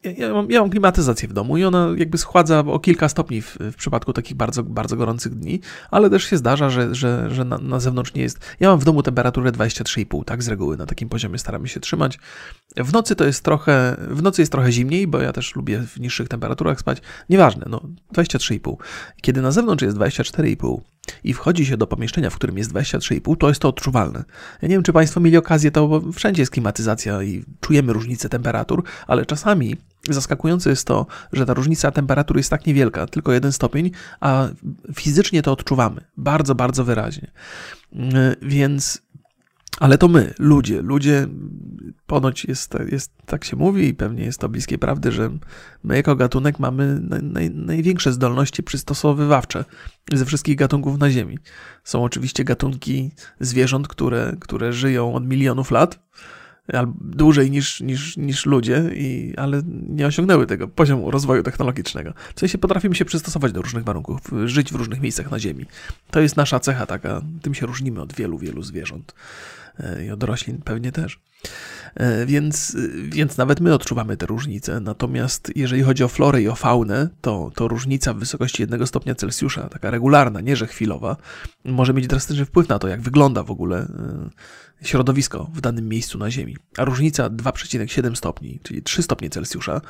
ja, 0.05 0.11
ja, 0.17 0.35
mam, 0.35 0.51
ja, 0.51 0.61
mam, 0.61 0.71
klimatyzację 0.71 1.29
w 1.29 1.33
domu 1.33 1.57
i 1.57 1.65
ona 1.65 1.89
jakby 1.97 2.19
schładza 2.19 2.59
o 2.59 2.79
kilka 2.79 3.09
stopni 3.09 3.43
w, 3.43 3.57
w, 3.61 3.75
przypadku 3.75 4.13
takich 4.13 4.37
bardzo, 4.37 4.63
bardzo 4.63 4.97
gorących 4.97 5.35
dni, 5.35 5.61
ale 5.91 6.11
też 6.11 6.25
się 6.25 6.37
zdarza, 6.37 6.71
że, 6.71 6.95
że, 6.95 7.31
że 7.31 7.45
na, 7.45 7.59
na 7.59 7.81
zewnątrz 7.81 8.15
nie 8.15 8.23
jest. 8.23 8.41
Ja 8.61 8.69
mam 8.69 8.79
w 8.79 8.85
domu 8.85 9.03
temperaturę 9.03 9.53
23,5, 9.53 10.25
tak 10.25 10.43
z 10.43 10.49
reguły 10.49 10.77
na 10.77 10.87
takim 10.87 11.09
poziomie 11.09 11.39
staramy 11.39 11.69
się 11.69 11.81
trzymać. 11.81 12.19
W 12.77 12.93
nocy 12.93 13.17
to 13.17 13.25
jest 13.25 13.45
trochę, 13.45 13.97
w 14.11 14.23
nocy 14.23 14.43
jest 14.43 14.53
trochę 14.53 14.73
zimniej, 14.73 15.07
bo 15.07 15.21
ja 15.21 15.33
też 15.33 15.57
lubię 15.57 15.83
w 15.87 16.01
niższych 16.01 16.29
temperaturach 16.29 16.81
spać. 16.81 16.99
Nieważne, 17.29 17.67
no 17.71 17.81
23,5. 18.15 18.77
Kiedy 19.21 19.43
na 19.43 19.53
zewnątrz 19.53 19.83
jest 19.83 19.97
24,5, 19.97 20.81
i 21.25 21.35
wchodzi 21.35 21.67
się 21.67 21.77
do 21.77 21.87
pomieszczenia, 21.87 22.31
w 22.31 22.35
którym 22.35 22.59
jest 22.59 22.73
23,5, 22.73 23.37
to 23.37 23.49
jest 23.49 23.61
to 23.61 23.69
odczuwalne. 23.69 24.25
Ja 24.63 24.69
nie 24.69 24.75
wiem, 24.75 24.83
czy 24.83 24.93
Państwo 24.93 25.21
mieli 25.21 25.37
okazję, 25.37 25.71
to 25.71 25.89
bo 25.89 26.13
wszędzie 26.13 26.43
jest 26.43 26.53
klimatyzacja 26.53 27.23
i 27.23 27.45
czujemy 27.61 27.93
różnicę 27.93 28.29
temperatur, 28.29 28.83
ale 29.07 29.27
czasami 29.27 29.77
zaskakujące 30.11 30.71
jest 30.71 30.87
to, 30.87 31.07
że 31.33 31.47
ta 31.47 31.55
różnica 31.55 31.91
temperatur 31.91 32.37
jest 32.37 32.51
tak 32.51 32.67
niewielka, 32.67 33.07
tylko 33.07 33.33
jeden 33.33 33.53
stopień, 33.53 33.91
a 34.21 34.49
fizycznie 34.95 35.43
to 35.43 35.53
odczuwamy 35.53 36.01
bardzo, 36.17 36.55
bardzo 36.55 36.85
wyraźnie. 36.85 37.31
Więc 38.43 39.03
ale 39.79 39.99
to 39.99 40.09
my, 40.09 40.35
ludzie, 40.39 40.83
ludzie, 40.83 41.27
ponoć 42.07 42.45
jest, 42.45 42.75
jest, 42.93 43.13
tak 43.27 43.45
się 43.45 43.57
mówi 43.57 43.89
i 43.89 43.95
pewnie 43.95 44.25
jest 44.25 44.39
to 44.39 44.49
bliskie 44.49 44.79
prawdy, 44.79 45.13
że 45.13 45.31
my 45.85 45.97
jako 45.97 46.17
gatunek 46.17 46.59
mamy 46.59 47.01
naj, 47.23 47.51
największe 47.51 48.13
zdolności 48.13 48.63
przystosowywawcze 48.63 49.65
ze 50.13 50.25
wszystkich 50.25 50.57
gatunków 50.57 50.99
na 50.99 51.11
Ziemi. 51.11 51.39
Są 51.85 52.05
oczywiście 52.05 52.45
gatunki 52.45 53.11
zwierząt, 53.41 53.89
które, 53.89 54.37
które 54.41 54.73
żyją 54.73 55.15
od 55.15 55.27
milionów 55.27 55.71
lat, 55.71 55.99
albo 56.73 56.95
dłużej 57.01 57.51
niż, 57.51 57.81
niż, 57.81 58.17
niż 58.17 58.47
ludzie, 58.47 58.91
i, 58.95 59.35
ale 59.37 59.63
nie 59.89 60.07
osiągnęły 60.07 60.47
tego 60.47 60.69
poziomu 60.69 61.11
rozwoju 61.11 61.43
technologicznego. 61.43 62.13
W 62.35 62.41
sensie 62.41 62.59
potrafimy 62.59 62.95
się 62.95 63.05
przystosować 63.05 63.53
do 63.53 63.63
różnych 63.63 63.85
warunków, 63.85 64.21
żyć 64.45 64.73
w 64.73 64.75
różnych 64.75 65.01
miejscach 65.01 65.31
na 65.31 65.39
Ziemi. 65.39 65.67
To 66.11 66.21
jest 66.21 66.37
nasza 66.37 66.61
cecha 66.61 66.87
taka, 66.87 67.23
tym 67.43 67.55
się 67.55 67.67
różnimy 67.67 68.01
od 68.01 68.15
wielu, 68.15 68.39
wielu 68.39 68.63
zwierząt. 68.63 69.15
I 70.07 70.11
od 70.11 70.23
roślin 70.23 70.59
pewnie 70.63 70.93
też. 70.93 71.21
E, 71.95 72.27
więc, 72.27 72.77
więc 73.05 73.37
nawet 73.37 73.61
my 73.61 73.75
odczuwamy 73.75 74.17
te 74.17 74.27
różnice. 74.27 74.81
Natomiast 74.81 75.53
jeżeli 75.57 75.83
chodzi 75.83 76.05
o 76.05 76.09
florę 76.09 76.43
i 76.43 76.49
o 76.49 76.55
faunę, 76.55 77.09
to, 77.21 77.51
to 77.55 77.69
różnica 77.69 78.15
w 78.15 78.19
wysokości 78.19 78.63
1 78.63 78.87
stopnia 78.87 79.15
Celsjusza, 79.15 79.69
taka 79.69 79.91
regularna, 79.91 80.41
nie 80.41 80.57
że 80.57 80.67
chwilowa, 80.67 81.17
może 81.65 81.95
mieć 81.95 82.07
drastyczny 82.07 82.45
wpływ 82.45 82.69
na 82.69 82.79
to, 82.79 82.89
jak 82.89 83.01
wygląda 83.01 83.43
w 83.43 83.51
ogóle 83.51 83.79
e, 83.79 84.31
środowisko 84.83 85.51
w 85.55 85.61
danym 85.61 85.89
miejscu 85.89 86.19
na 86.19 86.31
Ziemi. 86.31 86.57
A 86.79 86.85
różnica 86.85 87.31
2,7 87.31 88.15
stopni, 88.15 88.61
czyli 88.63 88.83
3 88.83 89.03
stopnie 89.03 89.31
Celsjusza, 89.31 89.81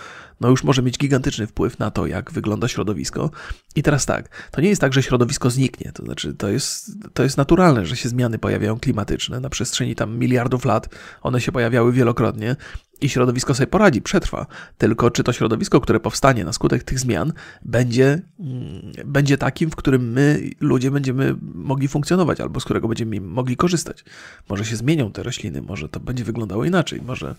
no 0.41 0.49
już 0.49 0.65
może 0.65 0.83
mieć 0.83 0.99
gigantyczny 0.99 1.47
wpływ 1.47 1.79
na 1.79 1.91
to, 1.91 2.07
jak 2.07 2.33
wygląda 2.33 2.69
środowisko. 2.69 3.31
I 3.77 3.83
teraz 3.83 4.07
tak, 4.07 4.49
to 4.51 4.61
nie 4.61 4.69
jest 4.69 4.81
tak, 4.81 4.93
że 4.93 5.03
środowisko 5.03 5.51
zniknie, 5.51 5.93
to 5.93 6.05
znaczy 6.05 6.35
to 6.35 6.49
jest, 6.49 6.91
to 7.15 7.23
jest 7.23 7.37
naturalne, 7.37 7.87
że 7.87 7.97
się 7.97 8.09
zmiany 8.09 8.39
pojawiają 8.39 8.79
klimatyczne. 8.79 9.41
Na 9.41 9.51
przestrzeni 9.51 9.95
tam 9.95 10.19
miliardów 10.19 10.65
lat 10.65 10.89
one 11.23 11.41
się 11.41 11.53
pojawiały 11.53 11.93
wielokrotnie 11.93 12.57
i 13.01 13.09
środowisko 13.09 13.55
sobie 13.55 13.67
poradzi, 13.67 14.03
przetrwa. 14.03 14.47
Tylko 14.79 15.11
czy 15.11 15.25
to 15.25 15.33
środowisko, 15.33 15.81
które 15.81 16.01
powstanie 16.01 16.45
na 16.45 16.53
skutek 16.53 16.83
tych 16.83 16.99
zmian, 16.99 17.33
będzie, 17.63 18.23
mm, 18.41 18.93
będzie 19.05 19.39
takim, 19.39 19.71
w 19.71 19.77
którym 19.77 20.13
my, 20.13 20.51
ludzie, 20.61 20.91
będziemy 20.91 21.35
mogli 21.55 21.89
funkcjonować, 21.89 22.41
albo 22.41 22.61
z 22.61 22.65
którego 22.65 22.89
będziemy 22.89 23.21
mogli 23.21 23.57
korzystać. 23.57 24.05
Może 24.49 24.65
się 24.65 24.77
zmienią 24.77 25.13
te 25.13 25.23
rośliny, 25.23 25.63
może 25.63 25.89
to 25.89 26.01
będzie 26.01 26.25
wyglądało 26.25 26.65
inaczej, 26.65 27.03
może. 27.03 27.35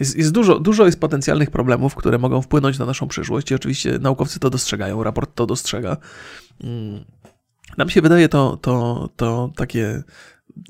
Jest, 0.00 0.16
jest 0.16 0.32
dużo, 0.32 0.58
dużo 0.58 0.86
jest 0.86 1.00
potencjalnych 1.00 1.50
problemów, 1.50 1.94
które 1.94 2.18
mogą 2.18 2.42
wpłynąć 2.42 2.78
na 2.78 2.86
naszą 2.86 3.08
przyszłość, 3.08 3.50
i 3.50 3.54
oczywiście 3.54 3.98
naukowcy 3.98 4.40
to 4.40 4.50
dostrzegają, 4.50 5.02
raport 5.02 5.34
to 5.34 5.46
dostrzega. 5.46 5.96
Mm. 6.64 7.04
Nam 7.78 7.90
się 7.90 8.02
wydaje 8.02 8.28
to, 8.28 8.56
to, 8.56 9.08
to 9.16 9.52
takie 9.56 10.02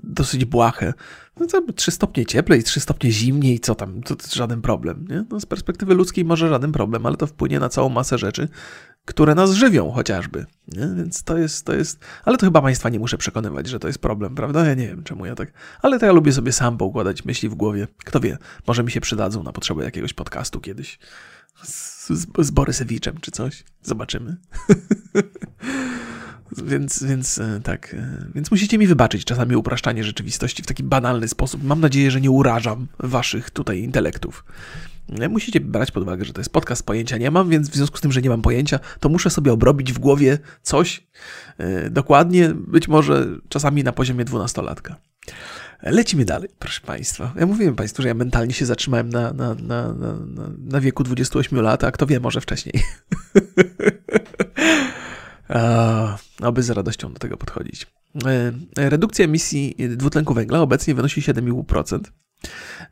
dosyć 0.03 0.45
błahe. 0.45 0.95
No 1.41 1.47
to 1.47 1.73
3 1.73 1.91
stopnie 1.91 2.27
cieplej, 2.27 2.63
3 2.63 2.81
stopnie 2.81 3.11
zimniej, 3.11 3.61
co 3.61 3.75
tam, 3.75 4.03
to, 4.03 4.17
to 4.17 4.27
żaden 4.33 4.63
problem. 4.63 5.07
Nie? 5.09 5.25
No 5.31 5.41
z 5.41 5.47
perspektywy 5.47 5.95
ludzkiej 5.95 6.25
może 6.25 6.49
żaden 6.49 6.73
problem, 6.73 7.07
ale 7.07 7.17
to 7.17 7.27
wpłynie 7.27 7.61
na 7.61 7.69
całą 7.69 7.89
masę 7.89 8.19
rzeczy, 8.19 8.49
które 9.05 9.35
nas 9.35 9.53
żywią 9.53 9.91
chociażby. 9.91 10.47
Nie? 10.69 10.89
Więc 10.97 11.23
to 11.23 11.39
jest, 11.39 11.67
to 11.67 11.75
jest. 11.75 11.99
Ale 12.25 12.37
to 12.37 12.47
chyba 12.47 12.63
Państwa 12.63 12.89
nie 12.89 12.99
muszę 12.99 13.19
przekonywać, 13.19 13.67
że 13.69 13.79
to 13.79 13.87
jest 13.87 13.99
problem, 13.99 14.35
prawda? 14.35 14.67
Ja 14.67 14.75
nie 14.75 14.89
wiem, 14.89 15.03
czemu 15.03 15.27
ja 15.27 15.35
tak. 15.35 15.53
Ale 15.83 15.99
to 15.99 16.07
ja 16.07 16.13
lubię 16.13 16.33
sobie 16.33 16.53
sam 16.53 16.79
poukładać 16.79 17.25
myśli 17.25 17.49
w 17.49 17.55
głowie. 17.55 17.87
Kto 18.05 18.21
wie, 18.21 18.39
może 18.67 18.83
mi 18.83 18.91
się 18.91 19.01
przydadzą 19.01 19.43
na 19.43 19.53
potrzeby 19.53 19.85
jakiegoś 19.85 20.13
podcastu 20.13 20.61
kiedyś. 20.61 20.99
Z, 21.63 22.09
z, 22.09 22.27
z 22.39 22.51
Borysewiczem 22.51 23.19
czy 23.21 23.31
coś. 23.31 23.65
Zobaczymy. 23.83 24.37
Więc, 26.57 27.03
więc 27.03 27.39
e, 27.39 27.61
tak, 27.65 27.95
e, 27.95 28.27
więc 28.35 28.51
musicie 28.51 28.79
mi 28.79 28.87
wybaczyć 28.87 29.25
czasami 29.25 29.57
upraszczanie 29.57 30.05
rzeczywistości 30.05 30.63
w 30.63 30.67
taki 30.67 30.83
banalny 30.83 31.29
sposób. 31.29 31.65
Mam 31.65 31.81
nadzieję, 31.81 32.11
że 32.11 32.21
nie 32.21 32.31
urażam 32.31 32.87
waszych 32.99 33.51
tutaj 33.51 33.79
intelektów. 33.79 34.45
E, 35.21 35.29
musicie 35.29 35.61
brać 35.61 35.91
pod 35.91 36.03
uwagę, 36.03 36.25
że 36.25 36.33
to 36.33 36.41
jest 36.41 36.53
podcast, 36.53 36.87
pojęcia 36.87 37.17
nie 37.17 37.31
mam, 37.31 37.49
więc 37.49 37.71
w 37.71 37.75
związku 37.75 37.99
z 37.99 38.01
tym, 38.01 38.13
że 38.13 38.23
nie 38.23 38.31
mam 38.31 38.43
pojęcia, 38.43 38.81
to 39.01 39.09
muszę 39.09 39.31
sobie 39.31 39.53
obrobić 39.53 39.93
w 39.93 39.99
głowie 39.99 40.39
coś 40.63 41.11
dokładnie, 41.91 42.49
być 42.55 42.89
może 42.89 43.27
czasami 43.49 43.85
na 43.85 43.93
poziomie 43.93 44.25
dwunastolatka. 44.25 44.97
Lecimy 45.83 46.25
dalej, 46.25 46.49
proszę 46.59 46.81
Państwa. 46.81 47.33
Ja 47.37 47.47
mówiłem 47.47 47.77
Państwu, 47.77 48.03
że 48.03 48.09
ja 48.09 48.15
mentalnie 48.15 48.55
się 48.55 48.67
zatrzymałem 48.67 49.09
na, 49.09 49.33
na, 49.33 49.55
na, 49.55 49.93
na, 49.93 50.19
na 50.59 50.81
wieku 50.81 51.05
28 51.05 51.61
lat, 51.61 51.85
a 51.85 51.91
kto 51.91 52.07
wie, 52.07 52.21
może 52.21 52.41
wcześniej. 52.41 52.83
aby 56.43 56.63
z 56.63 56.71
radością 56.71 57.13
do 57.13 57.19
tego 57.19 57.37
podchodzić. 57.37 57.87
E, 58.79 58.91
redukcja 58.91 59.25
emisji 59.25 59.77
dwutlenku 59.97 60.35
węgla 60.35 60.61
obecnie 60.61 60.95
wynosi 60.95 61.23
7,5%, 61.23 62.01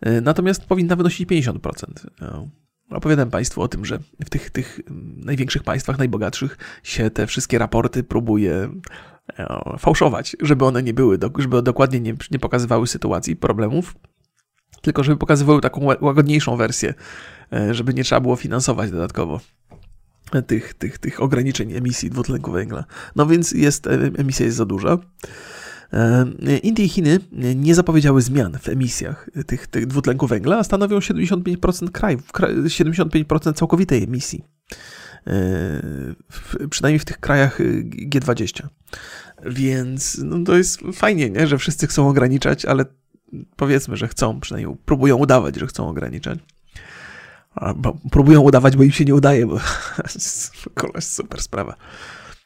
e, 0.00 0.20
natomiast 0.20 0.64
powinna 0.64 0.96
wynosić 0.96 1.28
50%. 1.28 2.06
E, 2.22 2.48
opowiadałem 2.90 3.30
Państwu 3.30 3.62
o 3.62 3.68
tym, 3.68 3.84
że 3.84 3.98
w 4.24 4.30
tych, 4.30 4.50
tych 4.50 4.80
największych 5.16 5.62
państwach, 5.62 5.98
najbogatszych 5.98 6.58
się 6.82 7.10
te 7.10 7.26
wszystkie 7.26 7.58
raporty 7.58 8.02
próbuje 8.02 8.68
fałszować, 9.78 10.36
żeby 10.40 10.64
one 10.64 10.82
nie 10.82 10.94
były, 10.94 11.18
żeby 11.38 11.62
dokładnie 11.62 12.00
nie, 12.00 12.14
nie 12.30 12.38
pokazywały 12.38 12.86
sytuacji, 12.86 13.36
problemów, 13.36 13.94
tylko 14.82 15.04
żeby 15.04 15.16
pokazywały 15.16 15.60
taką 15.60 15.84
łagodniejszą 16.00 16.56
wersję, 16.56 16.94
żeby 17.70 17.94
nie 17.94 18.04
trzeba 18.04 18.20
było 18.20 18.36
finansować 18.36 18.90
dodatkowo 18.90 19.40
tych, 20.46 20.74
tych, 20.74 20.98
tych 20.98 21.22
ograniczeń 21.22 21.72
emisji 21.72 22.10
dwutlenku 22.10 22.52
węgla. 22.52 22.84
No 23.16 23.26
więc 23.26 23.52
jest, 23.52 23.86
e, 23.86 23.90
emisja 24.18 24.46
jest 24.46 24.58
za 24.58 24.64
duża. 24.64 24.98
E, 25.92 26.58
Indie 26.62 26.84
i 26.84 26.88
Chiny 26.88 27.18
nie 27.54 27.74
zapowiedziały 27.74 28.22
zmian 28.22 28.58
w 28.58 28.68
emisjach 28.68 29.30
tych, 29.46 29.66
tych 29.66 29.86
dwutlenku 29.86 30.26
węgla, 30.26 30.58
a 30.58 30.64
stanowią 30.64 30.98
75% 30.98 31.90
krajów, 31.90 32.32
75% 32.66 33.52
całkowitej 33.54 34.04
emisji. 34.04 34.44
E, 35.26 35.32
w, 36.30 36.68
przynajmniej 36.70 36.98
w 36.98 37.04
tych 37.04 37.20
krajach 37.20 37.60
G20. 38.10 38.66
Więc 39.46 40.20
no 40.24 40.44
to 40.44 40.56
jest 40.56 40.80
fajnie, 40.92 41.30
nie? 41.30 41.46
że 41.46 41.58
wszyscy 41.58 41.86
chcą 41.86 42.08
ograniczać, 42.08 42.64
ale 42.64 42.84
powiedzmy, 43.56 43.96
że 43.96 44.08
chcą, 44.08 44.40
przynajmniej 44.40 44.76
próbują 44.84 45.16
udawać, 45.16 45.56
że 45.56 45.66
chcą 45.66 45.88
ograniczać. 45.88 46.38
Bo 47.76 47.96
próbują 48.10 48.40
udawać, 48.40 48.76
bo 48.76 48.82
im 48.82 48.90
się 48.90 49.04
nie 49.04 49.14
udaje, 49.14 49.46
bo 49.46 49.60
koleś 50.74 51.04
super 51.04 51.42
sprawa. 51.42 51.76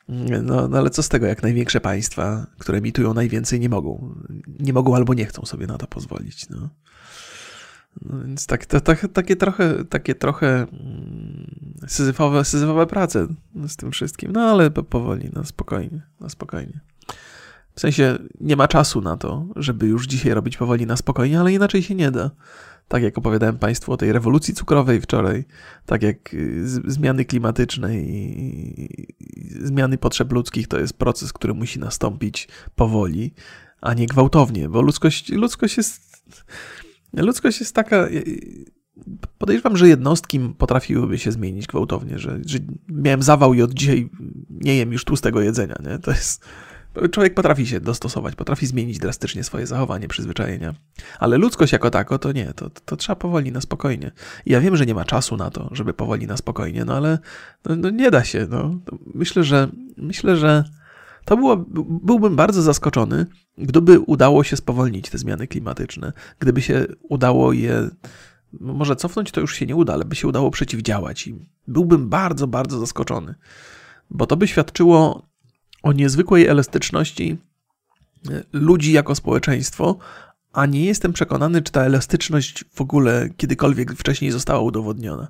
No, 0.08 0.68
no 0.68 0.78
ale 0.78 0.90
co 0.90 1.02
z 1.02 1.08
tego, 1.08 1.26
jak 1.26 1.42
największe 1.42 1.80
państwa, 1.80 2.46
które 2.58 2.78
emitują 2.78 3.14
najwięcej, 3.14 3.60
nie 3.60 3.68
mogą. 3.68 4.14
Nie 4.60 4.72
mogą 4.72 4.96
albo 4.96 5.14
nie 5.14 5.26
chcą 5.26 5.46
sobie 5.46 5.66
na 5.66 5.78
to 5.78 5.86
pozwolić. 5.86 6.48
No. 6.48 6.68
No 8.00 8.24
więc 8.24 8.46
tak, 8.46 8.66
to, 8.66 8.80
tak, 8.80 9.08
takie 9.12 9.36
trochę, 9.36 9.84
takie 9.84 10.14
trochę 10.14 10.66
mm, 10.72 11.54
syzyfowe, 11.86 12.44
syzyfowe 12.44 12.86
prace 12.86 13.26
z 13.68 13.76
tym 13.76 13.90
wszystkim. 13.90 14.32
No 14.32 14.40
ale 14.40 14.70
powoli, 14.70 15.30
no 15.32 15.44
spokojnie, 15.44 16.02
no 16.20 16.28
spokojnie. 16.28 16.80
W 17.74 17.80
sensie 17.80 18.18
nie 18.40 18.56
ma 18.56 18.68
czasu 18.68 19.00
na 19.00 19.16
to, 19.16 19.46
żeby 19.56 19.86
już 19.86 20.06
dzisiaj 20.06 20.34
robić 20.34 20.56
powoli 20.56 20.86
na 20.86 20.96
spokojnie, 20.96 21.40
ale 21.40 21.52
inaczej 21.52 21.82
się 21.82 21.94
nie 21.94 22.10
da 22.10 22.30
tak 22.92 23.02
jak 23.02 23.18
opowiadałem 23.18 23.58
Państwu 23.58 23.92
o 23.92 23.96
tej 23.96 24.12
rewolucji 24.12 24.54
cukrowej 24.54 25.00
wczoraj, 25.00 25.44
tak 25.86 26.02
jak 26.02 26.34
y, 26.34 26.62
zmiany 26.66 27.24
klimatyczne 27.24 27.96
i 27.96 29.06
zmiany 29.60 29.98
potrzeb 29.98 30.32
ludzkich 30.32 30.68
to 30.68 30.78
jest 30.78 30.98
proces, 30.98 31.32
który 31.32 31.54
musi 31.54 31.78
nastąpić 31.78 32.48
powoli, 32.74 33.34
a 33.80 33.94
nie 33.94 34.06
gwałtownie, 34.06 34.68
bo 34.68 34.82
ludzkość, 34.82 35.32
ludzkość 35.32 35.76
jest. 35.76 36.24
Ludzkość 37.12 37.60
jest 37.60 37.74
taka. 37.74 38.08
Y, 38.08 38.64
podejrzewam, 39.38 39.76
że 39.76 39.88
jednostki 39.88 40.40
potrafiłyby 40.58 41.18
się 41.18 41.32
zmienić 41.32 41.66
gwałtownie, 41.66 42.18
że, 42.18 42.38
że 42.46 42.58
miałem 42.88 43.22
zawał 43.22 43.54
i 43.54 43.62
od 43.62 43.74
dzisiaj 43.74 44.10
nie 44.50 44.76
jem 44.76 44.92
już 44.92 45.04
tłustego 45.04 45.40
jedzenia. 45.40 45.76
Nie? 45.84 45.98
To 45.98 46.10
jest 46.10 46.44
Człowiek 47.10 47.34
potrafi 47.34 47.66
się 47.66 47.80
dostosować, 47.80 48.34
potrafi 48.34 48.66
zmienić 48.66 48.98
drastycznie 48.98 49.44
swoje 49.44 49.66
zachowanie, 49.66 50.08
przyzwyczajenia. 50.08 50.74
Ale 51.18 51.38
ludzkość 51.38 51.72
jako 51.72 51.90
tako 51.90 52.18
to 52.18 52.32
nie, 52.32 52.52
to, 52.54 52.70
to 52.70 52.96
trzeba 52.96 53.16
powoli, 53.16 53.52
na 53.52 53.60
spokojnie. 53.60 54.10
I 54.46 54.52
ja 54.52 54.60
wiem, 54.60 54.76
że 54.76 54.86
nie 54.86 54.94
ma 54.94 55.04
czasu 55.04 55.36
na 55.36 55.50
to, 55.50 55.68
żeby 55.72 55.94
powoli, 55.94 56.26
na 56.26 56.36
spokojnie, 56.36 56.84
no 56.84 56.94
ale 56.96 57.18
no, 57.64 57.76
no 57.76 57.90
nie 57.90 58.10
da 58.10 58.24
się. 58.24 58.46
No. 58.50 58.74
Myślę, 59.14 59.44
że 59.44 59.68
myślę, 59.96 60.36
że 60.36 60.64
to 61.24 61.36
było, 61.36 61.56
byłbym 62.02 62.36
bardzo 62.36 62.62
zaskoczony, 62.62 63.26
gdyby 63.58 64.00
udało 64.00 64.44
się 64.44 64.56
spowolnić 64.56 65.10
te 65.10 65.18
zmiany 65.18 65.46
klimatyczne, 65.46 66.12
gdyby 66.38 66.62
się 66.62 66.86
udało 67.08 67.52
je 67.52 67.90
może 68.60 68.96
cofnąć 68.96 69.30
to 69.30 69.40
już 69.40 69.56
się 69.56 69.66
nie 69.66 69.76
uda, 69.76 69.92
ale 69.92 70.04
by 70.04 70.16
się 70.16 70.28
udało 70.28 70.50
przeciwdziałać 70.50 71.26
im. 71.26 71.46
Byłbym 71.68 72.08
bardzo, 72.08 72.46
bardzo 72.46 72.78
zaskoczony, 72.78 73.34
bo 74.10 74.26
to 74.26 74.36
by 74.36 74.48
świadczyło 74.48 75.31
o 75.82 75.92
niezwykłej 75.92 76.46
elastyczności 76.46 77.38
e, 78.30 78.42
ludzi 78.52 78.92
jako 78.92 79.14
społeczeństwo, 79.14 79.98
a 80.52 80.66
nie 80.66 80.84
jestem 80.84 81.12
przekonany, 81.12 81.62
czy 81.62 81.72
ta 81.72 81.82
elastyczność 81.82 82.64
w 82.74 82.80
ogóle 82.80 83.28
kiedykolwiek 83.36 83.92
wcześniej 83.92 84.30
została 84.30 84.60
udowodniona. 84.60 85.28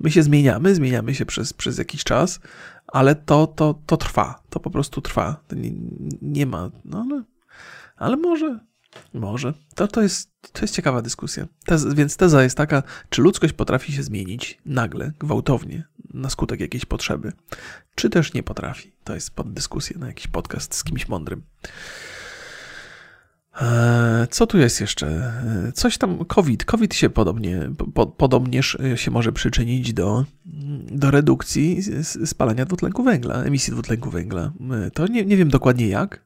My 0.00 0.10
się 0.10 0.22
zmieniamy, 0.22 0.74
zmieniamy 0.74 1.14
się 1.14 1.26
przez, 1.26 1.52
przez 1.52 1.78
jakiś 1.78 2.04
czas, 2.04 2.40
ale 2.86 3.14
to, 3.14 3.46
to, 3.46 3.80
to 3.86 3.96
trwa, 3.96 4.42
to 4.50 4.60
po 4.60 4.70
prostu 4.70 5.00
trwa. 5.00 5.44
Nie, 5.52 5.70
nie, 6.22 6.46
ma, 6.46 6.70
no 6.84 7.06
ale, 7.10 7.22
ale 7.96 8.16
może, 8.16 8.60
może. 9.14 9.54
To, 9.74 9.88
to, 9.88 10.02
jest, 10.02 10.33
to 10.52 10.62
jest 10.62 10.74
ciekawa 10.74 11.02
dyskusja. 11.02 11.46
Więc 11.94 12.16
teza 12.16 12.42
jest 12.42 12.56
taka, 12.56 12.82
czy 13.10 13.22
ludzkość 13.22 13.52
potrafi 13.52 13.92
się 13.92 14.02
zmienić 14.02 14.58
nagle, 14.66 15.12
gwałtownie, 15.18 15.84
na 16.14 16.30
skutek 16.30 16.60
jakiejś 16.60 16.84
potrzeby, 16.84 17.32
czy 17.94 18.10
też 18.10 18.34
nie 18.34 18.42
potrafi. 18.42 18.92
To 19.04 19.14
jest 19.14 19.30
pod 19.30 19.52
dyskusję 19.52 19.98
na 19.98 20.06
jakiś 20.06 20.26
podcast 20.26 20.74
z 20.74 20.84
kimś 20.84 21.08
mądrym. 21.08 21.42
E, 23.60 24.26
co 24.30 24.46
tu 24.46 24.58
jest 24.58 24.80
jeszcze? 24.80 25.06
E, 25.06 25.72
coś 25.72 25.98
tam, 25.98 26.24
COVID. 26.24 26.64
COVID 26.64 26.94
się 26.94 27.10
podobnie, 27.10 27.70
po, 27.94 28.06
podobnież 28.06 28.78
się 28.94 29.10
może 29.10 29.32
przyczynić 29.32 29.92
do, 29.92 30.24
do 30.90 31.10
redukcji 31.10 31.82
spalania 32.26 32.64
dwutlenku 32.64 33.02
węgla, 33.02 33.34
emisji 33.34 33.72
dwutlenku 33.72 34.10
węgla. 34.10 34.52
E, 34.86 34.90
to 34.90 35.06
nie, 35.06 35.24
nie 35.24 35.36
wiem 35.36 35.48
dokładnie 35.48 35.88
jak. 35.88 36.24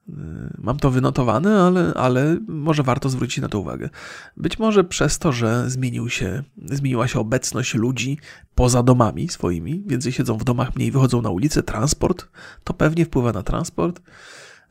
Mam 0.58 0.78
to 0.78 0.90
wynotowane, 0.90 1.60
ale, 1.60 1.94
ale 1.94 2.36
może 2.48 2.82
warto 2.82 3.08
zwrócić 3.08 3.38
na 3.38 3.48
to 3.48 3.60
uwagę. 3.60 3.90
Być 4.36 4.58
może 4.58 4.84
przez 4.84 5.18
to, 5.18 5.32
że 5.32 5.70
zmienił 5.70 6.08
się, 6.08 6.42
zmieniła 6.64 7.08
się 7.08 7.20
obecność 7.20 7.74
ludzi 7.74 8.18
poza 8.54 8.82
domami 8.82 9.28
swoimi, 9.28 9.84
więcej 9.86 10.12
siedzą 10.12 10.38
w 10.38 10.44
domach, 10.44 10.76
mniej 10.76 10.90
wychodzą 10.90 11.22
na 11.22 11.30
ulicę, 11.30 11.62
transport, 11.62 12.28
to 12.64 12.74
pewnie 12.74 13.04
wpływa 13.04 13.32
na 13.32 13.42
transport. 13.42 14.00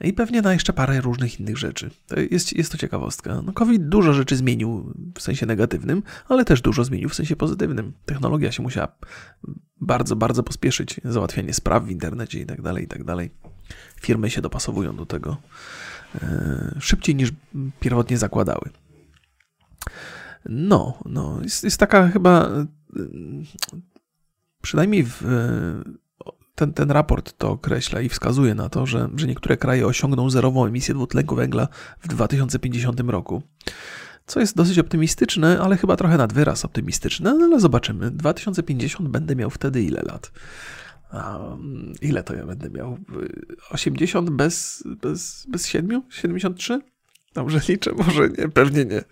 I 0.02 0.14
pewnie 0.14 0.42
na 0.42 0.54
jeszcze 0.54 0.74
parę 0.74 1.02
różnych 1.02 1.40
innych 1.40 1.58
rzeczy. 1.58 1.92
To 2.08 2.20
jest, 2.20 2.54
jest 2.54 2.72
to 2.72 2.78
ciekawostka. 2.78 3.42
No, 3.42 3.54
COVID 3.54 3.88
dużo 3.88 4.14
rzeczy 4.14 4.36
zmienił 4.36 4.94
w 5.16 5.22
sensie 5.22 5.46
negatywnym, 5.46 6.04
ale 6.28 6.46
też 6.46 6.62
dużo 6.62 6.84
zmienił 6.84 7.10
w 7.10 7.16
sensie 7.16 7.36
pozytywnym. 7.36 7.94
Technologia 8.06 8.52
się 8.52 8.64
musiała 8.64 8.88
bardzo, 9.82 10.16
bardzo 10.16 10.44
pospieszyć. 10.44 11.02
Załatwianie 11.04 11.54
spraw 11.54 11.84
w 11.84 11.90
internecie 11.90 12.40
i 12.40 12.46
tak 12.46 12.62
dalej, 12.62 12.84
i 12.84 12.88
tak 12.88 13.04
dalej. 13.04 13.32
Firmy 14.02 14.30
się 14.30 14.42
dopasowują 14.42 14.96
do 14.96 15.06
tego 15.06 15.38
e, 16.16 16.76
szybciej 16.80 17.16
niż 17.16 17.32
pierwotnie 17.80 18.18
zakładały. 18.18 18.70
No, 20.46 20.98
no, 21.06 21.40
jest, 21.44 21.64
jest 21.64 21.80
taka 21.80 22.08
chyba, 22.08 22.48
e, 22.48 22.66
przynajmniej 24.62 25.04
w 25.04 25.24
ten, 26.58 26.74
ten 26.74 26.92
raport 26.92 27.38
to 27.38 27.52
określa 27.52 28.02
i 28.02 28.10
wskazuje 28.10 28.56
na 28.56 28.70
to, 28.70 28.86
że, 28.86 29.10
że 29.16 29.28
niektóre 29.28 29.58
kraje 29.58 29.88
osiągną 29.88 30.30
zerową 30.30 30.66
emisję 30.66 30.94
dwutlenku 30.94 31.36
węgla 31.36 31.68
w 32.00 32.08
2050 32.08 33.00
roku. 33.00 33.44
Co 34.26 34.40
jest 34.40 34.56
dosyć 34.56 34.80
optymistyczne, 34.80 35.60
ale 35.62 35.78
chyba 35.78 35.96
trochę 35.96 36.18
nad 36.18 36.34
wyraz 36.34 36.66
optymistyczne, 36.66 37.34
no 37.34 37.46
ale 37.46 37.60
zobaczymy. 37.60 38.12
2050 38.12 39.10
będę 39.10 39.36
miał 39.36 39.50
wtedy 39.50 39.84
ile 39.84 40.02
lat? 40.02 40.32
A, 41.12 41.40
ile 42.02 42.24
to 42.24 42.36
ja 42.36 42.46
będę 42.46 42.70
miał? 42.70 42.98
80 43.70 44.30
bez, 44.30 44.84
bez, 45.02 45.46
bez 45.50 45.68
7? 45.68 46.02
73? 46.10 46.82
Dobrze 47.34 47.62
liczę? 47.70 47.92
Może 47.92 48.30
nie, 48.30 48.50
pewnie 48.50 48.86
nie. 48.86 49.04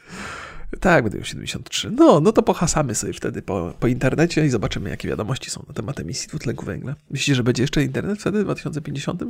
Tak, 0.80 1.03
będę 1.03 1.17
miał 1.17 1.26
73. 1.26 1.91
No, 1.91 2.19
no 2.19 2.32
to 2.32 2.43
pohasamy 2.43 2.95
sobie 2.95 3.13
wtedy 3.13 3.41
po, 3.41 3.73
po 3.80 3.88
internecie 3.88 4.45
i 4.45 4.49
zobaczymy, 4.49 4.89
jakie 4.89 5.07
wiadomości 5.07 5.49
są 5.49 5.65
na 5.67 5.73
temat 5.73 5.99
emisji 5.99 6.28
dwutlenku 6.28 6.65
węgla. 6.65 6.95
Myślicie, 7.09 7.36
że 7.36 7.43
będzie 7.43 7.63
jeszcze 7.63 7.84
internet 7.84 8.19
wtedy, 8.19 8.39
w 8.39 8.43
2050? 8.43 9.23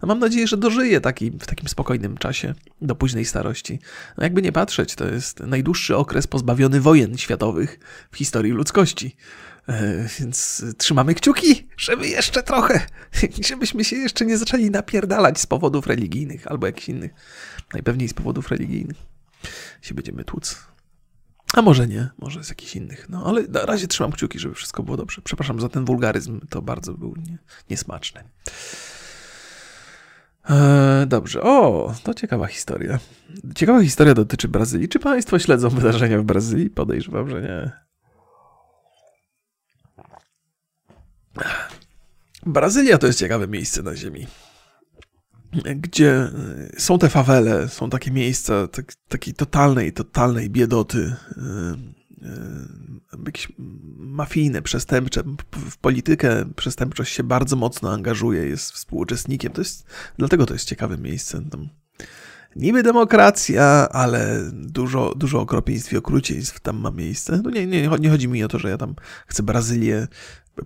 A 0.00 0.06
mam 0.06 0.18
nadzieję, 0.18 0.46
że 0.46 0.56
dożyję 0.56 1.00
taki, 1.00 1.30
w 1.30 1.46
takim 1.46 1.68
spokojnym 1.68 2.18
czasie, 2.18 2.54
do 2.82 2.94
późnej 2.94 3.24
starości. 3.24 3.78
No 4.18 4.24
jakby 4.24 4.42
nie 4.42 4.52
patrzeć, 4.52 4.94
to 4.94 5.08
jest 5.08 5.40
najdłuższy 5.40 5.96
okres 5.96 6.26
pozbawiony 6.26 6.80
wojen 6.80 7.18
światowych 7.18 7.78
w 8.10 8.16
historii 8.16 8.52
ludzkości. 8.52 9.16
E, 9.68 10.08
więc 10.20 10.64
trzymamy 10.78 11.14
kciuki, 11.14 11.68
żeby 11.76 12.08
jeszcze 12.08 12.42
trochę, 12.42 12.86
żebyśmy 13.48 13.84
się 13.84 13.96
jeszcze 13.96 14.26
nie 14.26 14.38
zaczęli 14.38 14.70
napierdalać 14.70 15.40
z 15.40 15.46
powodów 15.46 15.86
religijnych 15.86 16.46
albo 16.46 16.66
jakichś 16.66 16.88
innych. 16.88 17.10
Najpewniej 17.72 18.08
z 18.08 18.14
powodów 18.14 18.48
religijnych 18.48 18.96
się 19.82 19.94
będziemy 19.94 20.24
tłuc. 20.24 20.68
A 21.54 21.62
może 21.62 21.88
nie, 21.88 22.08
może 22.18 22.44
z 22.44 22.48
jakichś 22.48 22.76
innych. 22.76 23.08
No 23.08 23.24
ale 23.26 23.42
na 23.42 23.66
razie 23.66 23.86
trzymam 23.86 24.12
kciuki, 24.12 24.38
żeby 24.38 24.54
wszystko 24.54 24.82
było 24.82 24.96
dobrze. 24.96 25.22
Przepraszam 25.24 25.60
za 25.60 25.68
ten 25.68 25.84
wulgaryzm, 25.84 26.40
to 26.50 26.62
bardzo 26.62 26.94
był 26.94 27.14
nie, 27.16 27.38
niesmaczny. 27.70 28.24
Eee, 30.48 31.06
dobrze, 31.06 31.42
o, 31.42 31.94
to 32.02 32.14
ciekawa 32.14 32.46
historia. 32.46 32.98
Ciekawa 33.54 33.82
historia 33.82 34.14
dotyczy 34.14 34.48
Brazylii. 34.48 34.88
Czy 34.88 34.98
Państwo 34.98 35.38
śledzą 35.38 35.68
wydarzenia 35.68 36.18
w 36.18 36.24
Brazylii? 36.24 36.70
Podejrzewam, 36.70 37.30
że 37.30 37.42
nie. 37.42 37.70
Brazylia 42.46 42.98
to 42.98 43.06
jest 43.06 43.18
ciekawe 43.18 43.48
miejsce 43.48 43.82
na 43.82 43.96
Ziemi 43.96 44.26
gdzie 45.52 46.30
y, 46.76 46.80
są 46.80 46.98
te 46.98 47.08
fawele, 47.08 47.68
są 47.68 47.90
takie 47.90 48.10
miejsca 48.10 48.68
tak, 48.68 48.94
takiej 49.08 49.34
totalnej, 49.34 49.92
totalnej 49.92 50.50
biedoty, 50.50 50.98
y, 50.98 51.40
y, 52.26 53.24
jakieś 53.26 53.52
mafijne, 53.96 54.62
przestępcze. 54.62 55.22
W 55.52 55.76
politykę 55.76 56.44
przestępczość 56.56 57.14
się 57.14 57.22
bardzo 57.22 57.56
mocno 57.56 57.92
angażuje, 57.92 58.46
jest 58.46 58.72
współuczestnikiem. 58.72 59.52
To 59.52 59.60
jest, 59.60 59.86
dlatego 60.18 60.46
to 60.46 60.54
jest 60.54 60.68
ciekawe 60.68 60.98
miejsce. 60.98 61.42
Tam 61.50 61.68
niby 62.56 62.82
demokracja, 62.82 63.88
ale 63.88 64.50
dużo, 64.52 65.14
dużo 65.16 65.40
okropieństw 65.40 65.92
i 65.92 65.96
okrucieństw 65.96 66.60
tam 66.60 66.76
ma 66.76 66.90
miejsce. 66.90 67.40
No 67.44 67.50
nie, 67.50 67.66
nie, 67.66 67.88
nie 68.00 68.10
chodzi 68.10 68.28
mi 68.28 68.44
o 68.44 68.48
to, 68.48 68.58
że 68.58 68.70
ja 68.70 68.78
tam 68.78 68.94
chcę 69.26 69.42
Brazylię 69.42 70.08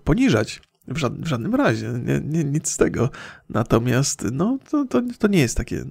poniżać 0.04 0.62
w, 0.88 0.94
w 0.94 1.26
żadnym 1.26 1.54
razie, 1.54 1.92
nie, 2.04 2.20
nie, 2.20 2.44
nic 2.44 2.70
z 2.70 2.76
tego. 2.76 3.10
Natomiast 3.48 4.24
no, 4.32 4.58
to, 4.70 4.84
to, 4.84 5.02
to 5.18 5.28
nie 5.28 5.40
jest 5.40 5.56
takie. 5.56 5.84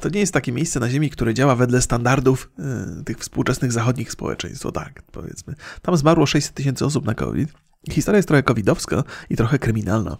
To 0.00 0.08
nie 0.08 0.20
jest 0.20 0.32
takie 0.32 0.52
miejsce 0.52 0.80
na 0.80 0.90
Ziemi, 0.90 1.10
które 1.10 1.34
działa 1.34 1.56
wedle 1.56 1.82
standardów 1.82 2.50
y, 3.00 3.04
tych 3.04 3.18
współczesnych 3.18 3.72
zachodnich 3.72 4.12
społeczeństw. 4.12 4.66
O 4.66 4.72
tak, 4.72 5.02
powiedzmy. 5.02 5.54
Tam 5.82 5.96
zmarło 5.96 6.26
600 6.26 6.54
tysięcy 6.54 6.86
osób 6.86 7.04
na 7.04 7.14
COVID. 7.14 7.52
Historia 7.90 8.16
jest 8.16 8.28
trochę 8.28 8.42
covidowska 8.42 9.04
i 9.30 9.36
trochę 9.36 9.58
kryminalna. 9.58 10.16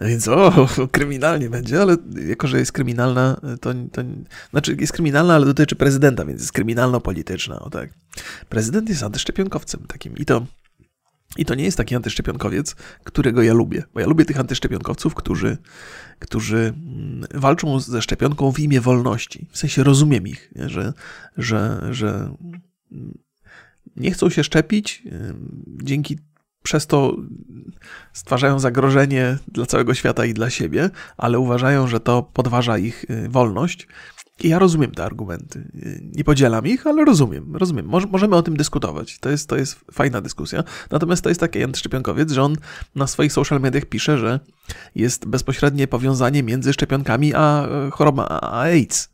Więc 0.00 0.28
o, 0.28 0.68
kryminalnie 0.92 1.50
będzie, 1.50 1.82
ale 1.82 1.96
jako, 2.28 2.46
że 2.46 2.58
jest 2.58 2.72
kryminalna, 2.72 3.40
to, 3.60 3.74
to 3.92 4.02
znaczy 4.50 4.76
jest 4.80 4.92
kryminalna, 4.92 5.34
ale 5.34 5.46
dotyczy 5.46 5.76
prezydenta, 5.76 6.24
więc 6.24 6.40
jest 6.40 6.52
kryminalno-polityczna. 6.52 7.60
O 7.60 7.70
tak. 7.70 7.90
Prezydent 8.48 8.88
jest 8.88 9.02
antyszczepionkowcem 9.02 9.80
takim 9.86 10.16
i 10.16 10.24
to 10.24 10.46
i 11.36 11.44
to 11.44 11.54
nie 11.54 11.64
jest 11.64 11.76
taki 11.76 11.94
antyszczepionkowiec, 11.94 12.74
którego 13.04 13.42
ja 13.42 13.54
lubię, 13.54 13.82
bo 13.94 14.00
ja 14.00 14.06
lubię 14.06 14.24
tych 14.24 14.40
antyszczepionkowców, 14.40 15.14
którzy, 15.14 15.58
którzy 16.18 16.56
mm, 16.56 17.26
walczą 17.34 17.80
ze 17.80 18.02
szczepionką 18.02 18.52
w 18.52 18.58
imię 18.58 18.80
wolności. 18.80 19.48
W 19.50 19.58
sensie 19.58 19.84
rozumiem 19.84 20.26
ich, 20.26 20.52
nie? 20.56 20.68
Że, 20.68 20.92
że, 21.36 21.88
że 21.90 22.34
nie 23.96 24.10
chcą 24.10 24.30
się 24.30 24.44
szczepić, 24.44 25.02
dzięki 25.66 26.18
przez 26.62 26.86
to 26.86 27.16
stwarzają 28.12 28.58
zagrożenie 28.58 29.38
dla 29.48 29.66
całego 29.66 29.94
świata 29.94 30.24
i 30.24 30.34
dla 30.34 30.50
siebie, 30.50 30.90
ale 31.16 31.38
uważają, 31.38 31.86
że 31.86 32.00
to 32.00 32.22
podważa 32.22 32.78
ich 32.78 33.04
y, 33.10 33.28
wolność 33.28 33.88
ja 34.42 34.58
rozumiem 34.58 34.90
te 34.90 35.04
argumenty. 35.04 35.70
Nie 36.16 36.24
podzielam 36.24 36.66
ich, 36.66 36.86
ale 36.86 37.04
rozumiem. 37.04 37.56
Rozumiem. 37.56 37.86
możemy 37.86 38.36
o 38.36 38.42
tym 38.42 38.56
dyskutować. 38.56 39.18
To 39.18 39.30
jest, 39.30 39.48
to 39.48 39.56
jest 39.56 39.76
fajna 39.92 40.20
dyskusja. 40.20 40.64
Natomiast 40.90 41.22
to 41.22 41.28
jest 41.28 41.40
taki 41.40 41.64
antyszczepionkowiec, 41.64 42.32
że 42.32 42.42
on 42.42 42.56
na 42.94 43.06
swoich 43.06 43.32
social 43.32 43.60
mediach 43.60 43.84
pisze, 43.84 44.18
że 44.18 44.40
jest 44.94 45.26
bezpośrednie 45.26 45.88
powiązanie 45.88 46.42
między 46.42 46.72
szczepionkami 46.72 47.34
a 47.34 47.66
e, 47.66 47.90
chorobą 47.90 48.22
a 48.28 48.62
AIDS. 48.62 49.08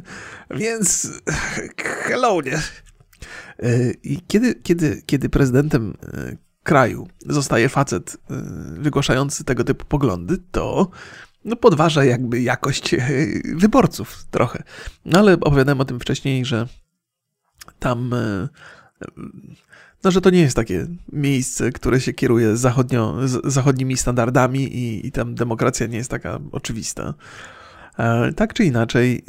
Więc 0.60 1.12
hello, 1.78 2.40
nie? 2.40 2.56
E, 3.58 3.90
I 4.02 4.20
kiedy, 4.28 4.54
kiedy, 4.54 5.02
kiedy 5.06 5.28
prezydentem 5.28 5.94
e, 6.02 6.36
kraju 6.62 7.08
zostaje 7.26 7.68
facet 7.68 8.16
wygłaszający 8.78 9.44
tego 9.44 9.64
typu 9.64 9.84
poglądy, 9.84 10.38
to 10.50 10.90
no 11.46 11.56
podważa 11.56 12.04
jakby 12.04 12.42
jakość 12.42 12.94
e, 12.94 13.00
wyborców 13.54 14.24
trochę. 14.30 14.62
No 15.04 15.18
ale 15.18 15.32
opowiadałem 15.32 15.80
o 15.80 15.84
tym 15.84 16.00
wcześniej, 16.00 16.44
że 16.44 16.66
tam 17.78 18.12
e, 18.14 18.48
no, 20.04 20.10
że 20.10 20.20
to 20.20 20.30
nie 20.30 20.40
jest 20.40 20.56
takie 20.56 20.86
miejsce, 21.12 21.72
które 21.72 22.00
się 22.00 22.12
kieruje 22.12 22.56
zachodnio, 22.56 23.16
zachodnimi 23.44 23.96
standardami 23.96 24.62
i, 24.62 25.06
i 25.06 25.12
tam 25.12 25.34
demokracja 25.34 25.86
nie 25.86 25.96
jest 25.96 26.10
taka 26.10 26.38
oczywista. 26.52 27.14
E, 27.98 28.32
tak 28.32 28.54
czy 28.54 28.64
inaczej, 28.64 29.24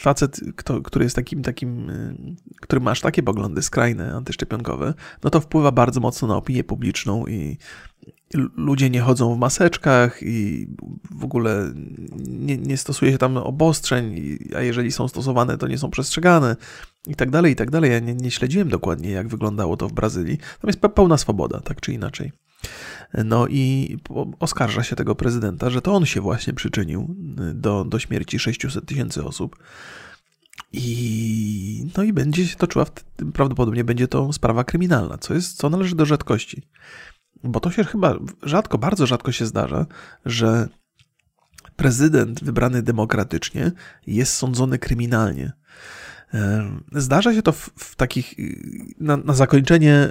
facet, 0.00 0.40
kto, 0.56 0.82
który 0.82 1.04
jest 1.04 1.16
takim, 1.16 1.42
takim, 1.42 1.92
który 2.60 2.80
ma 2.80 2.90
aż 2.90 3.00
takie 3.00 3.22
poglądy 3.22 3.62
skrajne, 3.62 4.14
antyszczepionkowe, 4.14 4.94
no 5.24 5.30
to 5.30 5.40
wpływa 5.40 5.72
bardzo 5.72 6.00
mocno 6.00 6.28
na 6.28 6.36
opinię 6.36 6.64
publiczną 6.64 7.26
i 7.26 7.58
ludzie 8.56 8.90
nie 8.90 9.00
chodzą 9.00 9.34
w 9.34 9.38
maseczkach 9.38 10.22
i 10.22 10.66
w 11.10 11.24
ogóle 11.24 11.72
nie, 12.26 12.56
nie 12.56 12.76
stosuje 12.76 13.12
się 13.12 13.18
tam 13.18 13.36
obostrzeń, 13.36 14.38
a 14.56 14.60
jeżeli 14.60 14.92
są 14.92 15.08
stosowane, 15.08 15.58
to 15.58 15.68
nie 15.68 15.78
są 15.78 15.90
przestrzegane 15.90 16.56
i 17.06 17.14
tak 17.14 17.30
dalej, 17.30 17.52
i 17.52 17.56
tak 17.56 17.70
dalej. 17.70 17.90
Ja 17.90 17.98
nie, 17.98 18.14
nie 18.14 18.30
śledziłem 18.30 18.68
dokładnie, 18.68 19.10
jak 19.10 19.28
wyglądało 19.28 19.76
to 19.76 19.88
w 19.88 19.92
Brazylii. 19.92 20.38
Tam 20.38 20.68
jest 20.68 20.80
pełna 20.80 21.18
swoboda, 21.18 21.60
tak 21.60 21.80
czy 21.80 21.92
inaczej. 21.92 22.32
No 23.24 23.46
i 23.48 23.96
oskarża 24.40 24.82
się 24.82 24.96
tego 24.96 25.14
prezydenta, 25.14 25.70
że 25.70 25.82
to 25.82 25.94
on 25.94 26.06
się 26.06 26.20
właśnie 26.20 26.52
przyczynił 26.52 27.14
do, 27.54 27.84
do 27.84 27.98
śmierci 27.98 28.38
600 28.38 28.86
tysięcy 28.86 29.24
osób. 29.24 29.56
I, 30.72 31.86
no 31.96 32.02
i 32.02 32.12
będzie 32.12 32.46
się 32.46 32.56
toczyła, 32.56 32.86
prawdopodobnie 33.34 33.84
będzie 33.84 34.08
to 34.08 34.32
sprawa 34.32 34.64
kryminalna, 34.64 35.18
co, 35.18 35.34
jest, 35.34 35.56
co 35.56 35.70
należy 35.70 35.94
do 35.96 36.06
rzadkości. 36.06 36.62
Bo 37.44 37.60
to 37.60 37.70
się 37.70 37.84
chyba 37.84 38.18
rzadko, 38.42 38.78
bardzo 38.78 39.06
rzadko 39.06 39.32
się 39.32 39.46
zdarza, 39.46 39.86
że 40.24 40.68
prezydent 41.76 42.44
wybrany 42.44 42.82
demokratycznie 42.82 43.72
jest 44.06 44.32
sądzony 44.32 44.78
kryminalnie. 44.78 45.52
Zdarza 46.92 47.34
się 47.34 47.42
to 47.42 47.52
w, 47.52 47.70
w 47.76 47.96
takich, 47.96 48.34
na, 49.00 49.16
na, 49.16 49.32
zakończenie 49.32 50.10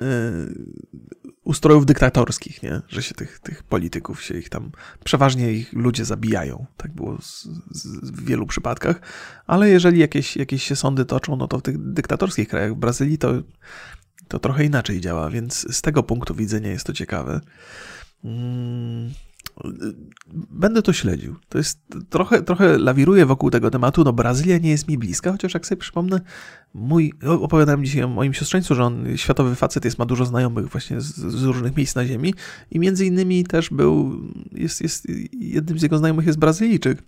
ustrojów 1.43 1.85
dyktatorskich, 1.85 2.63
nie? 2.63 2.81
że 2.87 3.03
się 3.03 3.15
tych, 3.15 3.39
tych 3.39 3.63
polityków 3.63 4.23
się 4.23 4.37
ich 4.37 4.49
tam, 4.49 4.71
przeważnie 5.03 5.53
ich 5.53 5.73
ludzie 5.73 6.05
zabijają. 6.05 6.65
Tak 6.77 6.93
było 6.93 7.21
z, 7.21 7.47
z, 7.71 8.11
w 8.11 8.25
wielu 8.25 8.45
przypadkach, 8.45 9.01
ale 9.47 9.69
jeżeli 9.69 9.99
jakieś, 9.99 10.37
jakieś 10.37 10.63
się 10.63 10.75
sądy 10.75 11.05
toczą, 11.05 11.35
no 11.35 11.47
to 11.47 11.59
w 11.59 11.61
tych 11.61 11.93
dyktatorskich 11.93 12.47
krajach, 12.47 12.73
w 12.73 12.77
Brazylii 12.77 13.17
to, 13.17 13.33
to 14.27 14.39
trochę 14.39 14.65
inaczej 14.65 15.01
działa, 15.01 15.29
więc 15.29 15.75
z 15.75 15.81
tego 15.81 16.03
punktu 16.03 16.35
widzenia 16.35 16.69
jest 16.69 16.85
to 16.85 16.93
ciekawe. 16.93 17.41
Mm, 18.23 19.13
Będę 20.49 20.81
to 20.81 20.93
śledził. 20.93 21.35
To 21.49 21.57
jest 21.57 21.79
trochę, 22.09 22.41
trochę 22.41 22.77
lawiruję 22.77 23.25
wokół 23.25 23.51
tego 23.51 23.71
tematu. 23.71 24.03
No, 24.03 24.13
Brazylia 24.13 24.57
nie 24.57 24.69
jest 24.69 24.87
mi 24.87 24.97
bliska, 24.97 25.31
chociaż 25.31 25.53
jak 25.53 25.65
sobie 25.65 25.79
przypomnę, 25.79 26.21
mój, 26.73 27.13
opowiadałem 27.39 27.85
dzisiaj 27.85 28.03
o 28.03 28.07
moim 28.07 28.33
siostrzeńcu, 28.33 28.75
że 28.75 28.83
on 28.83 29.17
światowy 29.17 29.55
facet 29.55 29.85
jest, 29.85 29.99
ma 29.99 30.05
dużo 30.05 30.25
znajomych 30.25 30.67
właśnie 30.67 31.01
z, 31.01 31.15
z, 31.15 31.43
różnych 31.43 31.77
miejsc 31.77 31.95
na 31.95 32.05
ziemi 32.05 32.33
i 32.71 32.79
między 32.79 33.05
innymi 33.05 33.43
też 33.43 33.69
był, 33.69 34.21
jest, 34.51 34.81
jest, 34.81 35.07
jednym 35.31 35.79
z 35.79 35.81
jego 35.81 35.97
znajomych 35.97 36.25
jest 36.25 36.39
Brazylijczyk 36.39 37.03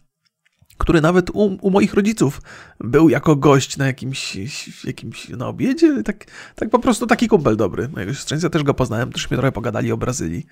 który 0.78 1.02
nawet 1.02 1.30
u, 1.30 1.58
u, 1.62 1.72
moich 1.72 1.94
rodziców 1.94 2.42
był 2.80 3.10
jako 3.10 3.36
gość 3.36 3.78
na 3.78 3.86
jakimś, 3.86 4.38
jakimś 4.84 5.30
na 5.30 5.48
obiedzie. 5.48 6.04
Tak, 6.04 6.26
tak 6.56 6.70
po 6.70 6.80
prostu 6.80 7.08
taki 7.08 7.28
kumpel 7.28 7.58
dobry. 7.58 7.90
Mojego 7.90 8.14
siostrzeńca 8.14 8.50
też 8.50 8.64
go 8.64 8.74
poznałem, 8.74 9.12
też 9.12 9.32
mi 9.32 9.38
trochę 9.38 9.52
pogadali 9.52 9.92
o 9.92 9.98
Brazylii. 9.98 10.46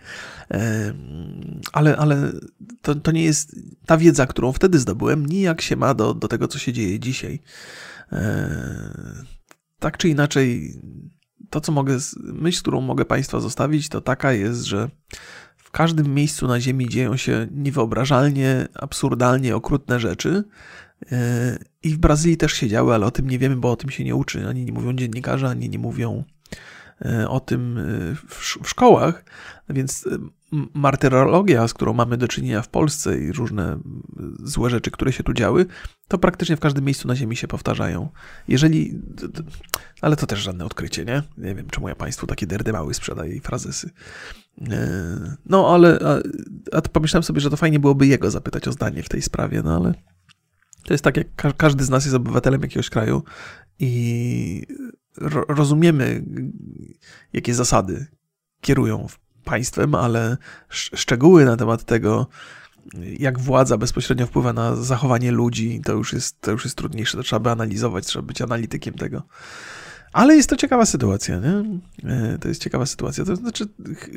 Ale, 1.74 1.98
ale 1.98 2.32
to, 2.82 2.96
to 2.96 3.12
nie 3.12 3.24
jest 3.24 3.56
ta 3.86 3.98
wiedza, 3.98 4.26
którą 4.26 4.52
wtedy 4.52 4.80
zdobyłem, 4.80 5.26
nijak 5.26 5.62
się 5.62 5.76
ma 5.76 5.94
do, 5.94 6.14
do 6.14 6.28
tego, 6.28 6.48
co 6.48 6.60
się 6.60 6.74
dzieje 6.74 7.00
dzisiaj. 7.00 7.40
Tak 9.80 9.98
czy 9.98 10.10
inaczej, 10.10 10.80
to 11.50 11.62
co 11.62 11.72
mogę, 11.72 11.98
myśl, 12.18 12.62
którą 12.62 12.82
mogę 12.82 13.06
Państwa 13.06 13.40
zostawić, 13.40 13.90
to 13.90 14.02
taka 14.02 14.34
jest, 14.34 14.64
że 14.64 14.90
każdym 15.74 16.14
miejscu 16.14 16.48
na 16.48 16.62
Ziemi 16.62 16.90
dzieją 16.90 17.18
się 17.18 17.48
niewyobrażalnie, 17.52 18.68
absurdalnie 18.74 19.56
okrutne 19.56 20.00
rzeczy. 20.00 20.44
E, 21.12 21.58
I 21.84 21.90
w 21.90 21.98
Brazylii 21.98 22.38
też 22.38 22.54
się 22.54 22.68
działy, 22.68 22.94
ale 22.94 23.06
o 23.06 23.12
tym 23.12 23.30
nie 23.30 23.40
wiemy, 23.40 23.56
bo 23.56 23.72
o 23.72 23.76
tym 23.76 23.90
się 23.90 24.04
nie 24.04 24.16
uczy. 24.16 24.48
Ani 24.48 24.66
nie 24.66 24.72
mówią 24.72 24.94
dziennikarze, 24.94 25.50
ani 25.50 25.70
nie 25.70 25.80
mówią 25.80 26.24
e, 27.06 27.30
o 27.30 27.40
tym 27.40 27.78
e, 27.78 27.82
w 28.62 28.70
szkołach. 28.70 29.26
Więc 29.70 30.08
martyrologia, 30.74 31.68
z 31.68 31.74
którą 31.74 31.94
mamy 31.94 32.18
do 32.18 32.28
czynienia 32.28 32.62
w 32.62 32.70
Polsce 32.70 33.20
i 33.20 33.32
różne 33.32 33.80
złe 34.44 34.70
rzeczy, 34.70 34.92
które 34.92 35.14
się 35.14 35.24
tu 35.24 35.34
działy, 35.34 35.66
to 36.08 36.18
praktycznie 36.18 36.58
w 36.58 36.60
każdym 36.60 36.86
miejscu 36.86 37.08
na 37.08 37.16
Ziemi 37.16 37.36
się 37.36 37.48
powtarzają. 37.48 38.10
Jeżeli. 38.48 39.02
Ale 40.02 40.16
to 40.16 40.28
też 40.28 40.40
żadne 40.40 40.66
odkrycie, 40.66 41.06
nie? 41.06 41.24
Nie 41.38 41.56
wiem, 41.56 41.70
czemu 41.70 41.90
ja 41.90 41.96
Państwu 41.96 42.28
takie 42.28 42.48
derdymały 42.48 42.94
sprzedaję 42.94 43.36
i 43.36 43.40
frazesy. 43.40 43.90
E, 44.72 45.36
no, 45.46 45.74
ale. 45.74 46.00
A, 46.72 46.78
a 46.78 46.82
pomyślałem 46.82 47.24
sobie, 47.24 47.42
że 47.42 47.50
to 47.50 47.58
fajnie 47.58 47.80
byłoby 47.80 48.08
jego 48.08 48.32
zapytać 48.32 48.68
o 48.68 48.72
zdanie 48.72 49.04
w 49.04 49.10
tej 49.10 49.22
sprawie, 49.22 49.62
no 49.64 49.76
ale. 49.76 49.94
To 50.84 50.94
jest 50.94 51.04
tak, 51.04 51.18
jak 51.18 51.58
każdy 51.58 51.84
z 51.84 51.90
nas 51.90 52.06
jest 52.06 52.16
obywatelem 52.16 52.62
jakiegoś 52.62 52.90
kraju 52.90 53.24
i 53.80 54.68
rozumiemy, 55.48 56.26
jakie 57.34 57.54
zasady 57.54 58.08
kierują 58.62 59.08
państwem, 59.44 59.96
ale 59.96 60.38
szczegóły 60.70 61.46
na 61.46 61.58
temat 61.58 61.84
tego, 61.84 62.28
jak 63.20 63.40
władza 63.40 63.78
bezpośrednio 63.78 64.28
wpływa 64.28 64.54
na 64.54 64.76
zachowanie 64.76 65.32
ludzi, 65.32 65.82
to 65.86 65.94
już 65.94 66.14
jest, 66.14 66.42
to 66.42 66.52
już 66.52 66.64
jest 66.64 66.78
trudniejsze. 66.78 67.18
To 67.18 67.24
trzeba 67.24 67.40
by 67.40 67.52
analizować, 67.52 68.06
trzeba 68.06 68.28
być 68.28 68.42
analitykiem 68.42 68.94
tego. 68.94 69.24
Ale 70.14 70.36
jest 70.36 70.50
to 70.50 70.56
ciekawa 70.56 70.86
sytuacja, 70.86 71.40
nie? 71.40 71.80
E, 72.10 72.38
to 72.38 72.48
jest 72.48 72.62
ciekawa 72.62 72.86
sytuacja. 72.86 73.26
To 73.26 73.36
znaczy, 73.36 73.66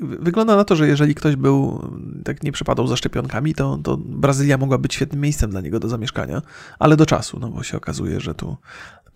wygląda 0.03 0.57
na 0.57 0.65
to, 0.65 0.77
że 0.77 0.89
jeżeli 0.89 1.15
ktoś 1.15 1.37
był, 1.37 1.91
tak 2.25 2.43
nie 2.43 2.53
przepadał 2.53 2.87
za 2.87 2.97
szczepionkami, 2.97 3.55
to, 3.55 3.79
to 3.83 3.97
Brazylia 3.97 4.59
mogła 4.59 4.79
być 4.79 4.95
świetnym 4.95 5.21
miejscem 5.21 5.51
dla 5.51 5.61
niego 5.61 5.81
do 5.81 5.89
zamieszkania, 5.89 6.43
ale 6.79 6.97
do 6.97 7.07
czasu, 7.07 7.39
no 7.41 7.49
bo 7.49 7.63
się 7.63 7.77
okazuje, 7.77 8.21
że 8.21 8.35
tu 8.35 8.57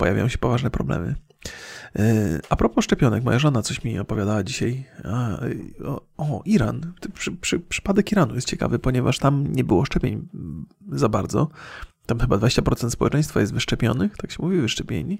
pojawiają 0.00 0.28
się 0.28 0.38
poważne 0.38 0.70
problemy. 0.70 1.14
E, 1.98 2.38
a 2.48 2.56
propos 2.56 2.84
szczepionek, 2.84 3.24
moja 3.24 3.38
żona 3.38 3.62
coś 3.62 3.84
mi 3.84 3.98
opowiadała 3.98 4.42
dzisiaj. 4.42 4.84
O, 5.84 6.00
o 6.16 6.42
Iran. 6.44 6.92
Przy, 7.14 7.32
przy, 7.32 7.60
przypadek 7.60 8.12
Iranu 8.12 8.34
jest 8.34 8.48
ciekawy, 8.48 8.78
ponieważ 8.78 9.18
tam 9.18 9.52
nie 9.52 9.64
było 9.64 9.84
szczepień 9.84 10.28
za 10.92 11.08
bardzo. 11.08 11.48
Tam 12.06 12.18
chyba 12.18 12.36
20% 12.36 12.90
społeczeństwa 12.90 13.40
jest 13.40 13.54
wyszczepionych, 13.54 14.16
tak 14.16 14.30
się 14.30 14.42
mówi, 14.42 14.60
wyszczepieni. 14.60 15.18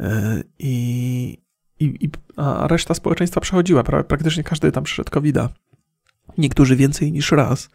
E, 0.00 0.42
I, 0.58 1.38
i, 1.80 2.10
a 2.36 2.66
reszta 2.66 2.94
społeczeństwa 2.94 3.40
przechodziła. 3.40 3.82
Praktycznie 3.82 4.44
każdy 4.44 4.72
tam 4.72 4.84
przyszedł 4.84 5.10
covid 5.10 5.36
-a. 5.36 5.48
Niektórzy 6.38 6.76
więcej 6.76 7.12
niż 7.12 7.32
raz. 7.32 7.70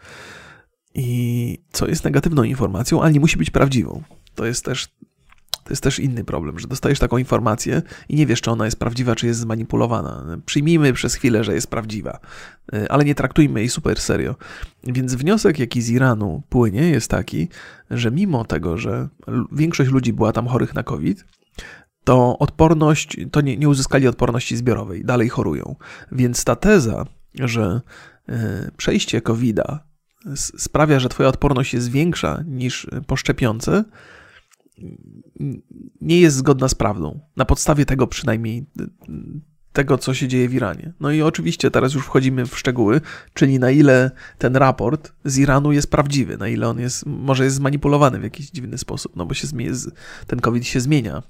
I 0.95 1.57
co 1.71 1.87
jest 1.87 2.03
negatywną 2.03 2.43
informacją, 2.43 3.01
ale 3.01 3.11
nie 3.11 3.19
musi 3.19 3.37
być 3.37 3.49
prawdziwą. 3.49 4.03
To 4.35 4.45
jest 4.45 4.65
też 4.65 4.87
to 5.63 5.69
jest 5.69 5.83
też 5.83 5.99
inny 5.99 6.23
problem, 6.23 6.59
że 6.59 6.67
dostajesz 6.67 6.99
taką 6.99 7.17
informację 7.17 7.81
i 8.09 8.15
nie 8.15 8.25
wiesz, 8.25 8.41
czy 8.41 8.51
ona 8.51 8.65
jest 8.65 8.79
prawdziwa, 8.79 9.15
czy 9.15 9.27
jest 9.27 9.39
zmanipulowana. 9.39 10.37
Przyjmijmy 10.45 10.93
przez 10.93 11.15
chwilę, 11.15 11.43
że 11.43 11.53
jest 11.53 11.67
prawdziwa, 11.67 12.19
e, 12.73 12.91
ale 12.91 13.05
nie 13.05 13.15
traktujmy 13.15 13.59
jej 13.59 13.69
super 13.69 13.99
serio. 13.99 14.35
Więc 14.83 15.15
wniosek, 15.15 15.59
jaki 15.59 15.81
z 15.81 15.89
Iranu 15.89 16.43
płynie, 16.49 16.89
jest 16.89 17.11
taki, 17.11 17.47
że 17.91 18.11
mimo 18.11 18.45
tego, 18.45 18.77
że 18.77 19.09
większość 19.51 19.91
ludzi 19.91 20.13
była 20.13 20.31
tam 20.31 20.47
chorych 20.47 20.73
na 20.73 20.83
COVID, 20.83 21.25
to 22.03 22.39
odporność, 22.39 23.17
to 23.31 23.41
nie, 23.41 23.57
nie 23.57 23.69
uzyskali 23.69 24.07
odporności 24.07 24.57
zbiorowej, 24.57 25.05
dalej 25.05 25.29
chorują. 25.29 25.75
Więc 26.11 26.43
ta 26.43 26.55
teza, 26.55 27.05
że 27.39 27.81
e, 28.29 28.71
przejście 28.77 29.21
COVID-a 29.21 29.93
sprawia, 30.35 30.99
że 30.99 31.09
twoja 31.09 31.29
odporność 31.29 31.73
jest 31.73 31.91
większa 31.91 32.43
niż 32.47 32.87
po 33.07 33.15
szczepionce, 33.15 33.83
nie 36.01 36.19
jest 36.19 36.35
zgodna 36.35 36.67
z 36.67 36.75
prawdą. 36.75 37.19
Na 37.35 37.45
podstawie 37.45 37.85
tego 37.85 38.07
przynajmniej 38.07 38.65
tego, 39.73 39.97
co 39.97 40.13
się 40.13 40.27
dzieje 40.27 40.49
w 40.49 40.53
Iranie. 40.53 40.93
No 40.99 41.11
i 41.11 41.21
oczywiście 41.21 41.71
teraz 41.71 41.93
już 41.93 42.05
wchodzimy 42.05 42.45
w 42.45 42.59
szczegóły, 42.59 43.01
czyli 43.33 43.59
na 43.59 43.71
ile 43.71 44.11
ten 44.37 44.55
raport 44.55 45.13
z 45.25 45.37
Iranu 45.37 45.71
jest 45.71 45.91
prawdziwy, 45.91 46.37
na 46.37 46.47
ile 46.47 46.67
on 46.69 46.79
jest, 46.79 47.05
może 47.05 47.43
jest 47.43 47.55
zmanipulowany 47.55 48.19
w 48.19 48.23
jakiś 48.23 48.49
dziwny 48.49 48.77
sposób, 48.77 49.15
no 49.15 49.25
bo 49.25 49.33
się 49.33 49.47
ten 50.27 50.39
COVID 50.39 50.67
się 50.67 50.79
zmienia. 50.79 51.23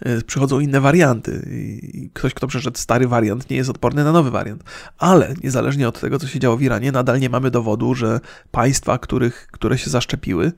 E, 0.00 0.22
przychodzą 0.22 0.60
inne 0.60 0.80
warianty 0.80 1.48
i 1.50 2.10
ktoś, 2.14 2.34
kto 2.34 2.46
przeszedł 2.46 2.78
stary 2.78 3.08
wariant, 3.08 3.50
nie 3.50 3.56
jest 3.56 3.70
odporny 3.70 4.04
na 4.04 4.12
nowy 4.12 4.30
wariant. 4.30 4.64
Ale 4.98 5.34
niezależnie 5.42 5.88
od 5.88 6.00
tego, 6.00 6.18
co 6.18 6.26
się 6.26 6.38
działo 6.38 6.56
w 6.56 6.62
Iranie, 6.62 6.92
nadal 6.92 7.20
nie 7.20 7.30
mamy 7.30 7.50
dowodu, 7.50 7.94
że 7.94 8.20
państwa, 8.50 8.98
których, 8.98 9.48
które 9.52 9.78
się 9.78 9.90
zaszczepiły, 9.90 10.52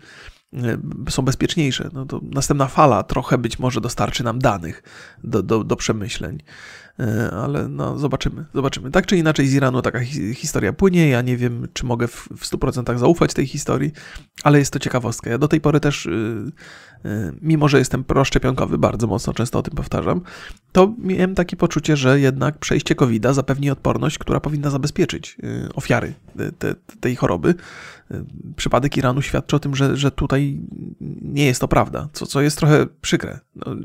są 1.09 1.23
bezpieczniejsze. 1.23 1.91
No 1.93 2.07
to 2.07 2.21
następna 2.23 2.67
fala 2.67 3.03
trochę 3.03 3.39
być 3.39 3.59
może 3.59 3.81
dostarczy 3.81 4.25
nam 4.25 4.39
danych 4.39 4.83
do, 5.25 5.43
do, 5.43 5.65
do 5.65 5.77
przemyśleń. 5.77 6.39
E, 7.01 7.31
ale 7.31 7.69
no, 7.69 7.99
zobaczymy, 7.99 8.45
zobaczymy. 8.55 8.91
Tak 8.91 9.07
czy 9.07 9.17
inaczej 9.17 9.49
z 9.49 9.55
Iranu 9.55 9.83
taka 9.83 10.01
historia 10.35 10.73
płynie. 10.73 11.09
Ja 11.09 11.23
nie 11.23 11.37
wiem, 11.37 11.69
czy 11.73 11.87
mogę 11.87 12.09
w, 12.09 12.29
w 12.37 12.45
100% 12.45 12.99
zaufać 12.99 13.35
tej 13.35 13.47
historii, 13.47 13.93
ale 14.43 14.59
jest 14.59 14.73
to 14.73 14.79
ciekawostka. 14.79 15.31
Ja 15.31 15.39
do 15.39 15.49
tej 15.49 15.61
pory 15.61 15.81
też, 15.81 16.07
yy, 16.07 16.53
yy, 17.05 17.35
mimo 17.43 17.69
że 17.69 17.79
jestem 17.79 18.05
proszczepionkowy, 18.05 18.79
bardzo 18.79 19.07
mocno 19.07 19.33
często 19.33 19.59
o 19.59 19.63
tym 19.63 19.75
powtarzam, 19.75 20.21
to 20.73 20.95
miałem 20.99 21.35
takie 21.35 21.57
poczucie, 21.57 21.97
że 21.97 22.21
jednak 22.21 22.59
przejście 22.59 22.95
COVID-a 22.95 23.33
zapewni 23.33 23.71
odporność, 23.71 24.19
która 24.19 24.41
powinna 24.41 24.71
zabezpieczyć 24.71 25.37
yy, 25.43 25.69
ofiary 25.75 26.15
te, 26.59 26.75
tej 27.01 27.17
choroby. 27.17 27.55
Przypadek 28.57 28.97
Iranu 28.97 29.23
świadczy 29.23 29.57
o 29.57 29.59
tym, 29.59 29.75
że, 29.75 29.97
że 29.97 30.11
tutaj 30.11 30.61
nie 31.23 31.47
jest 31.47 31.61
to 31.61 31.69
prawda, 31.69 32.09
co, 32.13 32.27
co 32.27 32.41
jest 32.41 32.59
trochę 32.59 32.87
przykre. 33.01 33.41
No, 33.57 33.77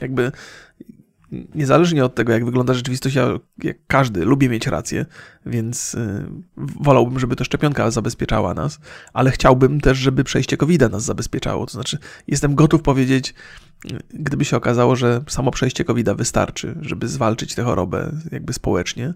jakby 0.00 0.32
niezależnie 1.54 2.04
od 2.04 2.14
tego, 2.14 2.32
jak 2.32 2.44
wygląda 2.44 2.74
rzeczywistość, 2.74 3.14
ja, 3.14 3.28
jak 3.62 3.76
każdy, 3.86 4.24
lubię 4.24 4.48
mieć 4.48 4.66
rację, 4.66 5.06
więc 5.46 5.94
y, 5.94 6.24
wolałbym, 6.56 7.18
żeby 7.18 7.36
to 7.36 7.44
szczepionka 7.44 7.90
zabezpieczała 7.90 8.54
nas, 8.54 8.78
ale 9.12 9.30
chciałbym 9.30 9.80
też, 9.80 9.98
żeby 9.98 10.24
przejście 10.24 10.56
covid 10.56 10.80
nas 10.92 11.04
zabezpieczało. 11.04 11.66
To 11.66 11.72
znaczy, 11.72 11.98
jestem 12.26 12.54
gotów 12.54 12.82
powiedzieć, 12.82 13.34
gdyby 14.10 14.44
się 14.44 14.56
okazało, 14.56 14.96
że 14.96 15.24
samo 15.28 15.50
przejście 15.50 15.84
covid 15.84 16.10
wystarczy, 16.10 16.78
żeby 16.80 17.08
zwalczyć 17.08 17.54
tę 17.54 17.62
chorobę 17.62 18.12
jakby 18.32 18.52
społecznie, 18.52 19.14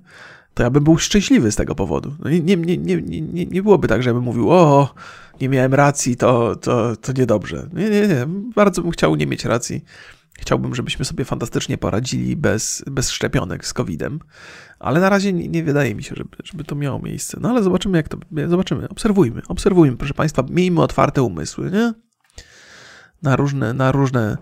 to 0.54 0.62
ja 0.62 0.70
bym 0.70 0.84
był 0.84 0.98
szczęśliwy 0.98 1.52
z 1.52 1.56
tego 1.56 1.74
powodu. 1.74 2.14
No 2.18 2.30
nie, 2.30 2.40
nie, 2.40 2.56
nie, 2.56 2.76
nie, 2.76 3.20
nie, 3.20 3.46
nie 3.46 3.62
byłoby 3.62 3.88
tak, 3.88 4.02
że 4.02 4.10
ja 4.10 4.14
bym 4.14 4.22
mówił, 4.22 4.52
o, 4.52 4.94
nie 5.40 5.48
miałem 5.48 5.74
racji, 5.74 6.16
to, 6.16 6.56
to, 6.56 6.96
to 6.96 7.12
niedobrze. 7.12 7.68
Nie, 7.72 7.90
nie, 7.90 8.08
nie. 8.08 8.26
Bardzo 8.54 8.82
bym 8.82 8.90
chciał 8.90 9.16
nie 9.16 9.26
mieć 9.26 9.44
racji 9.44 9.84
Chciałbym, 10.38 10.74
żebyśmy 10.74 11.04
sobie 11.04 11.24
fantastycznie 11.24 11.78
poradzili 11.78 12.36
bez, 12.36 12.84
bez 12.86 13.10
szczepionek 13.10 13.66
z 13.66 13.72
COVID-em, 13.72 14.18
ale 14.78 15.00
na 15.00 15.08
razie 15.08 15.32
nie, 15.32 15.48
nie 15.48 15.64
wydaje 15.64 15.94
mi 15.94 16.02
się, 16.02 16.14
żeby, 16.14 16.36
żeby 16.44 16.64
to 16.64 16.74
miało 16.74 16.98
miejsce. 16.98 17.38
No 17.40 17.50
ale 17.50 17.62
zobaczymy, 17.62 17.98
jak 17.98 18.08
to. 18.08 18.18
Zobaczymy, 18.48 18.88
obserwujmy, 18.88 19.42
obserwujmy, 19.48 19.96
proszę 19.96 20.14
Państwa, 20.14 20.44
miejmy 20.50 20.82
otwarte 20.82 21.22
umysły, 21.22 21.70
nie? 21.70 21.94
Na 23.22 23.36
różne, 23.36 23.72
na 23.72 23.92
różne, 23.92 24.36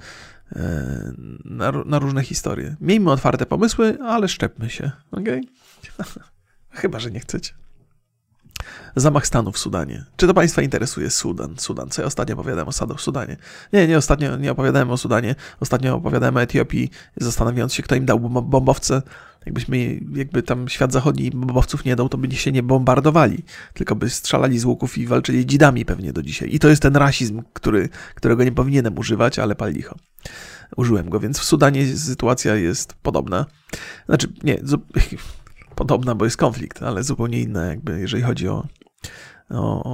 e, 0.52 1.12
na, 1.44 1.72
na 1.86 1.98
różne 1.98 2.22
historie. 2.22 2.76
Miejmy 2.80 3.10
otwarte 3.10 3.46
pomysły, 3.46 3.98
ale 4.02 4.28
szczepmy 4.28 4.70
się, 4.70 4.90
ok? 5.10 5.28
Chyba, 6.70 6.98
że 6.98 7.10
nie 7.10 7.20
chcecie. 7.20 7.63
Zamach 8.96 9.26
stanu 9.26 9.52
w 9.52 9.58
Sudanie. 9.58 10.04
Czy 10.16 10.26
to 10.26 10.34
Państwa 10.34 10.62
interesuje 10.62 11.10
Sudan? 11.10 11.54
Sudan. 11.58 11.88
Co 11.90 12.02
ja 12.02 12.06
ostatnio 12.06 12.34
opowiadałem 12.34 12.68
o 12.68 12.98
Sudanie? 12.98 13.36
Nie, 13.72 13.88
nie, 13.88 13.98
ostatnio 13.98 14.36
nie 14.36 14.52
opowiadałem 14.52 14.90
o 14.90 14.96
Sudanie. 14.96 15.34
Ostatnio 15.60 15.94
opowiadałem 15.94 16.36
o 16.36 16.42
Etiopii, 16.42 16.90
zastanawiając 17.16 17.74
się, 17.74 17.82
kto 17.82 17.94
im 17.94 18.06
dał 18.06 18.20
bombowce. 18.20 19.02
Jakbyśmy, 19.46 20.00
jakby 20.14 20.42
tam 20.42 20.68
świat 20.68 20.92
zachodni 20.92 21.30
bombowców 21.30 21.84
nie 21.84 21.96
dał, 21.96 22.08
to 22.08 22.18
by 22.18 22.36
się 22.36 22.52
nie 22.52 22.62
bombardowali, 22.62 23.42
tylko 23.74 23.96
by 23.96 24.10
strzelali 24.10 24.58
z 24.58 24.64
łuków 24.64 24.98
i 24.98 25.06
walczyli 25.06 25.46
dzidami 25.46 25.84
pewnie 25.84 26.12
do 26.12 26.22
dzisiaj. 26.22 26.54
I 26.54 26.58
to 26.58 26.68
jest 26.68 26.82
ten 26.82 26.96
rasizm, 26.96 27.42
który, 27.52 27.88
którego 28.14 28.44
nie 28.44 28.52
powinienem 28.52 28.98
używać, 28.98 29.38
ale 29.38 29.54
pal 29.54 29.72
licho. 29.72 29.96
Użyłem 30.76 31.10
go, 31.10 31.20
więc 31.20 31.38
w 31.38 31.44
Sudanie 31.44 31.96
sytuacja 31.96 32.54
jest 32.54 32.94
podobna. 32.94 33.46
Znaczy, 34.06 34.32
nie, 34.42 34.58
podobna, 35.74 36.14
bo 36.14 36.24
jest 36.24 36.36
konflikt, 36.36 36.82
ale 36.82 37.02
zupełnie 37.02 37.40
inna, 37.40 37.66
jakby 37.66 38.00
jeżeli 38.00 38.22
chodzi 38.22 38.48
o, 38.48 38.66
o, 39.50 39.84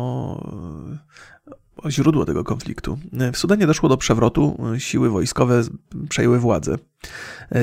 o, 1.76 1.90
źródło 1.90 2.24
tego 2.24 2.44
konfliktu. 2.44 2.98
W 3.32 3.38
Sudanie 3.38 3.66
doszło 3.66 3.88
do 3.88 3.96
przewrotu, 3.96 4.58
siły 4.78 5.10
wojskowe 5.10 5.62
przejęły 6.08 6.38
władzę. 6.38 6.76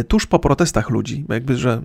Tuż 0.08 0.26
po 0.26 0.40
protestach 0.40 0.90
ludzi, 0.90 1.26
jakby, 1.30 1.58
że 1.58 1.82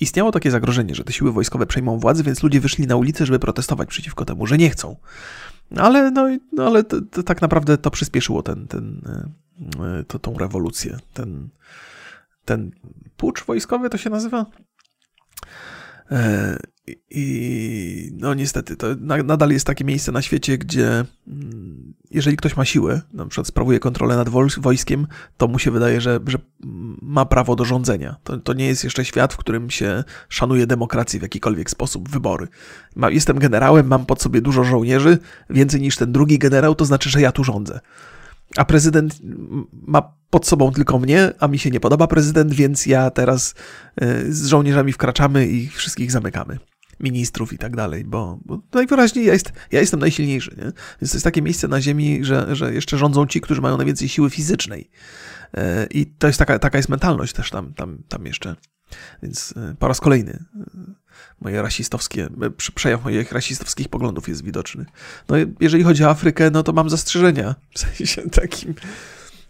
istniało 0.00 0.32
takie 0.32 0.50
zagrożenie, 0.50 0.94
że 0.94 1.04
te 1.04 1.12
siły 1.12 1.32
wojskowe 1.32 1.66
przejmą 1.66 1.98
władzę, 1.98 2.22
więc 2.22 2.42
ludzie 2.42 2.60
wyszli 2.60 2.86
na 2.86 2.96
ulicę, 2.96 3.26
żeby 3.26 3.38
protestować 3.38 3.88
przeciwko 3.88 4.24
temu, 4.24 4.46
że 4.46 4.58
nie 4.58 4.70
chcą. 4.70 4.96
Ale, 5.76 6.10
no, 6.10 6.28
no 6.52 6.66
ale 6.66 6.84
to, 6.84 7.00
to 7.00 7.22
tak 7.22 7.42
naprawdę 7.42 7.78
to 7.78 7.90
przyspieszyło 7.90 8.42
ten, 8.42 8.66
ten, 8.66 9.02
to, 10.06 10.18
tą 10.18 10.38
rewolucję, 10.38 10.98
ten, 11.14 11.48
ten 12.44 12.70
pucz 13.16 13.44
wojskowy 13.44 13.90
to 13.90 13.98
się 13.98 14.10
nazywa? 14.10 14.46
E, 16.10 16.56
I 17.10 18.12
no 18.14 18.34
niestety, 18.34 18.76
to 18.76 18.86
nadal 19.24 19.50
jest 19.50 19.66
takie 19.66 19.84
miejsce 19.84 20.12
na 20.12 20.22
świecie, 20.22 20.58
gdzie 20.58 21.04
mm, 21.28 21.94
jeżeli 22.10 22.36
ktoś 22.36 22.56
ma 22.56 22.64
siłę, 22.64 23.02
na 23.12 23.26
przykład 23.26 23.46
sprawuje 23.46 23.80
kontrolę 23.80 24.16
nad 24.16 24.28
wojskiem, 24.58 25.06
to 25.36 25.48
mu 25.48 25.58
się 25.58 25.70
wydaje, 25.70 26.00
że, 26.00 26.20
że 26.26 26.38
ma 27.02 27.24
prawo 27.24 27.56
do 27.56 27.64
rządzenia. 27.64 28.16
To, 28.24 28.38
to 28.38 28.52
nie 28.52 28.66
jest 28.66 28.84
jeszcze 28.84 29.04
świat, 29.04 29.34
w 29.34 29.36
którym 29.36 29.70
się 29.70 30.04
szanuje 30.28 30.66
demokrację 30.66 31.20
w 31.20 31.22
jakikolwiek 31.22 31.70
sposób, 31.70 32.08
wybory. 32.08 32.48
Ma, 32.96 33.10
jestem 33.10 33.38
generałem, 33.38 33.86
mam 33.86 34.06
pod 34.06 34.22
sobie 34.22 34.40
dużo 34.40 34.64
żołnierzy, 34.64 35.18
więcej 35.50 35.80
niż 35.80 35.96
ten 35.96 36.12
drugi 36.12 36.38
generał, 36.38 36.74
to 36.74 36.84
znaczy, 36.84 37.10
że 37.10 37.20
ja 37.20 37.32
tu 37.32 37.44
rządzę. 37.44 37.80
A 38.56 38.64
prezydent 38.64 39.18
ma 39.72 40.19
pod 40.30 40.46
sobą 40.46 40.72
tylko 40.72 40.98
mnie, 40.98 41.32
a 41.38 41.48
mi 41.48 41.58
się 41.58 41.70
nie 41.70 41.80
podoba 41.80 42.06
prezydent, 42.06 42.54
więc 42.54 42.86
ja 42.86 43.10
teraz 43.10 43.54
e, 43.96 44.32
z 44.32 44.46
żołnierzami 44.46 44.92
wkraczamy 44.92 45.46
i 45.46 45.68
wszystkich 45.68 46.12
zamykamy. 46.12 46.58
Ministrów 47.00 47.52
i 47.52 47.58
tak 47.58 47.76
dalej, 47.76 48.04
bo, 48.04 48.38
bo 48.44 48.62
najwyraźniej 48.72 49.26
ja, 49.26 49.32
jest, 49.32 49.52
ja 49.72 49.80
jestem 49.80 50.00
najsilniejszy. 50.00 50.50
Nie? 50.56 50.64
Więc 51.00 51.10
to 51.10 51.16
jest 51.16 51.24
takie 51.24 51.42
miejsce 51.42 51.68
na 51.68 51.80
Ziemi, 51.80 52.24
że, 52.24 52.56
że 52.56 52.74
jeszcze 52.74 52.98
rządzą 52.98 53.26
ci, 53.26 53.40
którzy 53.40 53.60
mają 53.60 53.76
najwięcej 53.76 54.08
siły 54.08 54.30
fizycznej. 54.30 54.90
E, 55.56 55.86
I 55.90 56.06
to 56.06 56.26
jest 56.26 56.38
taka, 56.38 56.58
taka 56.58 56.78
jest 56.78 56.88
mentalność 56.88 57.32
też 57.32 57.50
tam, 57.50 57.74
tam, 57.74 57.98
tam 58.08 58.26
jeszcze. 58.26 58.56
Więc 59.22 59.54
e, 59.56 59.74
po 59.78 59.88
raz 59.88 60.00
kolejny 60.00 60.44
moje 61.40 61.62
rasistowskie, 61.62 62.28
przejaw 62.74 63.04
moich 63.04 63.32
rasistowskich 63.32 63.88
poglądów 63.88 64.28
jest 64.28 64.44
widoczny. 64.44 64.86
No 65.28 65.36
jeżeli 65.60 65.84
chodzi 65.84 66.04
o 66.04 66.10
Afrykę, 66.10 66.50
no 66.50 66.62
to 66.62 66.72
mam 66.72 66.90
zastrzeżenia. 66.90 67.54
W 67.74 67.78
sensie 67.78 68.30
takim... 68.30 68.74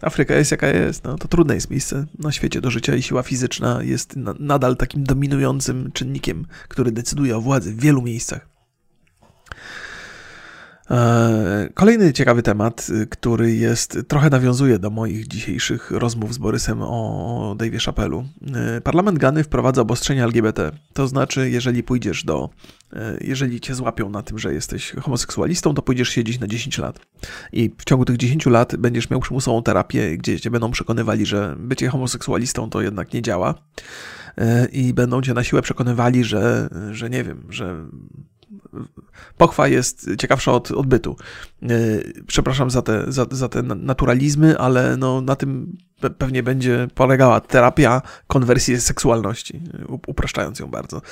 Afryka 0.02 0.34
jest 0.34 0.50
jaka 0.50 0.66
jest, 0.66 1.04
no 1.04 1.18
to 1.18 1.28
trudne 1.28 1.54
jest 1.54 1.70
miejsce 1.70 2.06
na 2.18 2.32
świecie 2.32 2.60
do 2.60 2.70
życia 2.70 2.96
i 2.96 3.02
siła 3.02 3.22
fizyczna 3.22 3.82
jest 3.82 4.16
nadal 4.38 4.76
takim 4.76 5.04
dominującym 5.04 5.92
czynnikiem, 5.92 6.46
który 6.68 6.92
decyduje 6.92 7.36
o 7.36 7.40
władzy 7.40 7.72
w 7.72 7.80
wielu 7.80 8.02
miejscach. 8.02 8.49
E, 10.90 11.68
kolejny 11.74 12.12
ciekawy 12.12 12.42
temat, 12.42 12.86
y, 12.90 13.06
który 13.06 13.54
jest, 13.54 13.98
trochę 14.08 14.30
nawiązuje 14.30 14.78
do 14.78 14.90
moich 14.90 15.28
dzisiejszych 15.28 15.90
rozmów 15.90 16.34
z 16.34 16.38
Borysem 16.38 16.82
o 16.82 17.54
Dave'ie 17.58 17.90
Chappelle'u. 17.90 18.24
E, 18.54 18.80
Parlament 18.80 19.18
Gany 19.18 19.44
wprowadza 19.44 19.82
obostrzenia 19.82 20.24
LGBT. 20.24 20.70
To 20.92 21.08
znaczy, 21.08 21.50
jeżeli 21.50 21.82
pójdziesz 21.82 22.24
do, 22.24 22.50
e, 22.92 23.18
jeżeli 23.20 23.60
cię 23.60 23.74
złapią 23.74 24.10
na 24.10 24.22
tym, 24.22 24.38
że 24.38 24.54
jesteś 24.54 24.92
homoseksualistą, 24.92 25.74
to 25.74 25.82
pójdziesz 25.82 26.08
siedzieć 26.08 26.40
na 26.40 26.46
10 26.46 26.78
lat. 26.78 27.00
I 27.52 27.70
w 27.78 27.84
ciągu 27.84 28.04
tych 28.04 28.16
10 28.16 28.50
lat 28.50 28.76
będziesz 28.76 29.10
miał 29.10 29.20
przymusową 29.20 29.62
terapię, 29.62 30.18
gdzie 30.18 30.40
cię 30.40 30.50
będą 30.50 30.70
przekonywali, 30.70 31.26
że 31.26 31.56
bycie 31.58 31.88
homoseksualistą 31.88 32.70
to 32.70 32.82
jednak 32.82 33.12
nie 33.12 33.22
działa. 33.22 33.54
I 34.72 34.94
będą 34.94 35.22
cię 35.22 35.34
na 35.34 35.44
siłę 35.44 35.62
przekonywali, 35.62 36.24
że, 36.24 36.68
że 36.90 37.10
nie 37.10 37.24
wiem, 37.24 37.46
że 37.48 37.86
pochwa 39.36 39.68
jest 39.68 40.10
ciekawsza 40.18 40.52
od 40.52 40.70
odbytu. 40.70 41.16
E, 41.62 41.66
przepraszam 42.26 42.70
za 42.70 42.82
te, 42.82 43.04
za, 43.08 43.26
za 43.30 43.48
te 43.48 43.62
naturalizmy, 43.62 44.58
ale 44.58 44.96
no, 44.96 45.20
na 45.20 45.36
tym 45.36 45.76
pewnie 46.18 46.42
będzie 46.42 46.88
polegała 46.94 47.40
terapia 47.40 48.02
konwersji 48.26 48.80
seksualności, 48.80 49.60
upraszczając 50.06 50.58
ją 50.58 50.66
bardzo. 50.66 51.02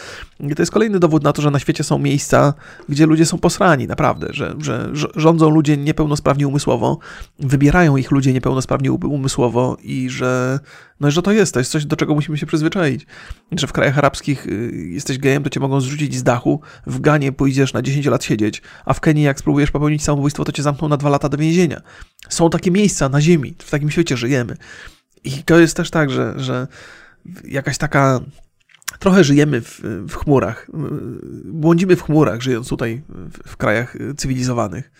I 0.40 0.54
to 0.54 0.62
jest 0.62 0.72
kolejny 0.72 0.98
dowód 0.98 1.22
na 1.22 1.32
to, 1.32 1.42
że 1.42 1.50
na 1.50 1.58
świecie 1.58 1.84
są 1.84 1.98
miejsca, 1.98 2.54
gdzie 2.88 3.06
ludzie 3.06 3.26
są 3.26 3.38
posrani, 3.38 3.86
naprawdę, 3.86 4.28
że, 4.30 4.54
że 4.58 4.90
rządzą 5.16 5.50
ludzie 5.50 5.76
niepełnosprawni 5.76 6.46
umysłowo, 6.46 6.98
wybierają 7.38 7.96
ich 7.96 8.10
ludzie 8.10 8.32
niepełnosprawni 8.32 8.90
umysłowo 8.90 9.76
i 9.82 10.10
że, 10.10 10.60
no, 11.00 11.10
że 11.10 11.22
to 11.22 11.32
jest, 11.32 11.54
to 11.54 11.60
jest 11.60 11.70
coś, 11.70 11.86
do 11.86 11.96
czego 11.96 12.14
musimy 12.14 12.38
się 12.38 12.46
przyzwyczaić. 12.46 13.06
Że 13.52 13.66
w 13.66 13.72
krajach 13.72 13.98
arabskich 13.98 14.46
y, 14.46 14.72
jesteś 14.90 15.18
gejem, 15.18 15.42
to 15.42 15.50
cię 15.50 15.60
mogą 15.60 15.80
zrzucić 15.80 16.14
z 16.14 16.22
dachu, 16.22 16.60
w 16.86 17.00
Ganie 17.00 17.32
pójdziesz 17.32 17.72
na 17.72 17.82
10 17.82 18.06
lat 18.06 18.24
siedzieć, 18.24 18.62
a 18.84 18.94
w 18.94 19.00
Kenii 19.00 19.24
jak 19.24 19.38
spróbujesz 19.38 19.70
popełnić 19.70 20.04
samobójstwo, 20.04 20.44
to 20.44 20.52
cię 20.52 20.62
zamkną 20.62 20.88
na 20.88 20.96
2 20.96 21.10
lata 21.10 21.28
do 21.28 21.36
więzienia. 21.36 21.80
Są 22.28 22.50
takie 22.50 22.70
miejsca 22.70 23.08
na 23.08 23.20
ziemi, 23.20 23.54
w 23.58 23.70
takim 23.70 23.90
świecie 23.90 24.16
żyjemy. 24.16 24.56
I 25.24 25.42
to 25.42 25.58
jest 25.58 25.76
też 25.76 25.90
tak, 25.90 26.10
że, 26.10 26.34
że 26.36 26.66
jakaś 27.44 27.78
taka. 27.78 28.20
Trochę 28.98 29.24
żyjemy 29.24 29.60
w, 29.60 29.80
w 30.08 30.14
chmurach. 30.14 30.66
Błądzimy 31.44 31.96
w 31.96 32.02
chmurach, 32.02 32.42
żyjąc 32.42 32.68
tutaj 32.68 33.02
w, 33.08 33.48
w 33.48 33.56
krajach 33.56 33.96
cywilizowanych. 34.16 34.90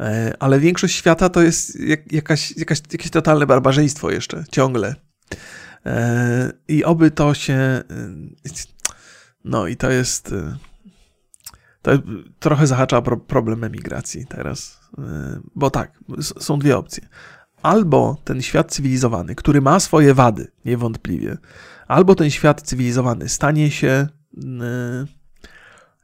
E, 0.00 0.34
ale 0.38 0.60
większość 0.60 0.96
świata 0.96 1.28
to 1.28 1.42
jest 1.42 1.80
jak, 1.80 2.12
jakaś, 2.12 2.56
jakaś, 2.56 2.82
jakieś 2.92 3.10
totalne 3.10 3.46
barbarzyństwo 3.46 4.10
jeszcze, 4.10 4.44
ciągle. 4.50 4.94
E, 5.86 6.52
I 6.68 6.84
oby 6.84 7.10
to 7.10 7.34
się. 7.34 7.54
E, 7.54 7.84
no 9.44 9.66
i 9.66 9.76
to 9.76 9.90
jest. 9.90 10.34
To 11.82 11.90
trochę 12.38 12.66
zahacza 12.66 13.02
problem 13.26 13.64
emigracji 13.64 14.26
teraz. 14.26 14.80
Bo 15.54 15.70
tak, 15.70 15.98
są 16.20 16.58
dwie 16.58 16.76
opcje 16.76 17.08
albo 17.62 18.16
ten 18.24 18.42
świat 18.42 18.72
cywilizowany, 18.72 19.34
który 19.34 19.60
ma 19.60 19.80
swoje 19.80 20.14
wady, 20.14 20.50
niewątpliwie, 20.64 21.36
albo 21.88 22.14
ten 22.14 22.30
świat 22.30 22.62
cywilizowany 22.62 23.28
stanie 23.28 23.70
się, 23.70 24.08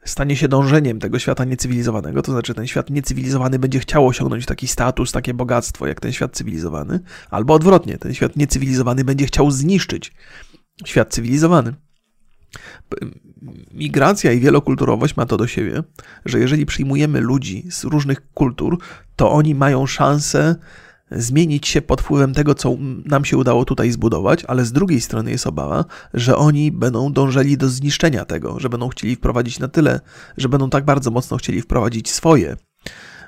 stanie 0.04 0.36
się 0.36 0.48
dążeniem 0.48 0.98
tego 0.98 1.18
świata 1.18 1.44
niecywilizowanego, 1.44 2.22
to 2.22 2.32
znaczy 2.32 2.54
ten 2.54 2.66
świat 2.66 2.90
niecywilizowany 2.90 3.58
będzie 3.58 3.80
chciał 3.80 4.06
osiągnąć 4.06 4.46
taki 4.46 4.68
status, 4.68 5.12
takie 5.12 5.34
bogactwo 5.34 5.86
jak 5.86 6.00
ten 6.00 6.12
świat 6.12 6.36
cywilizowany, 6.36 7.00
albo 7.30 7.54
odwrotnie, 7.54 7.98
ten 7.98 8.14
świat 8.14 8.36
niecywilizowany 8.36 9.04
będzie 9.04 9.26
chciał 9.26 9.50
zniszczyć 9.50 10.12
świat 10.86 11.14
cywilizowany. 11.14 11.74
Migracja 13.74 14.32
i 14.32 14.40
wielokulturowość 14.40 15.16
ma 15.16 15.26
to 15.26 15.36
do 15.36 15.46
siebie, 15.46 15.82
że 16.24 16.38
jeżeli 16.38 16.66
przyjmujemy 16.66 17.20
ludzi 17.20 17.66
z 17.70 17.84
różnych 17.84 18.32
kultur, 18.32 18.78
to 19.16 19.32
oni 19.32 19.54
mają 19.54 19.86
szansę 19.86 20.56
zmienić 21.10 21.68
się 21.68 21.82
pod 21.82 22.00
wpływem 22.00 22.34
tego, 22.34 22.54
co 22.54 22.76
nam 23.04 23.24
się 23.24 23.36
udało 23.36 23.64
tutaj 23.64 23.90
zbudować, 23.90 24.44
ale 24.44 24.64
z 24.64 24.72
drugiej 24.72 25.00
strony 25.00 25.30
jest 25.30 25.46
obawa, 25.46 25.84
że 26.14 26.36
oni 26.36 26.72
będą 26.72 27.12
dążeli 27.12 27.56
do 27.56 27.68
zniszczenia 27.68 28.24
tego, 28.24 28.60
że 28.60 28.68
będą 28.68 28.88
chcieli 28.88 29.16
wprowadzić 29.16 29.58
na 29.58 29.68
tyle, 29.68 30.00
że 30.36 30.48
będą 30.48 30.70
tak 30.70 30.84
bardzo 30.84 31.10
mocno 31.10 31.36
chcieli 31.36 31.62
wprowadzić 31.62 32.10
swoje, 32.10 32.56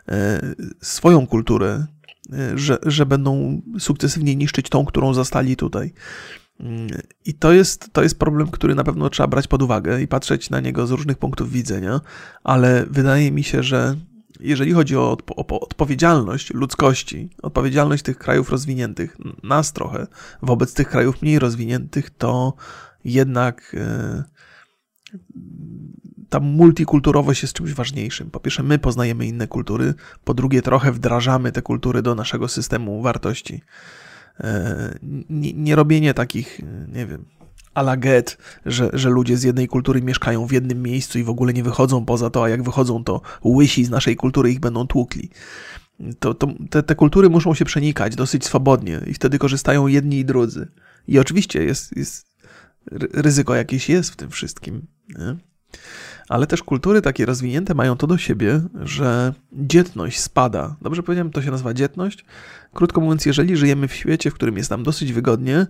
e, 0.08 0.40
swoją 0.80 1.26
kulturę, 1.26 1.86
e, 2.32 2.58
że, 2.58 2.78
że 2.86 3.06
będą 3.06 3.62
sukcesywnie 3.78 4.36
niszczyć 4.36 4.68
tą, 4.68 4.84
którą 4.84 5.14
zastali 5.14 5.56
tutaj. 5.56 5.92
Mm, 6.60 6.88
I 7.24 7.34
to 7.34 7.52
jest, 7.52 7.92
to 7.92 8.02
jest 8.02 8.18
problem, 8.18 8.48
który 8.48 8.74
na 8.74 8.84
pewno 8.84 9.10
trzeba 9.10 9.26
brać 9.26 9.46
pod 9.46 9.62
uwagę 9.62 10.02
i 10.02 10.08
patrzeć 10.08 10.50
na 10.50 10.60
niego 10.60 10.86
z 10.86 10.90
różnych 10.90 11.18
punktów 11.18 11.52
widzenia, 11.52 12.00
ale 12.44 12.86
wydaje 12.90 13.32
mi 13.32 13.44
się, 13.44 13.62
że 13.62 13.96
jeżeli 14.40 14.72
chodzi 14.72 14.96
o, 14.96 15.10
odpo 15.10 15.34
o 15.46 15.60
odpowiedzialność 15.60 16.54
ludzkości, 16.54 17.30
odpowiedzialność 17.42 18.02
tych 18.02 18.18
krajów 18.18 18.50
rozwiniętych, 18.50 19.16
nas 19.42 19.72
trochę, 19.72 20.06
wobec 20.42 20.74
tych 20.74 20.88
krajów 20.88 21.22
mniej 21.22 21.38
rozwiniętych, 21.38 22.10
to 22.10 22.54
jednak 23.04 23.76
e, 23.78 24.24
ta 26.28 26.40
multikulturowość 26.40 27.42
jest 27.42 27.54
czymś 27.54 27.72
ważniejszym. 27.72 28.30
Po 28.30 28.40
pierwsze, 28.40 28.62
my 28.62 28.78
poznajemy 28.78 29.26
inne 29.26 29.48
kultury, 29.48 29.94
po 30.24 30.34
drugie, 30.34 30.62
trochę 30.62 30.92
wdrażamy 30.92 31.52
te 31.52 31.62
kultury 31.62 32.02
do 32.02 32.14
naszego 32.14 32.48
systemu 32.48 33.02
wartości. 33.02 33.62
E, 34.40 34.98
nie, 35.30 35.52
nie 35.52 35.76
robienie 35.76 36.14
takich, 36.14 36.60
nie 36.88 37.06
wiem, 37.06 37.24
ala 37.74 37.96
get, 37.96 38.38
że, 38.66 38.90
że 38.92 39.08
ludzie 39.08 39.36
z 39.36 39.42
jednej 39.42 39.68
kultury 39.68 40.02
mieszkają 40.02 40.46
w 40.46 40.52
jednym 40.52 40.82
miejscu 40.82 41.18
i 41.18 41.24
w 41.24 41.30
ogóle 41.30 41.52
nie 41.52 41.62
wychodzą 41.62 42.04
poza 42.04 42.30
to, 42.30 42.44
a 42.44 42.48
jak 42.48 42.62
wychodzą, 42.62 43.04
to 43.04 43.20
łysi 43.44 43.84
z 43.84 43.90
naszej 43.90 44.16
kultury 44.16 44.50
ich 44.50 44.60
będą 44.60 44.86
tłukli. 44.86 45.30
To, 46.18 46.34
to, 46.34 46.48
te, 46.70 46.82
te 46.82 46.94
kultury 46.94 47.30
muszą 47.30 47.54
się 47.54 47.64
przenikać 47.64 48.16
dosyć 48.16 48.44
swobodnie 48.44 49.00
i 49.06 49.14
wtedy 49.14 49.38
korzystają 49.38 49.86
jedni 49.86 50.18
i 50.18 50.24
drudzy. 50.24 50.68
I 51.08 51.18
oczywiście 51.18 51.64
jest, 51.64 51.96
jest 51.96 52.26
ryzyko 53.12 53.54
jakieś 53.54 53.88
jest 53.88 54.10
w 54.10 54.16
tym 54.16 54.30
wszystkim. 54.30 54.86
Nie? 55.08 55.36
Ale 56.28 56.46
też 56.46 56.62
kultury 56.62 57.02
takie 57.02 57.26
rozwinięte 57.26 57.74
mają 57.74 57.96
to 57.96 58.06
do 58.06 58.18
siebie, 58.18 58.60
że 58.82 59.34
dzietność 59.52 60.20
spada. 60.20 60.76
Dobrze 60.82 61.02
powiedziałem, 61.02 61.30
to 61.30 61.42
się 61.42 61.50
nazywa 61.50 61.74
dzietność. 61.74 62.24
Krótko 62.74 63.00
mówiąc, 63.00 63.26
jeżeli 63.26 63.56
żyjemy 63.56 63.88
w 63.88 63.94
świecie, 63.94 64.30
w 64.30 64.34
którym 64.34 64.56
jest 64.56 64.70
nam 64.70 64.82
dosyć 64.82 65.12
wygodnie, 65.12 65.66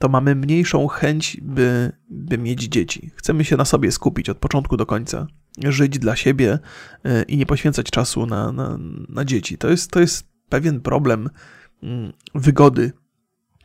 to 0.00 0.08
mamy 0.08 0.34
mniejszą 0.34 0.88
chęć, 0.88 1.36
by, 1.42 1.92
by 2.10 2.38
mieć 2.38 2.62
dzieci. 2.62 3.10
Chcemy 3.16 3.44
się 3.44 3.56
na 3.56 3.64
sobie 3.64 3.92
skupić 3.92 4.28
od 4.28 4.38
początku 4.38 4.76
do 4.76 4.86
końca, 4.86 5.26
żyć 5.64 5.98
dla 5.98 6.16
siebie 6.16 6.58
e, 7.04 7.22
i 7.22 7.36
nie 7.36 7.46
poświęcać 7.46 7.86
czasu 7.86 8.26
na, 8.26 8.52
na, 8.52 8.78
na 9.08 9.24
dzieci. 9.24 9.58
To 9.58 9.68
jest, 9.68 9.90
to 9.90 10.00
jest 10.00 10.24
pewien 10.48 10.80
problem 10.80 11.30
mm, 11.82 12.12
wygody. 12.34 12.92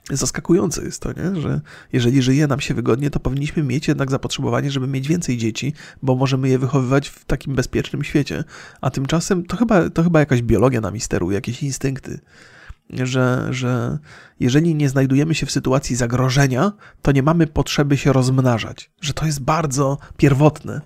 Zaskakujące 0.10 0.84
jest 0.84 1.02
to, 1.02 1.10
nie? 1.14 1.42
że 1.42 1.62
jeżeli 1.94 2.22
żyje 2.22 2.48
nam 2.48 2.60
się 2.60 2.74
wygodnie, 2.74 3.10
to 3.10 3.20
powinniśmy 3.20 3.64
mieć 3.64 3.88
jednak 3.88 4.12
zapotrzebowanie, 4.12 4.72
żeby 4.72 4.88
mieć 4.88 5.08
więcej 5.08 5.38
dzieci, 5.38 5.74
bo 6.02 6.16
możemy 6.16 6.50
je 6.50 6.60
wychowywać 6.60 7.10
w 7.10 7.26
takim 7.26 7.56
bezpiecznym 7.56 8.04
świecie. 8.04 8.44
A 8.82 8.90
tymczasem 8.90 9.46
to 9.46 9.58
chyba, 9.58 9.90
to 9.90 10.04
chyba 10.04 10.20
jakaś 10.20 10.42
biologia 10.42 10.82
nami 10.82 11.00
steruje, 11.00 11.36
jakieś 11.36 11.64
instynkty 11.64 12.20
że, 12.90 13.48
że 13.52 13.98
jeżeli 14.40 14.76
nie 14.76 14.90
znajdujemy 14.90 15.36
się 15.36 15.46
w 15.46 15.52
sytuacji 15.52 15.96
zagrożenia, 15.96 16.72
to 17.02 17.12
nie 17.12 17.24
mamy 17.24 17.48
potrzeby 17.48 17.98
się 17.98 18.14
rozmnażać, 18.14 18.92
że 19.02 19.14
to 19.14 19.26
jest 19.26 19.42
bardzo 19.42 19.98
pierwotne. 20.18 20.82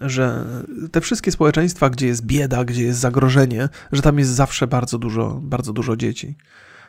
Że 0.00 0.44
te 0.92 1.00
wszystkie 1.00 1.32
społeczeństwa, 1.32 1.90
gdzie 1.90 2.06
jest 2.06 2.26
bieda, 2.26 2.64
gdzie 2.64 2.82
jest 2.82 3.00
zagrożenie, 3.00 3.68
że 3.92 4.02
tam 4.02 4.18
jest 4.18 4.30
zawsze 4.30 4.66
bardzo 4.66 4.98
dużo, 4.98 5.40
bardzo 5.42 5.72
dużo 5.72 5.96
dzieci. 5.96 6.36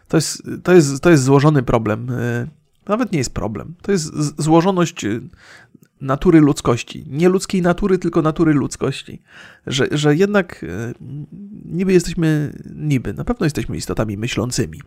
To 0.07 0.17
jest, 0.17 0.43
to 0.63 0.73
jest, 0.73 1.03
to 1.03 1.09
jest 1.09 1.23
złożony 1.23 1.63
problem. 1.63 2.07
Nawet 2.87 3.11
nie 3.11 3.17
jest 3.17 3.33
problem. 3.33 3.75
To 3.81 3.91
jest 3.91 4.11
złożoność 4.41 5.05
natury 6.03 6.39
ludzkości. 6.39 7.05
Nie 7.07 7.29
ludzkiej 7.29 7.61
natury, 7.61 7.97
tylko 7.97 8.21
natury 8.21 8.53
ludzkości. 8.53 9.21
Że, 9.67 9.87
że 9.91 10.15
jednak 10.15 10.63
e, 10.63 10.93
niby 11.65 11.93
jesteśmy, 11.93 12.53
niby, 12.75 13.13
na 13.13 13.23
pewno 13.23 13.45
jesteśmy 13.45 13.77
istotami 13.77 14.17
myślącymi. 14.17 14.81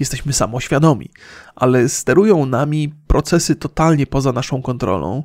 Jesteśmy 0.00 0.32
samoświadomi, 0.32 1.10
ale 1.54 1.88
sterują 1.88 2.46
nami 2.46 2.94
procesy 3.06 3.56
totalnie 3.56 4.06
poza 4.06 4.32
naszą 4.32 4.62
kontrolą. 4.62 5.22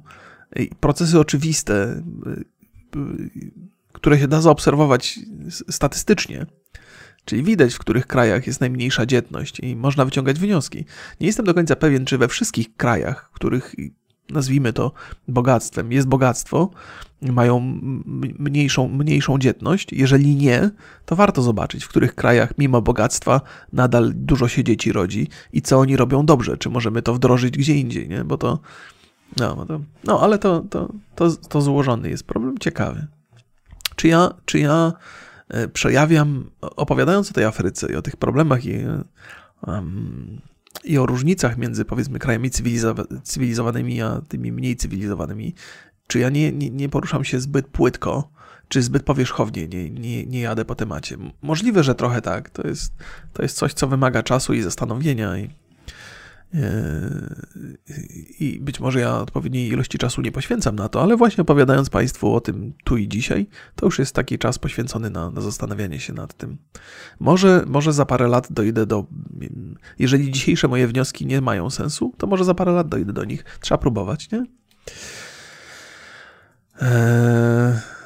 Procesy 0.80 1.20
oczywiste, 1.20 1.74
e, 1.74 2.04
które 3.93 4.20
się 4.20 4.28
da 4.28 4.41
zaobserwować 4.41 5.20
statystycznie. 5.70 6.45
Czyli 7.26 7.43
widać, 7.43 7.74
w 7.74 7.80
których 7.80 8.08
krajach 8.08 8.48
jest 8.48 8.62
najmniejsza 8.62 9.06
dzietność 9.06 9.60
i 9.60 9.76
można 9.76 10.06
wyciągać 10.06 10.39
wnioski. 10.39 10.86
Nie 11.22 11.28
jestem 11.28 11.45
do 11.45 11.54
końca 11.54 11.76
pewien, 11.76 12.06
czy 12.06 12.18
we 12.18 12.28
wszystkich 12.28 12.76
krajach, 12.76 13.30
w 13.32 13.36
których 13.36 13.76
nazwijmy 14.30 14.73
to 14.73 14.91
bogactwem, 15.28 15.91
jest 15.91 16.07
bogactwo, 16.07 16.69
mają 17.21 17.80
mniejszą, 18.39 18.88
mniejszą 18.88 19.39
dzietność. 19.39 19.93
Jeżeli 19.93 20.36
nie, 20.36 20.69
to 21.05 21.15
warto 21.15 21.41
zobaczyć, 21.41 21.84
w 21.84 21.88
których 21.88 22.15
krajach 22.15 22.57
mimo 22.57 22.82
bogactwa 22.82 23.41
nadal 23.73 24.11
dużo 24.15 24.47
się 24.47 24.63
dzieci 24.63 24.91
rodzi 24.91 25.28
i 25.53 25.61
co 25.61 25.80
oni 25.80 25.97
robią 25.97 26.25
dobrze, 26.25 26.57
czy 26.57 26.69
możemy 26.69 27.01
to 27.01 27.13
wdrożyć 27.13 27.57
gdzie 27.57 27.75
indziej, 27.75 28.09
nie? 28.09 28.23
Bo 28.23 28.38
to. 28.38 28.59
No, 29.38 29.65
to, 29.65 29.80
no 30.03 30.21
ale 30.21 30.39
to, 30.39 30.59
to, 30.69 30.93
to, 31.15 31.32
to 31.32 31.61
złożony 31.61 32.09
jest 32.09 32.23
problem 32.23 32.57
ciekawy. 32.57 33.07
Czy 33.95 34.07
ja, 34.07 34.34
czy 34.45 34.59
ja 34.59 34.93
e, 35.49 35.67
przejawiam, 35.67 36.49
opowiadając 36.61 37.32
o 37.32 37.34
tej 37.34 37.45
Afryce 37.45 37.91
i 37.91 37.95
o 37.95 38.01
tych 38.01 38.15
problemach 38.15 38.65
i 38.65 38.78
um, 39.67 40.41
i 40.84 40.97
o 40.97 41.05
różnicach 41.05 41.57
między 41.57 41.86
powiedzmy 41.86 42.19
krajami 42.19 42.49
cywilizowanymi 43.23 44.01
a 44.01 44.21
tymi 44.28 44.51
mniej 44.51 44.75
cywilizowanymi, 44.75 45.53
czy 46.07 46.19
ja 46.19 46.30
nie, 46.30 46.51
nie, 46.51 46.69
nie 46.69 46.89
poruszam 46.89 47.23
się 47.23 47.39
zbyt 47.39 47.67
płytko, 47.67 48.30
czy 48.67 48.82
zbyt 48.82 49.03
powierzchownie 49.03 49.67
nie, 49.67 49.89
nie, 49.89 50.25
nie 50.25 50.39
jadę 50.39 50.65
po 50.65 50.75
temacie. 50.75 51.17
Możliwe, 51.41 51.84
że 51.84 51.95
trochę 51.95 52.21
tak. 52.21 52.49
To 52.49 52.67
jest, 52.67 52.93
to 53.34 53.41
jest 53.43 53.57
coś, 53.57 53.73
co 53.73 53.88
wymaga 53.88 54.23
czasu 54.23 54.53
i 54.53 54.61
zastanowienia 54.61 55.38
i 55.38 55.49
i 58.39 58.60
być 58.62 58.80
może 58.80 59.00
ja 59.00 59.18
odpowiedniej 59.18 59.68
ilości 59.68 59.98
czasu 59.98 60.22
nie 60.22 60.32
poświęcam 60.32 60.76
na 60.76 60.89
to, 60.89 61.02
ale 61.02 61.18
właśnie 61.18 61.41
opowiadając 61.41 61.89
Państwu 61.89 62.36
o 62.36 62.41
tym 62.41 62.74
tu 62.84 62.98
i 62.98 63.08
dzisiaj, 63.08 63.48
to 63.76 63.86
już 63.86 64.00
jest 64.00 64.16
taki 64.16 64.38
czas 64.38 64.60
poświęcony 64.60 65.10
na, 65.10 65.32
na 65.32 65.41
zastanawianie 65.41 66.00
się 66.00 66.14
nad 66.14 66.34
tym. 66.34 66.58
Może, 67.20 67.64
może 67.68 67.93
za 67.93 68.06
parę 68.06 68.28
lat 68.28 68.48
dojdę 68.52 68.86
do. 68.86 69.06
Jeżeli 70.00 70.32
dzisiejsze 70.32 70.68
moje 70.68 70.88
wnioski 70.88 71.26
nie 71.26 71.41
mają 71.41 71.70
sensu, 71.70 72.14
to 72.18 72.28
może 72.28 72.43
za 72.43 72.54
parę 72.54 72.72
lat 72.72 72.89
dojdę 72.89 73.14
do 73.14 73.24
nich. 73.24 73.45
Trzeba 73.60 73.78
próbować, 73.78 74.32
nie? 74.32 74.45
Eee. 76.82 77.97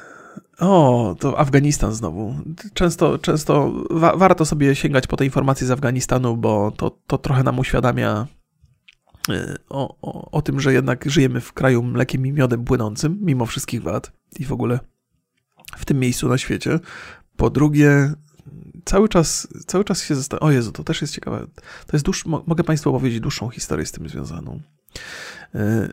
O, 0.62 1.16
to 1.18 1.38
Afganistan 1.38 1.94
znowu. 1.94 2.34
Często, 2.74 3.18
często 3.18 3.72
wa 3.90 4.16
warto 4.16 4.44
sobie 4.44 4.74
sięgać 4.74 5.06
po 5.06 5.16
te 5.16 5.24
informacje 5.24 5.66
z 5.66 5.70
Afganistanu, 5.70 6.36
bo 6.36 6.70
to, 6.70 6.98
to 7.06 7.18
trochę 7.18 7.42
nam 7.42 7.58
uświadamia 7.58 8.26
e, 9.28 9.56
o, 9.68 9.96
o, 10.02 10.30
o 10.30 10.42
tym, 10.42 10.60
że 10.60 10.72
jednak 10.72 11.10
żyjemy 11.10 11.40
w 11.40 11.52
kraju 11.52 11.82
mlekiem 11.82 12.26
i 12.26 12.32
miodem 12.32 12.64
płynącym, 12.64 13.18
mimo 13.20 13.46
wszystkich 13.46 13.82
wad 13.82 14.12
i 14.38 14.44
w 14.44 14.52
ogóle 14.52 14.80
w 15.76 15.84
tym 15.84 16.00
miejscu 16.00 16.28
na 16.28 16.38
świecie. 16.38 16.80
Po 17.36 17.50
drugie, 17.50 18.12
cały 18.84 19.08
czas, 19.08 19.48
cały 19.66 19.84
czas 19.84 20.02
się 20.02 20.14
zastanawiam. 20.14 20.48
O 20.48 20.52
Jezu, 20.52 20.72
to 20.72 20.84
też 20.84 21.00
jest 21.00 21.14
ciekawe. 21.14 21.46
To 21.86 21.96
jest 21.96 22.04
dłuż... 22.04 22.26
Mogę 22.26 22.64
Państwu 22.64 22.90
opowiedzieć 22.90 23.20
dłuższą 23.20 23.48
historię 23.50 23.86
z 23.86 23.92
tym 23.92 24.08
związaną. 24.08 24.60
E, 25.54 25.88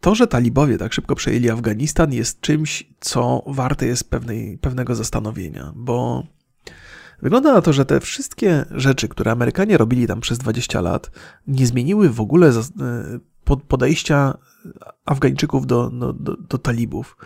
to, 0.00 0.14
że 0.14 0.26
talibowie 0.26 0.78
tak 0.78 0.92
szybko 0.92 1.14
przejęli 1.14 1.50
Afganistan, 1.50 2.12
jest 2.12 2.40
czymś, 2.40 2.88
co 3.00 3.42
warte 3.46 3.86
jest 3.86 4.10
pewnej, 4.10 4.58
pewnego 4.58 4.94
zastanowienia, 4.94 5.72
bo 5.76 6.26
wygląda 7.22 7.52
na 7.52 7.62
to, 7.62 7.72
że 7.72 7.84
te 7.84 8.00
wszystkie 8.00 8.64
rzeczy, 8.70 9.08
które 9.08 9.32
Amerykanie 9.32 9.78
robili 9.78 10.06
tam 10.06 10.20
przez 10.20 10.38
20 10.38 10.80
lat, 10.80 11.10
nie 11.46 11.66
zmieniły 11.66 12.10
w 12.10 12.20
ogóle 12.20 12.48
e, 12.48 12.52
podejścia 13.68 14.38
Afgańczyków 15.04 15.66
do, 15.66 15.90
do, 15.90 16.12
do, 16.12 16.36
do 16.36 16.58
talibów. 16.58 17.16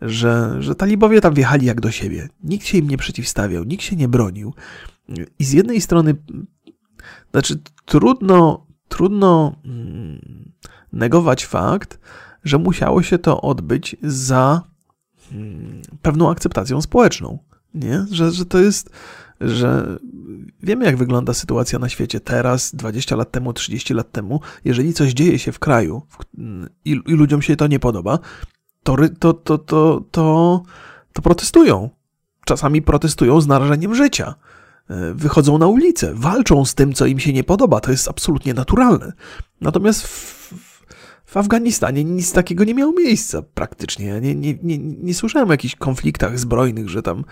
Że, 0.00 0.56
że 0.62 0.74
talibowie 0.74 1.20
tam 1.20 1.34
wjechali 1.34 1.66
jak 1.66 1.80
do 1.80 1.90
siebie. 1.90 2.28
Nikt 2.44 2.66
się 2.66 2.78
im 2.78 2.88
nie 2.88 2.96
przeciwstawiał, 2.96 3.64
nikt 3.64 3.82
się 3.82 3.96
nie 3.96 4.08
bronił. 4.08 4.54
I 5.38 5.44
z 5.44 5.52
jednej 5.52 5.80
strony, 5.80 6.14
znaczy, 7.30 7.60
trudno, 7.84 8.66
trudno 8.88 9.56
mm, 9.64 10.52
negować 10.92 11.46
fakt, 11.46 11.98
że 12.44 12.58
musiało 12.58 13.02
się 13.02 13.18
to 13.18 13.40
odbyć 13.40 13.96
za 14.02 14.62
hmm, 15.30 15.82
pewną 16.02 16.30
akceptacją 16.30 16.82
społeczną. 16.82 17.38
Nie? 17.74 18.06
Że, 18.10 18.30
że 18.30 18.46
to 18.46 18.58
jest, 18.58 18.90
że 19.40 19.98
wiemy, 20.62 20.84
jak 20.84 20.96
wygląda 20.96 21.34
sytuacja 21.34 21.78
na 21.78 21.88
świecie 21.88 22.20
teraz, 22.20 22.74
20 22.74 23.16
lat 23.16 23.30
temu, 23.30 23.52
30 23.52 23.94
lat 23.94 24.12
temu. 24.12 24.40
Jeżeli 24.64 24.94
coś 24.94 25.12
dzieje 25.12 25.38
się 25.38 25.52
w 25.52 25.58
kraju 25.58 26.02
i, 26.84 26.90
i 27.06 27.12
ludziom 27.14 27.42
się 27.42 27.56
to 27.56 27.66
nie 27.66 27.78
podoba, 27.78 28.18
to, 28.82 28.96
to, 29.18 29.32
to, 29.32 29.58
to, 29.58 30.04
to, 30.10 30.62
to 31.12 31.22
protestują. 31.22 31.90
Czasami 32.44 32.82
protestują 32.82 33.40
z 33.40 33.46
narażeniem 33.46 33.94
życia. 33.94 34.34
E, 34.90 35.14
wychodzą 35.14 35.58
na 35.58 35.66
ulicę, 35.66 36.12
walczą 36.14 36.64
z 36.64 36.74
tym, 36.74 36.92
co 36.92 37.06
im 37.06 37.18
się 37.18 37.32
nie 37.32 37.44
podoba. 37.44 37.80
To 37.80 37.90
jest 37.90 38.08
absolutnie 38.08 38.54
naturalne. 38.54 39.12
Natomiast 39.60 40.02
w, 40.02 40.54
w 41.24 41.36
Afganistanie 41.36 42.04
nic 42.04 42.32
takiego 42.32 42.64
nie 42.64 42.74
miało 42.74 42.92
miejsca 42.92 43.42
praktycznie. 43.42 44.20
Nie, 44.20 44.34
nie, 44.34 44.58
nie, 44.62 44.78
nie 44.78 45.14
słyszałem 45.14 45.48
o 45.48 45.52
jakichś 45.52 45.76
konfliktach 45.76 46.38
zbrojnych, 46.38 46.88
że 46.88 47.02
tam 47.02 47.24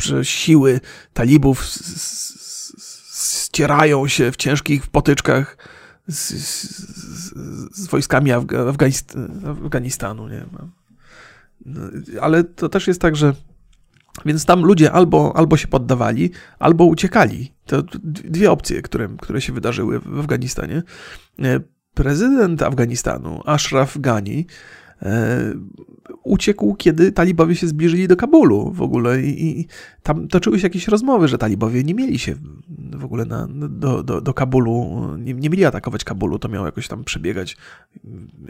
że, 0.00 0.24
siły 0.24 0.80
talibów 1.12 1.64
ścierają 3.14 4.08
się 4.08 4.32
w 4.32 4.36
ciężkich 4.36 4.86
potyczkach 4.86 5.56
z, 6.08 6.28
z, 6.28 7.34
z 7.76 7.86
wojskami 7.86 8.32
Afganist 8.32 9.16
Afganistanu. 9.64 10.28
Nie? 10.28 10.46
No, 10.52 11.80
ale 12.20 12.44
to 12.44 12.68
też 12.68 12.86
jest 12.86 13.00
tak, 13.00 13.16
że 13.16 13.34
Więc 14.24 14.44
tam 14.44 14.62
ludzie 14.64 14.92
albo, 14.92 15.36
albo 15.36 15.56
się 15.56 15.68
poddawali, 15.68 16.30
albo 16.58 16.84
uciekali. 16.84 17.52
To 17.66 17.82
dwie 18.04 18.50
opcje, 18.50 18.82
które, 18.82 19.08
które 19.20 19.40
się 19.40 19.52
wydarzyły 19.52 20.00
w 20.00 20.18
Afganistanie. 20.18 20.82
E, 21.38 21.60
prezydent 21.94 22.62
Afganistanu, 22.62 23.40
Ashraf 23.46 23.98
Ghani, 23.98 24.46
uciekł, 26.22 26.74
kiedy 26.74 27.12
talibowie 27.12 27.54
się 27.54 27.66
zbliżyli 27.66 28.08
do 28.08 28.16
Kabulu 28.16 28.72
w 28.72 28.82
ogóle 28.82 29.22
i, 29.22 29.60
i 29.60 29.66
tam 30.02 30.28
toczyły 30.28 30.58
się 30.58 30.66
jakieś 30.66 30.88
rozmowy, 30.88 31.28
że 31.28 31.38
talibowie 31.38 31.84
nie 31.84 31.94
mieli 31.94 32.18
się 32.18 32.34
w 32.78 33.04
ogóle 33.04 33.24
na, 33.24 33.48
do, 33.50 34.02
do, 34.02 34.20
do 34.20 34.34
Kabulu, 34.34 35.00
nie, 35.18 35.34
nie 35.34 35.50
mieli 35.50 35.64
atakować 35.64 36.04
Kabulu, 36.04 36.38
to 36.38 36.48
miało 36.48 36.66
jakoś 36.66 36.88
tam 36.88 37.04
przebiegać 37.04 37.56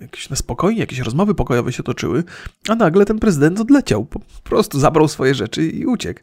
jakieś 0.00 0.30
na 0.30 0.36
spokojnie, 0.36 0.80
jakieś 0.80 0.98
rozmowy 0.98 1.34
pokojowe 1.34 1.72
się 1.72 1.82
toczyły, 1.82 2.24
a 2.68 2.74
nagle 2.74 3.05
ten 3.05 3.18
prezydent 3.18 3.61
odleciał, 3.61 4.05
po 4.05 4.20
prostu 4.44 4.80
zabrał 4.80 5.09
swoje 5.09 5.34
rzeczy 5.34 5.66
i 5.66 5.86
uciekł. 5.86 6.20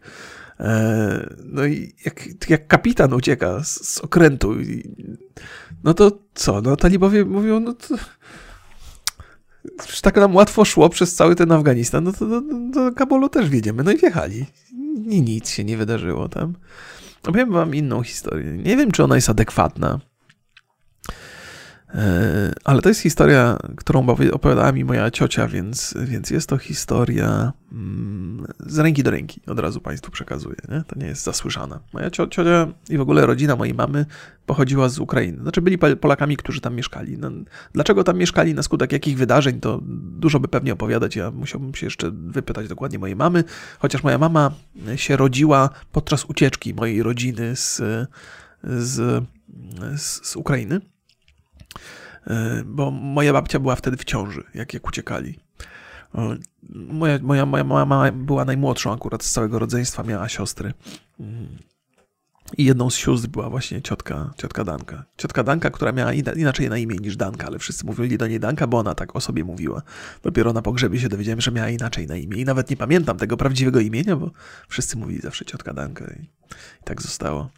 E, 0.59 1.35
no 1.45 1.65
i 1.65 1.93
jak, 2.05 2.49
jak 2.49 2.67
kapitan 2.67 3.13
ucieka 3.13 3.63
z, 3.63 3.87
z 3.87 3.97
okrętu, 4.01 4.55
no 5.83 5.93
to 5.93 6.19
co? 6.33 6.61
No 6.61 6.75
talibowie 6.75 7.25
mówią, 7.25 7.59
no 7.59 7.73
to 7.73 7.95
tak 10.01 10.15
nam 10.15 10.35
łatwo 10.35 10.65
szło 10.65 10.89
przez 10.89 11.15
cały 11.15 11.35
ten 11.35 11.51
Afganistan, 11.51 12.03
no 12.03 12.13
to 12.13 12.25
do, 12.25 12.41
do 12.71 12.91
Kabulu 12.91 13.29
też 13.29 13.49
wjedziemy. 13.49 13.83
No 13.83 13.91
i 13.91 13.97
wjechali. 13.97 14.45
I 15.09 15.21
nic 15.21 15.49
się 15.49 15.63
nie 15.63 15.77
wydarzyło 15.77 16.29
tam. 16.29 16.53
Opowiem 17.23 17.51
wam 17.51 17.75
inną 17.75 18.03
historię. 18.03 18.51
Nie 18.51 18.77
wiem, 18.77 18.91
czy 18.91 19.03
ona 19.03 19.15
jest 19.15 19.29
adekwatna, 19.29 19.99
ale 22.63 22.81
to 22.81 22.89
jest 22.89 23.01
historia, 23.01 23.57
którą 23.77 24.07
opowiadała 24.31 24.71
mi 24.71 24.85
moja 24.85 25.11
ciocia, 25.11 25.47
więc, 25.47 25.93
więc 26.01 26.29
jest 26.29 26.49
to 26.49 26.57
historia 26.57 27.53
mm, 27.71 28.47
z 28.59 28.79
ręki 28.79 29.03
do 29.03 29.11
ręki. 29.11 29.41
Od 29.47 29.59
razu 29.59 29.81
Państwu 29.81 30.11
przekazuję. 30.11 30.55
Nie? 30.69 30.83
To 30.87 30.99
nie 30.99 31.07
jest 31.07 31.23
zasłyszana. 31.23 31.79
Moja 31.93 32.09
ciocia 32.09 32.67
i 32.89 32.97
w 32.97 33.01
ogóle 33.01 33.25
rodzina 33.25 33.55
mojej 33.55 33.73
mamy 33.73 34.05
pochodziła 34.45 34.89
z 34.89 34.99
Ukrainy. 34.99 35.41
Znaczy 35.41 35.61
byli 35.61 35.77
Polakami, 35.77 36.37
którzy 36.37 36.61
tam 36.61 36.75
mieszkali. 36.75 37.17
No, 37.17 37.31
dlaczego 37.73 38.03
tam 38.03 38.17
mieszkali, 38.17 38.53
na 38.53 38.63
skutek 38.63 38.91
jakich 38.91 39.17
wydarzeń, 39.17 39.59
to 39.59 39.79
dużo 40.19 40.39
by 40.39 40.47
pewnie 40.47 40.73
opowiadać. 40.73 41.15
Ja 41.15 41.31
musiałbym 41.31 41.75
się 41.75 41.85
jeszcze 41.85 42.11
wypytać 42.11 42.67
dokładnie 42.67 42.99
mojej 42.99 43.15
mamy, 43.15 43.43
chociaż 43.79 44.03
moja 44.03 44.17
mama 44.17 44.51
się 44.95 45.17
rodziła 45.17 45.69
podczas 45.91 46.25
ucieczki 46.25 46.73
mojej 46.73 47.03
rodziny 47.03 47.55
z, 47.55 47.81
z, 48.63 49.23
z 50.21 50.35
Ukrainy. 50.35 50.81
E, 52.27 52.63
bo 52.65 52.91
moja 52.91 53.33
babcia 53.33 53.59
była 53.59 53.75
wtedy 53.75 53.97
w 53.97 54.03
ciąży, 54.03 54.43
jak, 54.53 54.73
jak 54.73 54.87
uciekali. 54.87 55.39
Moja, 56.69 57.19
moja, 57.21 57.45
moja 57.45 57.63
mama 57.63 58.11
była 58.11 58.45
najmłodszą 58.45 58.93
akurat 58.93 59.23
z 59.23 59.31
całego 59.31 59.59
rodzeństwa, 59.59 60.03
miała 60.03 60.29
siostry. 60.29 60.73
I 62.57 62.65
jedną 62.65 62.89
z 62.89 62.95
sióstr 62.95 63.27
była 63.27 63.49
właśnie 63.49 63.81
ciotka, 63.81 64.33
ciotka 64.37 64.63
Danka. 64.63 65.05
Ciotka 65.17 65.43
Danka, 65.43 65.69
która 65.69 65.91
miała 65.91 66.13
inaczej 66.13 66.69
na 66.69 66.77
imię 66.77 66.95
niż 66.95 67.17
Danka, 67.17 67.47
ale 67.47 67.59
wszyscy 67.59 67.85
mówili 67.85 68.17
do 68.17 68.27
niej 68.27 68.39
Danka, 68.39 68.67
bo 68.67 68.77
ona 68.77 68.95
tak 68.95 69.15
o 69.15 69.21
sobie 69.21 69.43
mówiła. 69.43 69.81
Dopiero 70.23 70.53
na 70.53 70.61
pogrzebie 70.61 70.99
się 70.99 71.09
dowiedziałem, 71.09 71.41
że 71.41 71.51
miała 71.51 71.69
inaczej 71.69 72.07
na 72.07 72.15
imię. 72.15 72.37
I 72.37 72.45
nawet 72.45 72.69
nie 72.69 72.77
pamiętam 72.77 73.17
tego 73.17 73.37
prawdziwego 73.37 73.79
imienia, 73.79 74.15
bo 74.15 74.31
wszyscy 74.67 74.97
mówili 74.97 75.21
zawsze 75.21 75.45
ciotka 75.45 75.73
Danka. 75.73 76.05
I, 76.05 76.23
i 76.81 76.83
tak 76.83 77.01
zostało. 77.01 77.49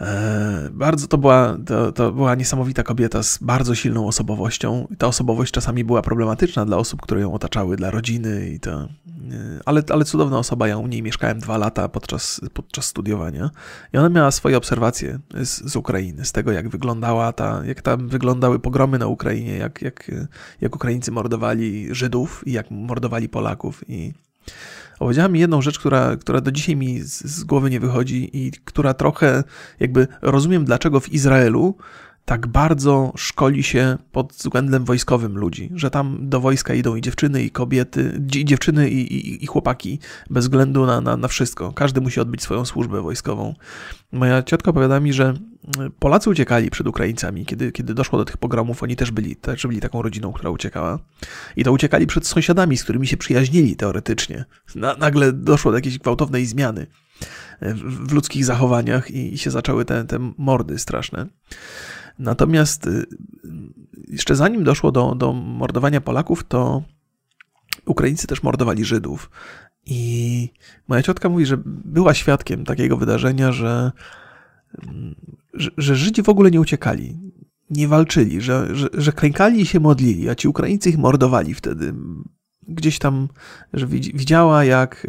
E, 0.00 0.70
bardzo 0.72 1.08
to 1.08 1.18
była, 1.18 1.56
to, 1.66 1.92
to, 1.92 2.12
była 2.12 2.34
niesamowita 2.34 2.82
kobieta 2.82 3.22
z 3.22 3.38
bardzo 3.38 3.74
silną 3.74 4.06
osobowością. 4.06 4.88
Ta 4.98 5.06
osobowość 5.06 5.52
czasami 5.52 5.84
była 5.84 6.02
problematyczna 6.02 6.66
dla 6.66 6.76
osób, 6.76 7.02
które 7.02 7.20
ją 7.20 7.32
otaczały, 7.32 7.76
dla 7.76 7.90
rodziny 7.90 8.48
i 8.48 8.60
to. 8.60 8.80
E, 8.80 8.88
ale, 9.64 9.82
ale 9.90 10.04
cudowna 10.04 10.38
osoba, 10.38 10.68
ja 10.68 10.78
u 10.78 10.86
niej 10.86 11.02
mieszkałem 11.02 11.38
dwa 11.38 11.58
lata 11.58 11.88
podczas, 11.88 12.40
podczas 12.54 12.86
studiowania 12.86 13.50
i 13.92 13.98
ona 13.98 14.08
miała 14.08 14.30
swoje 14.30 14.56
obserwacje 14.56 15.18
z, 15.34 15.70
z 15.72 15.76
Ukrainy, 15.76 16.24
z 16.24 16.32
tego 16.32 16.52
jak 16.52 16.68
wyglądała 16.68 17.32
ta, 17.32 17.62
jak 17.64 17.82
tam 17.82 18.08
wyglądały 18.08 18.58
pogromy 18.58 18.98
na 18.98 19.06
Ukrainie, 19.06 19.56
jak, 19.56 19.82
jak, 19.82 20.10
jak 20.60 20.76
Ukraińcy 20.76 21.12
mordowali 21.12 21.94
Żydów 21.94 22.42
i 22.46 22.52
jak 22.52 22.70
mordowali 22.70 23.28
Polaków 23.28 23.84
i 23.88 24.12
Opowiedziała 24.94 25.28
mi 25.28 25.40
jedną 25.40 25.62
rzecz, 25.62 25.78
która, 25.78 26.16
która 26.16 26.40
do 26.40 26.52
dzisiaj 26.52 26.76
mi 26.76 27.00
z, 27.00 27.24
z 27.24 27.44
głowy 27.44 27.70
nie 27.70 27.80
wychodzi 27.80 28.30
i 28.32 28.52
która 28.64 28.94
trochę 28.94 29.44
jakby 29.80 30.06
rozumiem, 30.22 30.64
dlaczego 30.64 31.00
w 31.00 31.12
Izraelu 31.12 31.76
tak 32.24 32.46
bardzo 32.46 33.12
szkoli 33.16 33.62
się 33.62 33.98
pod 34.12 34.32
względem 34.32 34.84
wojskowym 34.84 35.38
ludzi, 35.38 35.70
że 35.74 35.90
tam 35.90 36.18
do 36.20 36.40
wojska 36.40 36.74
idą 36.74 36.96
i 36.96 37.00
dziewczyny, 37.00 37.42
i 37.42 37.50
kobiety, 37.50 38.20
i 38.36 38.44
dziewczyny, 38.44 38.90
i, 38.90 39.14
i, 39.14 39.44
i 39.44 39.46
chłopaki, 39.46 39.98
bez 40.30 40.44
względu 40.44 40.86
na, 40.86 41.00
na, 41.00 41.16
na 41.16 41.28
wszystko. 41.28 41.72
Każdy 41.72 42.00
musi 42.00 42.20
odbyć 42.20 42.42
swoją 42.42 42.64
służbę 42.64 43.02
wojskową. 43.02 43.54
Moja 44.12 44.42
ciotka 44.42 44.70
opowiada 44.70 45.00
mi, 45.00 45.12
że 45.12 45.34
Polacy 45.98 46.30
uciekali 46.30 46.70
przed 46.70 46.86
Ukraińcami, 46.86 47.46
kiedy, 47.46 47.72
kiedy 47.72 47.94
doszło 47.94 48.18
do 48.18 48.24
tych 48.24 48.36
pogromów, 48.36 48.82
oni 48.82 48.96
też 48.96 49.10
byli, 49.10 49.36
też 49.36 49.66
byli 49.66 49.80
taką 49.80 50.02
rodziną, 50.02 50.32
która 50.32 50.50
uciekała. 50.50 50.98
I 51.56 51.64
to 51.64 51.72
uciekali 51.72 52.06
przed 52.06 52.26
sąsiadami, 52.26 52.76
z 52.76 52.84
którymi 52.84 53.06
się 53.06 53.16
przyjaźnili 53.16 53.76
teoretycznie. 53.76 54.44
Na, 54.74 54.94
nagle 54.96 55.32
doszło 55.32 55.70
do 55.70 55.78
jakiejś 55.78 55.98
gwałtownej 55.98 56.46
zmiany 56.46 56.86
w, 57.60 58.08
w 58.08 58.12
ludzkich 58.12 58.44
zachowaniach 58.44 59.10
i, 59.10 59.38
się 59.38 59.50
zaczęły 59.50 59.84
te, 59.84 60.04
te 60.04 60.32
mordy 60.38 60.78
straszne. 60.78 61.26
Natomiast 62.18 62.86
y, 62.86 63.06
jeszcze 64.08 64.36
zanim 64.36 64.64
doszło 64.64 64.92
do, 64.92 65.14
do 65.14 65.32
mordowania 65.32 66.00
Polaków, 66.00 66.44
to 66.44 66.82
Ukraińcy 67.86 68.26
też 68.26 68.42
mordowali 68.42 68.84
Żydów. 68.84 69.30
I 69.86 70.48
moja 70.88 71.02
ciotka 71.02 71.28
mówi, 71.28 71.46
że 71.46 71.58
była 71.66 72.14
świadkiem 72.14 72.64
takiego 72.64 72.96
wydarzenia, 72.96 73.52
że, 73.52 73.92
że, 75.54 75.70
że 75.76 75.96
Żydzi 75.96 76.22
w 76.22 76.28
ogóle 76.28 76.50
nie 76.50 76.60
uciekali, 76.60 77.18
nie 77.70 77.88
walczyli, 77.88 78.40
że, 78.40 78.76
że, 78.76 78.88
że 78.94 79.12
klękali 79.12 79.60
i 79.60 79.66
się 79.66 79.80
modlili, 79.80 80.28
a 80.28 80.34
ci 80.34 80.48
Ukraińcy 80.48 80.90
ich 80.90 80.98
mordowali 80.98 81.54
wtedy. 81.54 81.94
Gdzieś 82.68 82.98
tam, 82.98 83.28
że 83.72 83.86
widziała 83.86 84.64
jak. 84.64 85.06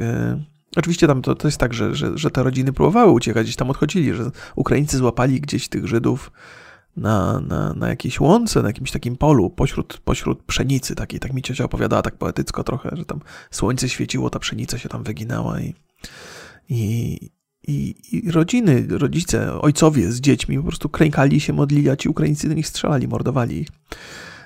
Oczywiście 0.76 1.08
tam 1.08 1.22
to, 1.22 1.36
to 1.36 1.48
jest 1.48 1.58
tak, 1.58 1.74
że, 1.74 1.96
że, 1.96 2.18
że 2.18 2.32
te 2.32 2.44
rodziny 2.44 2.74
próbowały 2.74 3.12
uciekać, 3.12 3.44
gdzieś 3.44 3.56
tam 3.56 3.70
odchodzili, 3.70 4.14
że 4.14 4.32
Ukraińcy 4.56 4.98
złapali 4.98 5.42
gdzieś 5.42 5.68
tych 5.68 5.88
Żydów 5.88 6.32
na, 6.98 7.40
na, 7.40 7.74
na 7.74 7.90
jakiejś 7.90 8.20
łące, 8.20 8.62
na 8.62 8.68
jakimś 8.68 8.92
takim 8.92 9.18
polu, 9.18 9.50
pośród, 9.50 9.98
pośród 9.98 10.44
pszenicy 10.44 10.96
takiej. 10.96 11.20
Tak 11.20 11.34
mi 11.34 11.42
ciocia 11.42 11.64
opowiadała 11.64 12.02
tak 12.02 12.18
poetycko 12.18 12.64
trochę, 12.64 12.90
że 12.94 13.06
tam 13.06 13.20
słońce 13.52 13.90
świeciło, 13.90 14.30
ta 14.30 14.40
pszenica 14.40 14.78
się 14.78 14.90
tam 14.90 15.04
wyginała 15.04 15.62
i, 15.62 15.74
i, 16.70 17.20
i, 17.68 17.96
i 18.12 18.32
rodziny, 18.32 18.88
rodzice, 18.90 19.62
ojcowie 19.62 20.12
z 20.12 20.22
dziećmi 20.22 20.58
po 20.58 20.64
prostu 20.64 20.90
krękali 20.90 21.40
się, 21.40 21.54
modlili, 21.54 21.90
a 21.90 21.96
ci 21.96 22.10
Ukraińcy 22.10 22.48
do 22.48 22.54
nich 22.54 22.68
strzelali, 22.68 23.08
mordowali 23.08 23.58
ich. 23.58 23.68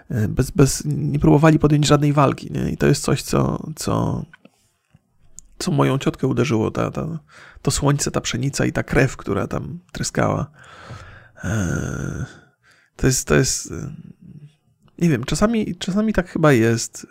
E, 0.10 0.28
bez, 0.28 0.52
bez, 0.52 0.84
nie 0.86 1.20
próbowali 1.20 1.60
podjąć 1.60 1.88
żadnej 1.88 2.14
walki. 2.14 2.52
Nie? 2.52 2.72
I 2.72 2.78
to 2.78 2.88
jest 2.88 3.04
coś, 3.04 3.22
co, 3.22 3.64
co, 3.76 4.26
co 5.60 5.72
moją 5.72 5.98
ciotkę 5.98 6.28
uderzyło. 6.28 6.72
Ta, 6.72 6.92
ta, 6.92 7.20
to 7.62 7.72
słońce, 7.72 8.12
ta 8.12 8.22
pszenica 8.22 8.66
i 8.66 8.72
ta 8.72 8.84
krew, 8.84 9.18
która 9.18 9.48
tam 9.48 9.80
tryskała. 9.92 10.52
E, 11.44 12.26
to 12.96 13.08
jest, 13.08 13.28
to 13.28 13.36
jest, 13.36 13.74
nie 14.98 15.10
wiem, 15.10 15.24
czasami, 15.24 15.76
czasami 15.76 16.14
tak 16.14 16.30
chyba 16.30 16.54
jest. 16.54 17.08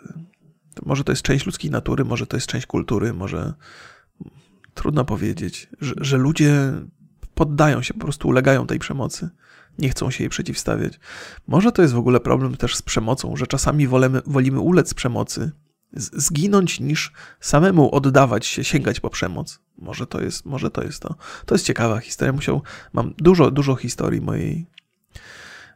Może 0.85 1.03
to 1.03 1.11
jest 1.11 1.21
część 1.21 1.45
ludzkiej 1.45 1.71
natury, 1.71 2.05
może 2.05 2.27
to 2.27 2.37
jest 2.37 2.47
część 2.47 2.65
kultury, 2.65 3.13
może 3.13 3.53
trudno 4.73 5.05
powiedzieć, 5.05 5.69
że, 5.81 5.93
że 5.97 6.17
ludzie 6.17 6.73
poddają 7.33 7.81
się, 7.81 7.93
po 7.93 7.99
prostu 7.99 8.27
ulegają 8.27 8.67
tej 8.67 8.79
przemocy. 8.79 9.29
Nie 9.79 9.89
chcą 9.89 10.11
się 10.11 10.23
jej 10.23 10.29
przeciwstawiać. 10.29 10.99
Może 11.47 11.71
to 11.71 11.81
jest 11.81 11.93
w 11.93 11.97
ogóle 11.97 12.19
problem 12.19 12.57
też 12.57 12.75
z 12.75 12.81
przemocą, 12.81 13.35
że 13.35 13.47
czasami 13.47 13.87
wolemy, 13.87 14.21
wolimy 14.25 14.59
ulec 14.59 14.93
przemocy, 14.93 15.51
zginąć, 15.93 16.79
niż 16.79 17.11
samemu 17.39 17.95
oddawać 17.95 18.45
się, 18.45 18.63
sięgać 18.63 18.99
po 18.99 19.09
przemoc. 19.09 19.59
Może 19.77 20.07
to 20.07 20.21
jest, 20.21 20.45
może 20.45 20.71
to 20.71 20.83
jest 20.83 21.01
to. 21.01 21.15
To 21.45 21.55
jest 21.55 21.65
ciekawa 21.65 21.99
historia. 21.99 22.33
Musiał, 22.33 22.61
mam 22.93 23.13
dużo, 23.17 23.51
dużo 23.51 23.75
historii 23.75 24.21
mojej, 24.21 24.65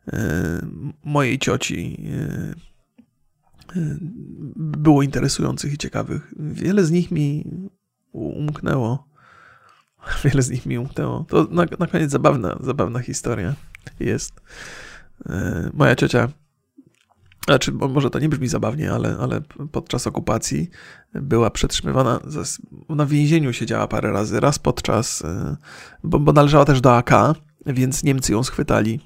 yy, 0.08 0.20
mojej 1.04 1.40
cioci. 1.40 2.04
Yy, 2.04 2.56
było 4.56 5.04
interesujących 5.04 5.74
i 5.74 5.78
ciekawych. 5.78 6.34
Wiele 6.40 6.84
z 6.84 6.92
nich 6.92 7.12
mi 7.12 7.46
umknęło. 8.12 9.08
Wiele 10.24 10.42
z 10.42 10.50
nich 10.50 10.66
mi 10.66 10.78
umknęło. 10.78 11.26
To 11.30 11.48
na, 11.52 11.66
na 11.80 11.88
koniec 11.88 12.12
zabawna, 12.12 12.58
zabawna 12.60 13.00
historia 13.00 13.56
jest. 14.00 14.42
Moja 15.74 15.96
ciocia 15.96 16.30
znaczy, 17.46 17.72
może 17.72 18.10
to 18.10 18.20
nie 18.20 18.30
brzmi 18.30 18.48
zabawnie, 18.48 18.92
ale, 18.92 19.18
ale 19.20 19.42
podczas 19.72 20.08
okupacji 20.08 20.70
była 21.14 21.50
przetrzymywana, 21.50 22.20
na 22.90 23.06
więzieniu 23.06 23.54
siedziała 23.54 23.88
parę 23.88 24.12
razy, 24.12 24.40
raz 24.40 24.60
podczas, 24.60 25.24
bo, 26.04 26.20
bo 26.20 26.34
należała 26.34 26.66
też 26.66 26.82
do 26.82 26.98
AK, 26.98 27.12
więc 27.66 28.04
Niemcy 28.04 28.32
ją 28.32 28.44
schwytali. 28.44 29.00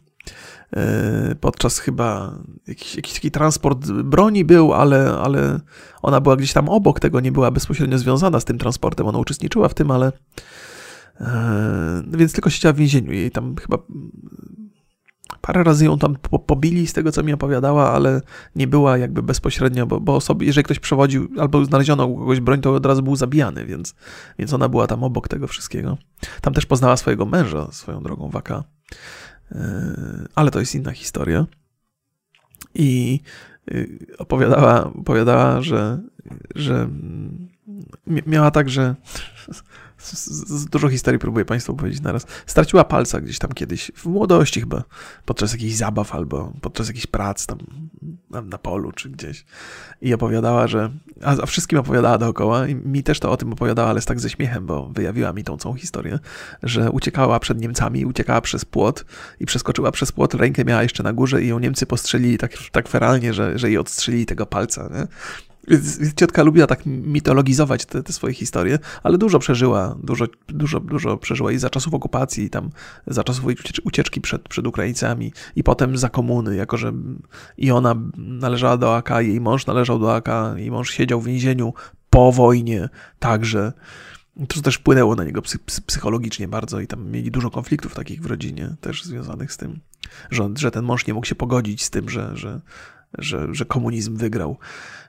E, 0.76 1.36
podczas 1.36 1.80
chyba 1.80 2.38
jakiś, 2.68 2.96
jakiś 2.96 3.14
taki 3.14 3.32
transport 3.32 3.92
broni 3.92 4.46
był, 4.46 4.74
ale, 4.74 5.18
ale 5.24 5.60
ona 6.02 6.22
była 6.22 6.36
gdzieś 6.36 6.54
tam 6.54 6.70
obok 6.70 7.00
tego, 7.00 7.20
nie 7.20 7.32
była 7.32 7.52
bezpośrednio 7.52 7.98
związana 7.98 8.40
z 8.40 8.46
tym 8.46 8.58
transportem, 8.58 9.08
ona 9.08 9.20
uczestniczyła 9.20 9.70
w 9.70 9.74
tym, 9.74 9.92
ale 9.92 10.12
e, 11.22 12.04
więc 12.08 12.34
tylko 12.34 12.50
siedziała 12.50 12.74
w 12.74 12.78
więzieniu. 12.78 13.12
Jej 13.12 13.32
tam 13.32 13.56
chyba 13.56 13.78
Parę 15.42 15.64
razy 15.64 15.86
ją 15.86 15.98
tam 16.00 16.16
pobili 16.46 16.88
z 16.88 16.94
tego, 16.94 17.12
co 17.12 17.24
mi 17.24 17.34
opowiadała, 17.34 17.92
ale 17.92 18.22
nie 18.56 18.68
była 18.68 18.98
jakby 18.98 19.24
bezpośrednio, 19.24 19.88
bo, 19.88 20.00
bo 20.00 20.16
osoby, 20.16 20.46
jeżeli 20.46 20.66
ktoś 20.66 20.80
przewodził 20.80 21.30
albo 21.40 21.66
znaleziono 21.66 22.06
u 22.06 22.18
kogoś 22.18 22.40
broń, 22.40 22.62
to 22.62 22.74
od 22.74 22.86
razu 22.86 23.04
był 23.04 23.16
zabijany, 23.16 23.66
więc, 23.66 23.96
więc 24.40 24.54
ona 24.54 24.70
była 24.70 24.88
tam 24.88 25.04
obok 25.04 25.28
tego 25.28 25.48
wszystkiego. 25.48 25.98
Tam 26.42 26.54
też 26.54 26.66
poznała 26.66 26.98
swojego 26.98 27.26
męża 27.26 27.72
swoją 27.72 28.04
drogą 28.04 28.30
waka, 28.30 28.64
yy, 29.52 29.60
ale 30.36 30.52
to 30.52 30.60
jest 30.60 30.76
inna 30.76 30.92
historia. 30.92 31.46
I 32.76 33.20
yy, 33.72 34.00
opowiadała, 34.18 34.84
opowiadała 34.84 35.62
że, 35.62 36.02
że 36.56 36.90
miała 38.06 38.52
tak, 38.52 38.70
że 38.70 38.96
dużo 40.72 40.90
historii 40.90 41.20
próbuję 41.20 41.46
Państwu 41.46 41.72
opowiedzieć 41.72 42.02
naraz. 42.02 42.26
Straciła 42.46 42.84
palca 42.84 43.22
gdzieś 43.22 43.40
tam 43.40 43.52
kiedyś, 43.52 43.92
w 43.96 44.06
młodości 44.06 44.60
chyba, 44.60 44.84
podczas 45.26 45.52
jakichś 45.52 45.76
zabaw 45.76 46.16
albo 46.16 46.54
podczas 46.62 46.88
jakichś 46.88 47.08
prac 47.08 47.46
tam 47.46 47.58
na, 48.30 48.42
na 48.42 48.58
polu 48.58 48.92
czy 48.92 49.10
gdzieś. 49.10 49.46
I 50.02 50.14
opowiadała, 50.14 50.68
że. 50.68 50.92
A, 51.24 51.32
a, 51.44 51.46
wszystkim 51.46 51.80
opowiadała 51.80 52.18
dookoła 52.18 52.68
i 52.68 52.76
mi 52.76 53.04
też 53.04 53.20
to 53.20 53.32
o 53.32 53.38
tym 53.38 53.54
opowiadała, 53.54 53.90
ale 53.90 54.02
z 54.02 54.06
tak 54.06 54.20
ze 54.20 54.30
śmiechem, 54.30 54.66
bo 54.66 54.90
wyjawiła 54.90 55.34
mi 55.34 55.44
tą 55.44 55.58
całą 55.58 55.76
historię, 55.76 56.20
że 56.64 56.92
uciekała 56.92 57.40
przed 57.40 57.62
Niemcami, 57.62 58.06
uciekała 58.06 58.42
przez 58.42 58.66
płot 58.66 59.06
i 59.40 59.46
przeskoczyła 59.46 59.92
przez 59.92 60.12
płot, 60.12 60.34
rękę 60.34 60.66
miała 60.66 60.84
jeszcze 60.84 61.04
na 61.04 61.14
górze 61.14 61.44
i 61.44 61.48
ją 61.48 61.60
Niemcy 61.60 61.86
postrzelili 61.86 62.38
tak, 62.38 62.52
tak 62.72 62.88
feralnie, 62.88 63.34
że, 63.34 63.60
że 63.60 63.68
jej 63.68 63.78
odstrzelili 63.78 64.26
tego 64.26 64.46
palca. 64.46 64.90
Nie? 64.94 65.08
Ciotka 66.16 66.44
lubiła 66.44 66.68
tak 66.68 66.86
mitologizować 66.86 67.86
te, 67.86 68.04
te, 68.04 68.14
swoje 68.14 68.34
historie, 68.34 68.80
ale 69.04 69.18
dużo 69.18 69.40
przeżyła, 69.40 69.96
dużo, 70.04 70.26
dużo, 70.48 70.80
dużo 70.80 71.18
przeżyła 71.18 71.52
i 71.52 71.58
za 71.58 71.70
czasów 71.70 71.94
okupacji, 71.94 72.44
i 72.44 72.50
tam 72.50 72.70
za 73.08 73.24
czasów 73.24 73.46
ucieczki 73.84 74.22
przed, 74.22 74.50
przed 74.50 74.68
Ukraińcami, 74.68 75.34
i 75.56 75.64
potem 75.64 75.98
za 75.98 76.10
komuny, 76.10 76.56
jako 76.56 76.78
że 76.78 76.94
i 77.58 77.72
ona 77.72 77.96
należała 78.18 78.78
do 78.78 78.96
AK, 78.96 79.10
jej 79.20 79.42
mąż 79.42 79.66
należał 79.66 80.00
do 80.00 80.16
AK, 80.16 80.30
jej 80.56 80.72
mąż 80.72 80.92
siedział 80.92 81.22
w 81.22 81.26
więzieniu 81.26 81.74
po 82.10 82.32
wojnie 82.32 82.90
także. 83.20 83.74
To 84.48 84.62
też 84.62 84.76
wpłynęło 84.76 85.16
na 85.16 85.24
niego 85.24 85.42
psychologicznie 85.86 86.48
bardzo 86.48 86.80
i 86.80 86.88
tam 86.88 87.12
mieli 87.12 87.32
dużo 87.32 87.50
konfliktów 87.50 87.96
takich 87.96 88.22
w 88.22 88.26
rodzinie, 88.26 88.76
też 88.82 89.04
związanych 89.04 89.54
z 89.54 89.58
tym, 89.58 89.80
że, 90.32 90.50
że 90.56 90.72
ten 90.72 90.86
mąż 90.86 91.08
nie 91.08 91.14
mógł 91.14 91.26
się 91.26 91.36
pogodzić 91.36 91.84
z 91.84 91.90
tym, 91.90 92.10
że, 92.10 92.38
że, 92.38 92.62
że, 93.18 93.48
że 93.52 93.66
komunizm 93.66 94.18
wygrał. 94.18 94.58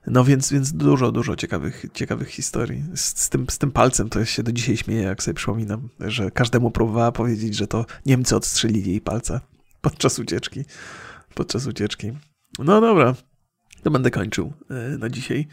No 0.06 0.24
więc, 0.24 0.52
więc 0.52 0.72
dużo, 0.72 1.12
dużo 1.12 1.36
ciekawych, 1.36 1.86
ciekawych 1.94 2.28
historii. 2.28 2.84
Z, 2.94 3.20
z, 3.20 3.28
tym, 3.28 3.46
z 3.50 3.58
tym 3.58 3.70
palcem 3.70 4.08
to 4.08 4.24
się 4.24 4.42
do 4.42 4.52
dzisiaj 4.52 4.76
śmieję, 4.76 5.02
jak 5.02 5.22
sobie 5.22 5.34
przypominam, 5.34 5.88
że 6.00 6.30
każdemu 6.30 6.70
próbowała 6.70 7.12
powiedzieć, 7.12 7.56
że 7.56 7.66
to 7.66 7.86
Niemcy 8.06 8.36
odstrzelili 8.36 8.90
jej 8.90 9.00
palca 9.00 9.40
podczas 9.80 10.18
ucieczki. 10.18 10.64
Podczas 11.34 11.66
ucieczki. 11.66 12.12
No 12.58 12.80
dobra, 12.80 13.14
to 13.82 13.90
będę 13.90 14.10
kończył 14.10 14.52
e, 14.70 14.98
na 14.98 15.08
dzisiaj. 15.08 15.46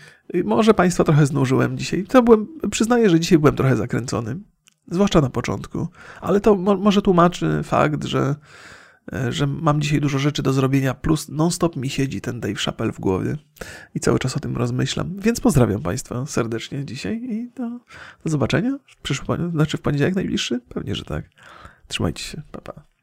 Może 0.44 0.74
Państwa 0.74 1.04
trochę 1.04 1.26
znużyłem 1.26 1.78
dzisiaj. 1.78 2.04
To 2.04 2.24
byłem, 2.24 2.48
przyznaję, 2.72 3.10
że 3.10 3.20
dzisiaj 3.20 3.40
byłem 3.40 3.56
trochę 3.56 3.76
zakręcony. 3.76 4.38
Zwłaszcza 4.92 5.22
na 5.22 5.30
początku. 5.30 5.88
Ale 6.22 6.42
to 6.42 6.56
mo 6.56 6.76
może 6.76 7.02
tłumaczy 7.02 7.62
fakt, 7.64 8.04
że 8.04 8.36
że 9.30 9.48
mam 9.48 9.82
dzisiaj 9.82 10.02
dużo 10.02 10.20
rzeczy 10.20 10.44
do 10.44 10.54
zrobienia, 10.54 10.94
plus 10.94 11.30
non-stop 11.30 11.76
mi 11.76 11.90
siedzi 11.90 12.22
ten 12.22 12.40
Dave 12.40 12.56
Chappelle 12.56 12.92
w 12.92 13.00
głowie 13.00 13.38
i 13.96 14.00
cały 14.00 14.20
czas 14.20 14.38
o 14.38 14.40
tym 14.40 14.58
rozmyślam. 14.58 15.16
Więc 15.20 15.40
pozdrawiam 15.40 15.82
Państwa 15.82 16.26
serdecznie 16.26 16.86
dzisiaj 16.86 17.22
i 17.24 17.50
do, 17.56 17.70
do 18.24 18.30
zobaczenia 18.30 18.78
w 18.86 19.02
przyszłym, 19.02 19.52
znaczy 19.52 19.78
w 19.78 19.82
poniedziałek 19.82 20.16
najbliższy? 20.16 20.62
Pewnie, 20.70 20.96
że 20.96 21.06
tak. 21.06 21.30
Trzymajcie 21.88 22.24
się, 22.24 22.42
pa 22.52 22.62
pa. 22.62 22.95